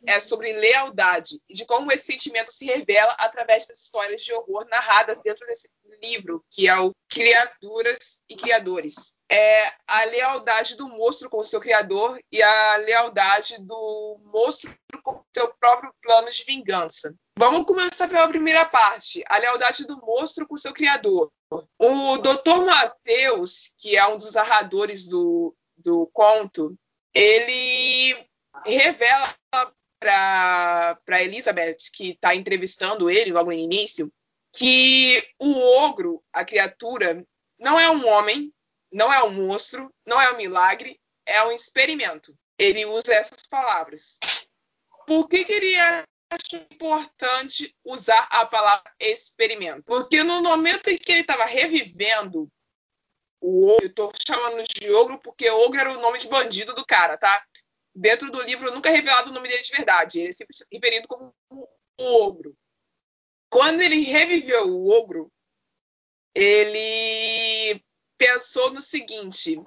é 0.06 0.20
sobre 0.20 0.54
lealdade 0.54 1.40
e 1.50 1.54
de 1.54 1.66
como 1.66 1.92
esse 1.92 2.06
sentimento 2.06 2.52
se 2.52 2.66
revela 2.66 3.14
através 3.18 3.66
das 3.66 3.82
histórias 3.82 4.22
de 4.22 4.34
horror 4.34 4.66
narradas 4.70 5.22
dentro 5.22 5.46
desse 5.48 5.70
livro, 6.02 6.44
que 6.50 6.68
é 6.68 6.80
o 6.80 6.92
Criaturas 7.10 8.22
e 8.30 8.36
Criadores. 8.36 9.16
É 9.30 9.74
a 9.88 10.06
lealdade 10.06 10.76
do 10.76 10.88
monstro 10.88 11.30
com 11.30 11.40
o 11.40 11.44
seu 11.44 11.60
criador 11.60 12.20
e 12.32 12.42
a 12.42 12.78
lealdade 12.78 13.58
do 13.60 14.20
monstro 14.26 14.72
com 15.04 15.22
seu 15.36 15.54
próprio 15.60 15.94
plano 16.02 16.30
de 16.30 16.44
vingança. 16.46 17.14
Vamos 17.38 17.66
começar 17.66 18.08
pela 18.08 18.28
primeira 18.28 18.66
parte, 18.66 19.24
a 19.28 19.38
lealdade 19.38 19.86
do 19.86 19.98
monstro 19.98 20.48
com 20.48 20.58
seu 20.58 20.74
criador. 20.74 21.32
O 21.80 22.18
Dr. 22.18 22.66
Mateus, 22.66 23.72
que 23.78 23.96
é 23.96 24.08
um 24.08 24.18
dos 24.18 24.34
narradores 24.34 25.08
do, 25.08 25.56
do 25.78 26.10
conto, 26.12 26.76
ele 27.14 28.16
revela 28.66 29.36
para 30.00 31.24
Elizabeth, 31.24 31.78
que 31.94 32.12
está 32.12 32.36
entrevistando 32.36 33.10
ele 33.10 33.32
logo 33.32 33.52
no 33.52 33.58
início, 33.58 34.12
que 34.54 35.24
o 35.40 35.60
ogro, 35.80 36.24
a 36.32 36.46
criatura, 36.46 37.26
não 37.60 37.80
é 37.80 37.90
um 37.90 38.08
homem, 38.08 38.54
não 38.92 39.12
é 39.12 39.22
um 39.24 39.32
monstro, 39.32 39.94
não 40.06 40.22
é 40.22 40.32
um 40.32 40.38
milagre, 40.38 41.00
é 41.26 41.44
um 41.44 41.52
experimento. 41.52 42.36
Ele 42.58 42.86
usa 42.86 43.14
essas 43.14 43.44
palavras. 43.50 44.20
Por 45.06 45.28
que, 45.28 45.44
que 45.46 45.54
ele 45.54 45.76
acha 45.78 46.68
importante 46.72 47.76
usar 47.84 48.28
a 48.32 48.46
palavra 48.46 48.92
experimento? 49.00 49.84
Porque 49.84 50.24
no 50.24 50.42
momento 50.42 50.90
em 50.90 50.98
que 50.98 51.12
ele 51.12 51.22
estava 51.22 51.46
revivendo 51.46 52.50
o 53.40 53.68
ogro, 53.68 53.86
eu 53.86 53.90
estou 53.90 54.12
chamando 54.28 54.64
de 54.64 54.92
ogro 54.92 55.20
porque 55.20 55.50
ogro 55.50 55.80
era 55.80 55.92
o 55.92 56.02
nome 56.02 56.18
de 56.18 56.28
bandido 56.28 56.74
do 56.74 56.86
cara, 56.86 57.18
tá? 57.18 57.46
Dentro 57.98 58.32
do 58.32 58.42
livro 58.44 58.72
nunca 58.72 58.90
é 58.90 58.94
revelado 58.94 59.30
o 59.30 59.34
nome 59.34 59.50
dele 59.50 59.64
de 59.64 59.72
verdade. 59.72 60.20
Ele 60.20 60.30
é 60.30 60.32
sempre 60.32 60.56
referido 60.72 61.08
como 61.08 61.34
o 61.50 62.24
ogro. 62.24 62.56
Quando 63.50 63.82
ele 63.82 64.02
reviveu 64.02 64.68
o 64.68 64.90
ogro, 64.90 65.32
ele 66.36 67.84
pensou 68.18 68.72
no 68.72 68.82
seguinte: 68.82 69.60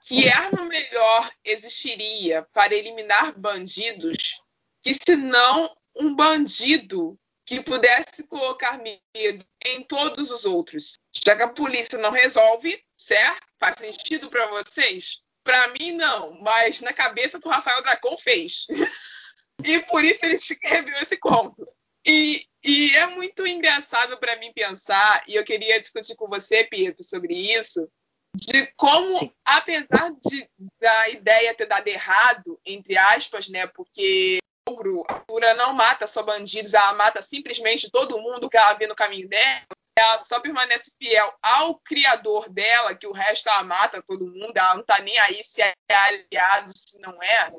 que 0.00 0.28
arma 0.28 0.64
melhor 0.64 1.32
existiria 1.44 2.46
para 2.52 2.74
eliminar 2.74 3.38
bandidos 3.38 4.40
que 4.82 4.94
senão 4.94 5.74
um 5.94 6.14
bandido 6.14 7.18
que 7.46 7.62
pudesse 7.62 8.26
colocar 8.26 8.78
medo 8.78 9.44
em 9.64 9.82
todos 9.82 10.30
os 10.30 10.44
outros? 10.44 10.94
Já 11.24 11.36
que 11.36 11.42
a 11.42 11.48
polícia 11.48 11.98
não 11.98 12.10
resolve, 12.10 12.82
certo? 12.96 13.46
Faz 13.58 13.76
sentido 13.78 14.28
para 14.28 14.46
vocês? 14.46 15.21
Para 15.44 15.68
mim, 15.68 15.92
não, 15.92 16.38
mas 16.40 16.80
na 16.80 16.92
cabeça 16.92 17.38
do 17.38 17.48
Rafael 17.48 17.82
Dracon 17.82 18.16
fez. 18.16 18.66
e 19.64 19.80
por 19.80 20.04
isso 20.04 20.24
ele 20.24 20.34
escreveu 20.34 20.96
esse 20.98 21.16
conto. 21.16 21.66
E, 22.06 22.46
e 22.64 22.94
é 22.96 23.06
muito 23.06 23.46
engraçado 23.46 24.18
para 24.18 24.36
mim 24.36 24.52
pensar, 24.52 25.22
e 25.26 25.34
eu 25.34 25.44
queria 25.44 25.80
discutir 25.80 26.16
com 26.16 26.28
você, 26.28 26.64
Pedro, 26.64 27.02
sobre 27.04 27.34
isso, 27.34 27.88
de 28.34 28.66
como, 28.76 29.10
Sim. 29.10 29.30
apesar 29.44 30.12
de, 30.24 30.48
da 30.80 31.08
ideia 31.10 31.54
ter 31.54 31.66
dado 31.66 31.86
errado, 31.86 32.58
entre 32.64 32.96
aspas, 32.96 33.48
né, 33.48 33.66
porque 33.68 34.38
a 34.68 35.14
Artura 35.14 35.54
não 35.54 35.74
mata 35.74 36.06
só 36.06 36.22
bandidos, 36.22 36.74
ela 36.74 36.94
mata 36.94 37.20
simplesmente 37.20 37.90
todo 37.90 38.20
mundo 38.20 38.48
que 38.48 38.56
ela 38.56 38.72
vê 38.74 38.86
no 38.86 38.94
caminho 38.94 39.28
dela 39.28 39.66
ela 40.02 40.18
só 40.18 40.40
permanece 40.40 40.92
fiel 40.98 41.32
ao 41.42 41.76
criador 41.76 42.48
dela, 42.48 42.94
que 42.94 43.06
o 43.06 43.12
resto 43.12 43.48
ela 43.48 43.64
mata 43.64 44.02
todo 44.02 44.26
mundo, 44.26 44.56
ela 44.56 44.76
não 44.76 44.84
tá 44.84 45.00
nem 45.00 45.18
aí 45.18 45.42
se 45.42 45.62
é 45.62 45.74
aliado, 45.88 46.70
se 46.74 46.98
não 46.98 47.22
é. 47.22 47.52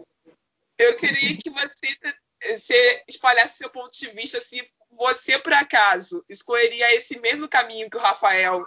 Eu 0.77 0.95
queria 0.97 1.37
que 1.37 1.49
você, 1.49 1.97
você 2.55 3.03
espalhasse 3.07 3.57
seu 3.57 3.69
ponto 3.69 3.91
de 3.97 4.07
vista 4.09 4.39
se 4.41 4.67
você, 4.91 5.39
por 5.39 5.53
acaso, 5.53 6.23
escolheria 6.29 6.93
esse 6.95 7.19
mesmo 7.19 7.47
caminho 7.47 7.89
que 7.89 7.97
o 7.97 8.01
Rafael 8.01 8.63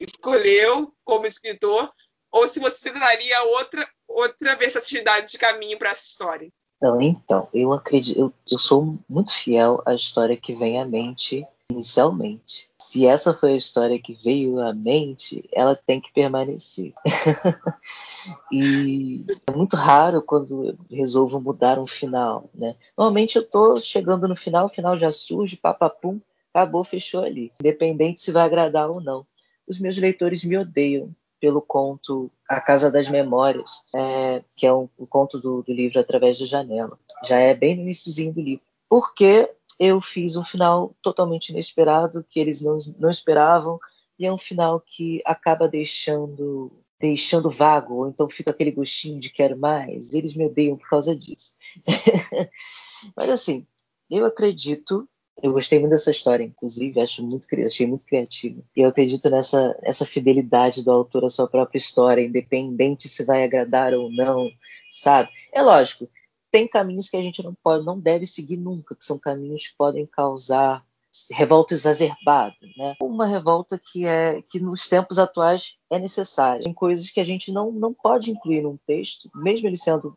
escolheu 0.00 0.94
como 1.04 1.26
escritor, 1.26 1.92
ou 2.30 2.46
se 2.46 2.60
você 2.60 2.90
daria 2.90 3.42
outra, 3.44 3.88
outra 4.06 4.54
versatilidade 4.54 5.32
de 5.32 5.38
caminho 5.38 5.78
para 5.78 5.90
essa 5.90 6.04
história. 6.04 6.50
Não, 6.80 7.00
então, 7.00 7.48
eu 7.52 7.72
acredito, 7.72 8.18
eu, 8.20 8.32
eu 8.50 8.58
sou 8.58 8.96
muito 9.08 9.32
fiel 9.32 9.82
à 9.84 9.94
história 9.94 10.36
que 10.36 10.54
vem 10.54 10.80
à 10.80 10.84
mente 10.84 11.44
inicialmente. 11.70 12.70
Se 12.88 13.06
essa 13.06 13.34
foi 13.34 13.52
a 13.52 13.56
história 13.56 14.00
que 14.00 14.14
veio 14.14 14.58
à 14.60 14.72
mente, 14.72 15.46
ela 15.52 15.76
tem 15.76 16.00
que 16.00 16.10
permanecer. 16.10 16.94
e 18.50 19.26
é 19.46 19.52
muito 19.52 19.76
raro 19.76 20.22
quando 20.22 20.70
eu 20.70 20.78
resolvo 20.90 21.38
mudar 21.38 21.78
um 21.78 21.86
final, 21.86 22.48
né? 22.54 22.76
Normalmente 22.96 23.36
eu 23.36 23.44
tô 23.44 23.76
chegando 23.76 24.26
no 24.26 24.34
final, 24.34 24.64
o 24.64 24.70
final 24.70 24.96
já 24.96 25.12
surge, 25.12 25.54
papapum, 25.54 26.18
acabou, 26.50 26.82
fechou 26.82 27.22
ali. 27.22 27.52
Independente 27.60 28.22
se 28.22 28.32
vai 28.32 28.44
agradar 28.44 28.88
ou 28.88 29.02
não. 29.02 29.26
Os 29.68 29.78
meus 29.78 29.98
leitores 29.98 30.42
me 30.42 30.56
odeiam 30.56 31.14
pelo 31.38 31.60
conto 31.60 32.30
A 32.48 32.58
Casa 32.58 32.90
das 32.90 33.06
Memórias, 33.06 33.82
é, 33.94 34.42
que 34.56 34.66
é 34.66 34.72
um, 34.72 34.88
um 34.98 35.04
conto 35.04 35.38
do, 35.38 35.62
do 35.62 35.74
livro 35.74 36.00
Através 36.00 36.38
da 36.38 36.46
Janela. 36.46 36.98
Já 37.22 37.36
é 37.36 37.52
bem 37.52 37.76
no 37.76 37.82
iníciozinho 37.82 38.32
do 38.32 38.40
livro. 38.40 38.64
Porque 38.88 39.50
eu 39.78 40.00
fiz 40.00 40.36
um 40.36 40.44
final 40.44 40.94
totalmente 41.02 41.50
inesperado, 41.50 42.24
que 42.24 42.40
eles 42.40 42.62
não, 42.62 42.78
não 42.98 43.10
esperavam, 43.10 43.78
e 44.18 44.26
é 44.26 44.32
um 44.32 44.38
final 44.38 44.80
que 44.80 45.22
acaba 45.24 45.68
deixando 45.68 46.72
deixando 47.00 47.48
vago, 47.48 47.94
ou 47.94 48.08
então 48.08 48.28
fica 48.28 48.50
aquele 48.50 48.72
gostinho 48.72 49.20
de 49.20 49.30
quero 49.30 49.56
mais. 49.56 50.14
Eles 50.14 50.34
me 50.34 50.46
odeiam 50.46 50.76
por 50.76 50.88
causa 50.88 51.14
disso. 51.14 51.54
Mas 53.16 53.30
assim, 53.30 53.64
eu 54.10 54.26
acredito 54.26 55.08
eu 55.42 55.52
gostei 55.52 55.78
muito 55.78 55.92
dessa 55.92 56.10
história, 56.10 56.42
inclusive, 56.42 57.00
acho 57.00 57.22
muito, 57.22 57.46
achei 57.64 57.86
muito 57.86 58.04
criativo. 58.04 58.64
E 58.74 58.80
eu 58.80 58.88
acredito 58.88 59.30
nessa 59.30 59.76
essa 59.82 60.04
fidelidade 60.04 60.82
do 60.82 60.90
autor 60.90 61.24
à 61.24 61.30
sua 61.30 61.46
própria 61.46 61.78
história, 61.78 62.22
independente 62.22 63.08
se 63.08 63.24
vai 63.24 63.44
agradar 63.44 63.94
ou 63.94 64.10
não, 64.10 64.50
sabe? 64.90 65.30
É 65.52 65.62
lógico, 65.62 66.08
tem 66.50 66.66
caminhos 66.66 67.08
que 67.08 67.16
a 67.16 67.22
gente 67.22 67.42
não 67.42 67.54
pode, 67.54 67.84
não 67.84 67.98
deve 67.98 68.26
seguir 68.26 68.56
nunca, 68.56 68.94
que 68.94 69.04
são 69.04 69.18
caminhos 69.18 69.68
que 69.68 69.76
podem 69.76 70.06
causar 70.06 70.84
revolta 71.30 71.74
exacerbada, 71.74 72.54
né? 72.76 72.94
Uma 73.00 73.26
revolta 73.26 73.78
que 73.78 74.06
é 74.06 74.42
que 74.42 74.60
nos 74.60 74.88
tempos 74.88 75.18
atuais 75.18 75.76
é 75.90 75.98
necessária. 75.98 76.62
Tem 76.62 76.72
coisas 76.72 77.10
que 77.10 77.20
a 77.20 77.24
gente 77.24 77.50
não, 77.50 77.72
não 77.72 77.92
pode 77.92 78.30
incluir 78.30 78.62
num 78.62 78.76
texto, 78.86 79.30
mesmo 79.34 79.66
ele 79.66 79.76
sendo 79.76 80.16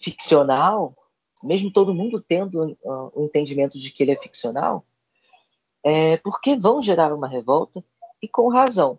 ficcional, 0.00 0.96
mesmo 1.42 1.70
todo 1.70 1.94
mundo 1.94 2.24
tendo 2.26 2.64
uh, 2.64 3.12
o 3.14 3.24
entendimento 3.24 3.78
de 3.78 3.90
que 3.90 4.02
ele 4.02 4.12
é 4.12 4.16
ficcional, 4.16 4.86
é 5.84 6.16
porque 6.18 6.56
vão 6.56 6.80
gerar 6.80 7.12
uma 7.12 7.28
revolta 7.28 7.84
e 8.22 8.28
com 8.28 8.48
razão. 8.48 8.98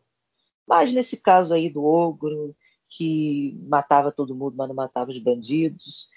Mas 0.67 0.91
nesse 0.91 1.21
caso 1.21 1.53
aí 1.53 1.69
do 1.69 1.83
ogro, 1.83 2.55
que 2.89 3.57
matava 3.67 4.11
todo 4.11 4.35
mundo, 4.35 4.55
mas 4.55 4.67
não 4.67 4.75
matava 4.75 5.11
os 5.11 5.19
bandidos, 5.19 6.09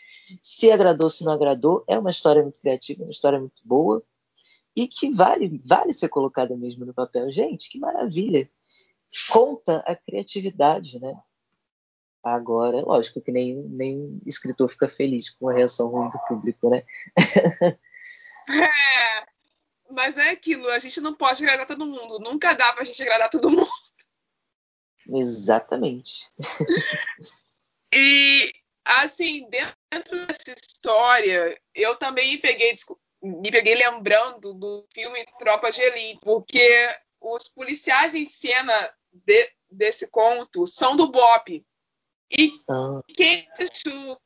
se 0.42 0.70
agradou, 0.70 1.08
se 1.08 1.24
não 1.24 1.32
agradou, 1.32 1.84
é 1.88 1.98
uma 1.98 2.10
história 2.10 2.42
muito 2.42 2.60
criativa, 2.60 3.02
uma 3.02 3.10
história 3.10 3.38
muito 3.38 3.60
boa 3.64 4.02
e 4.74 4.86
que 4.86 5.10
vale, 5.10 5.60
vale 5.64 5.92
ser 5.92 6.08
colocada 6.08 6.56
mesmo 6.56 6.86
no 6.86 6.94
papel. 6.94 7.32
Gente, 7.32 7.68
que 7.68 7.78
maravilha! 7.78 8.48
Conta 9.28 9.78
a 9.78 9.96
criatividade, 9.96 11.00
né? 11.00 11.18
Agora, 12.22 12.78
é 12.78 12.82
lógico 12.82 13.20
que 13.20 13.32
nenhum, 13.32 13.68
nenhum 13.68 14.20
escritor 14.26 14.68
fica 14.68 14.86
feliz 14.86 15.30
com 15.30 15.48
a 15.48 15.54
reação 15.54 15.88
ruim 15.88 16.10
do 16.10 16.18
público, 16.28 16.68
né? 16.68 16.84
é, 18.48 19.26
mas 19.90 20.16
é 20.16 20.30
aquilo, 20.30 20.68
a 20.68 20.78
gente 20.78 21.00
não 21.00 21.14
pode 21.14 21.42
agradar 21.42 21.66
todo 21.66 21.86
mundo. 21.86 22.20
Nunca 22.20 22.52
dá 22.52 22.72
pra 22.72 22.84
gente 22.84 23.02
agradar 23.02 23.30
todo 23.30 23.50
mundo. 23.50 23.68
Exatamente. 25.08 26.28
e, 27.92 28.52
assim, 28.84 29.48
dentro 29.48 30.26
dessa 30.26 30.54
história, 30.56 31.60
eu 31.74 31.96
também 31.96 32.38
peguei, 32.38 32.74
me 33.22 33.50
peguei 33.50 33.74
lembrando 33.74 34.54
do 34.54 34.86
filme 34.92 35.24
Tropa 35.38 35.70
de 35.70 35.80
Elite, 35.82 36.20
porque 36.22 36.88
os 37.20 37.48
policiais 37.48 38.14
em 38.14 38.24
cena 38.24 38.74
de, 39.12 39.50
desse 39.70 40.06
conto 40.08 40.66
são 40.66 40.96
do 40.96 41.10
BOP. 41.10 41.64
E 42.30 42.52
ah. 42.68 43.00
quem 43.14 43.48
assistiu 43.52 44.16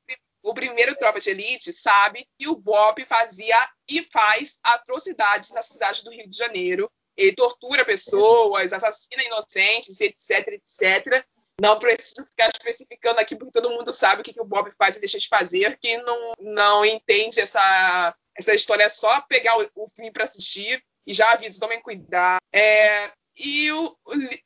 o 0.45 0.53
primeiro 0.53 0.95
Tropa 0.97 1.19
de 1.21 1.31
Elite 1.31 1.73
sabe 1.73 2.29
que 2.39 2.47
o 2.47 2.55
Bob 2.55 3.05
fazia 3.07 3.57
e 3.89 4.05
faz 4.05 4.59
atrocidades 4.63 5.51
na 5.53 5.63
cidade 5.63 6.05
do 6.05 6.11
Rio 6.11 6.29
de 6.29 6.37
Janeiro. 6.37 6.91
Ele 7.17 7.35
tortura 7.35 7.85
pessoas, 7.85 8.73
assassina 8.73 9.23
inocentes, 9.25 10.01
etc, 10.01 10.49
etc. 10.49 11.25
Não 11.61 11.79
preciso 11.79 12.27
ficar 12.27 12.49
especificando 12.49 13.21
aqui, 13.21 13.37
porque 13.37 13.53
todo 13.53 13.71
mundo 13.71 13.93
sabe 13.93 14.21
o 14.21 14.25
que, 14.25 14.33
que 14.33 14.41
o 14.41 14.47
Bob 14.47 14.73
faz 14.77 14.97
e 14.97 15.01
deixa 15.01 15.19
de 15.19 15.29
fazer. 15.29 15.79
Quem 15.79 16.03
não, 16.03 16.33
não 16.41 16.85
entende 16.85 17.41
essa, 17.41 18.15
essa 18.37 18.55
história 18.55 18.85
é 18.85 18.89
só 18.89 19.21
pegar 19.23 19.59
o, 19.59 19.71
o 19.77 19.89
filme 19.89 20.11
para 20.11 20.25
assistir 20.25 20.83
e 21.07 21.13
já 21.13 21.31
aviso, 21.33 21.61
tomem 21.61 21.81
cuidado. 21.81 22.41
É, 22.53 23.13
e 23.37 23.71
o, 23.73 23.97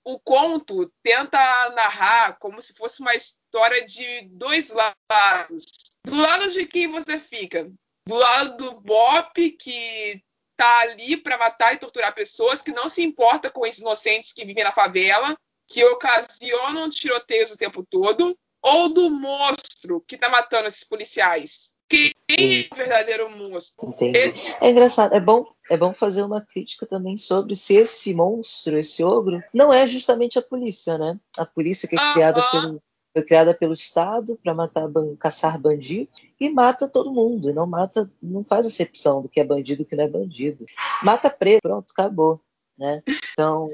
o, 0.04 0.18
conto 0.18 0.90
tenta 1.02 1.38
narrar 1.70 2.38
como 2.38 2.60
se 2.60 2.74
fosse 2.74 3.00
uma 3.00 3.14
história 3.14 3.84
de 3.84 4.28
dois 4.30 4.72
lados. 4.72 5.64
Do 6.04 6.16
lado 6.16 6.48
de 6.50 6.66
quem 6.66 6.88
você 6.88 7.18
fica? 7.18 7.70
Do 8.06 8.14
lado 8.14 8.56
do 8.56 8.80
Bop, 8.80 9.50
que 9.52 10.22
tá 10.58 10.80
ali 10.80 11.16
para 11.16 11.38
matar 11.38 11.72
e 11.72 11.78
torturar 11.78 12.12
pessoas, 12.12 12.60
que 12.60 12.72
não 12.72 12.88
se 12.88 13.00
importa 13.00 13.48
com 13.48 13.64
esses 13.64 13.80
inocentes 13.80 14.32
que 14.32 14.44
vivem 14.44 14.64
na 14.64 14.72
favela, 14.72 15.38
que 15.68 15.84
ocasionam 15.84 16.90
tiroteios 16.90 17.52
o 17.52 17.56
tempo 17.56 17.86
todo, 17.88 18.36
ou 18.60 18.92
do 18.92 19.08
monstro 19.08 20.02
que 20.06 20.18
tá 20.18 20.28
matando 20.28 20.66
esses 20.66 20.82
policiais? 20.82 21.72
Quem 21.88 22.12
é 22.28 22.68
o 22.72 22.76
verdadeiro 22.76 23.30
monstro? 23.30 23.88
Entendi. 23.88 24.18
Ele... 24.18 24.56
É 24.60 24.68
engraçado, 24.68 25.14
é 25.14 25.20
bom, 25.20 25.46
é 25.70 25.76
bom 25.76 25.94
fazer 25.94 26.22
uma 26.22 26.40
crítica 26.44 26.84
também 26.84 27.16
sobre 27.16 27.54
se 27.54 27.76
esse 27.76 28.12
monstro, 28.12 28.76
esse 28.76 29.02
ogro, 29.04 29.40
não 29.54 29.72
é 29.72 29.86
justamente 29.86 30.40
a 30.40 30.42
polícia, 30.42 30.98
né? 30.98 31.18
A 31.38 31.46
polícia 31.46 31.88
que 31.88 31.96
é 31.96 32.12
criada 32.12 32.42
pelo 32.50 32.82
foi 33.12 33.22
criada 33.22 33.54
pelo 33.54 33.72
Estado 33.72 34.38
para 34.42 34.54
matar, 34.54 34.88
caçar 35.18 35.58
bandidos 35.58 36.20
e 36.38 36.50
mata 36.50 36.88
todo 36.88 37.12
mundo, 37.12 37.52
não 37.52 37.66
mata, 37.66 38.10
não 38.22 38.44
faz 38.44 38.66
acepção 38.66 39.22
do 39.22 39.28
que 39.28 39.40
é 39.40 39.44
bandido 39.44 39.82
e 39.82 39.84
do 39.84 39.88
que 39.88 39.96
não 39.96 40.04
é 40.04 40.08
bandido. 40.08 40.64
Mata 41.02 41.30
preto, 41.30 41.62
pronto, 41.62 41.90
acabou, 41.90 42.40
né? 42.76 43.02
Então, 43.32 43.70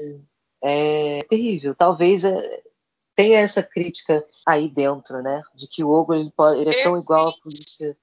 é 0.63 1.23
terrível. 1.29 1.75
Talvez 1.75 2.23
é, 2.23 2.63
tenha 3.13 3.39
essa 3.39 3.61
crítica 3.61 4.25
aí 4.45 4.69
dentro, 4.69 5.21
né? 5.21 5.41
De 5.53 5.67
que 5.67 5.83
o 5.83 5.89
ogro 5.89 6.15
ele, 6.15 6.31
pode, 6.35 6.61
ele 6.61 6.71
é 6.71 6.83
tão 6.83 6.97
igual 6.97 7.29
à 7.29 7.33
polícia 7.33 7.95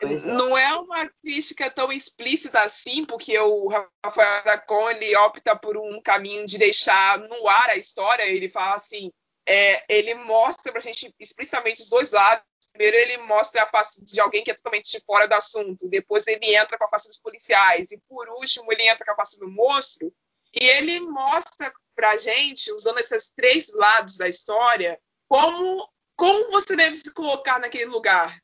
é. 0.00 0.16
Não 0.32 0.56
é 0.56 0.72
uma 0.74 1.08
crítica 1.20 1.68
tão 1.68 1.90
explícita 1.90 2.60
assim, 2.60 3.04
porque 3.04 3.36
o 3.38 3.68
Rafael 4.04 4.40
Aracon 4.44 4.90
ele 4.90 5.16
opta 5.16 5.56
por 5.56 5.76
um 5.76 6.00
caminho 6.00 6.46
de 6.46 6.56
deixar 6.56 7.18
no 7.18 7.48
ar 7.48 7.70
a 7.70 7.76
história. 7.76 8.24
Ele 8.24 8.48
fala 8.48 8.76
assim, 8.76 9.10
é, 9.48 9.84
ele 9.88 10.14
mostra 10.14 10.70
pra 10.70 10.80
gente 10.80 11.14
explicitamente 11.18 11.82
os 11.82 11.88
dois 11.88 12.12
lados. 12.12 12.44
Primeiro 12.72 12.96
ele 12.96 13.18
mostra 13.18 13.62
a 13.62 13.66
face 13.66 14.04
de 14.04 14.20
alguém 14.20 14.44
que 14.44 14.50
é 14.50 14.54
totalmente 14.54 14.90
de 14.90 15.00
fora 15.04 15.26
do 15.26 15.34
assunto. 15.34 15.88
Depois 15.88 16.26
ele 16.26 16.54
entra 16.54 16.76
com 16.78 16.84
a 16.84 16.88
face 16.88 17.08
dos 17.08 17.18
policiais. 17.18 17.90
E 17.90 17.98
por 18.08 18.28
último 18.28 18.72
ele 18.72 18.86
entra 18.86 19.04
com 19.04 19.12
a 19.12 19.16
face 19.16 19.38
do 19.38 19.48
monstro. 19.48 20.12
E 20.54 20.64
ele 20.64 21.00
mostra 21.00 21.72
pra 21.94 22.16
gente, 22.16 22.72
usando 22.72 22.98
esses 22.98 23.32
três 23.34 23.72
lados 23.72 24.16
da 24.16 24.28
história, 24.28 25.00
como, 25.26 25.88
como 26.16 26.50
você 26.50 26.76
deve 26.76 26.96
se 26.96 27.12
colocar 27.12 27.58
naquele 27.58 27.86
lugar 27.86 28.38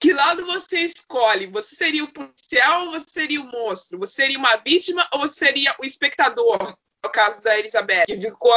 que 0.00 0.12
lado 0.12 0.46
você 0.46 0.80
escolhe? 0.80 1.46
Você 1.48 1.74
seria 1.74 2.04
o 2.04 2.12
policial 2.12 2.86
ou 2.86 2.92
você 2.92 3.06
seria 3.10 3.40
o 3.40 3.46
monstro? 3.46 3.98
Você 3.98 4.14
seria 4.14 4.38
uma 4.38 4.56
vítima 4.56 5.08
ou 5.12 5.20
você 5.20 5.46
seria 5.46 5.74
o 5.80 5.84
espectador? 5.84 6.76
No 7.04 7.10
caso 7.10 7.42
da 7.42 7.58
Elizabeth, 7.58 8.06
que 8.06 8.20
ficou 8.20 8.52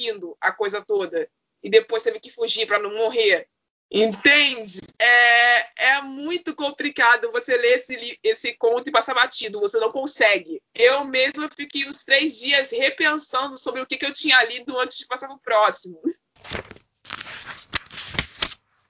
assistindo 0.00 0.36
a 0.40 0.50
coisa 0.50 0.82
toda 0.82 1.28
e 1.62 1.68
depois 1.68 2.02
teve 2.02 2.18
que 2.18 2.30
fugir 2.30 2.66
para 2.66 2.78
não 2.78 2.94
morrer. 2.94 3.46
Entende? 3.92 4.80
É, 5.00 5.94
é 5.94 6.02
muito 6.02 6.54
complicado 6.54 7.30
você 7.32 7.56
ler 7.56 7.76
esse, 7.76 8.18
esse 8.22 8.54
conto 8.54 8.88
e 8.88 8.92
passar 8.92 9.14
batido. 9.14 9.58
Você 9.58 9.80
não 9.80 9.90
consegue. 9.90 10.62
Eu 10.72 11.04
mesma 11.04 11.48
fiquei 11.48 11.86
uns 11.88 12.04
três 12.04 12.38
dias 12.38 12.70
repensando 12.70 13.56
sobre 13.56 13.80
o 13.80 13.86
que, 13.86 13.96
que 13.96 14.06
eu 14.06 14.12
tinha 14.12 14.42
lido 14.44 14.78
antes 14.78 14.96
de 14.96 15.06
passar 15.06 15.26
pro 15.26 15.40
próximo. 15.40 16.00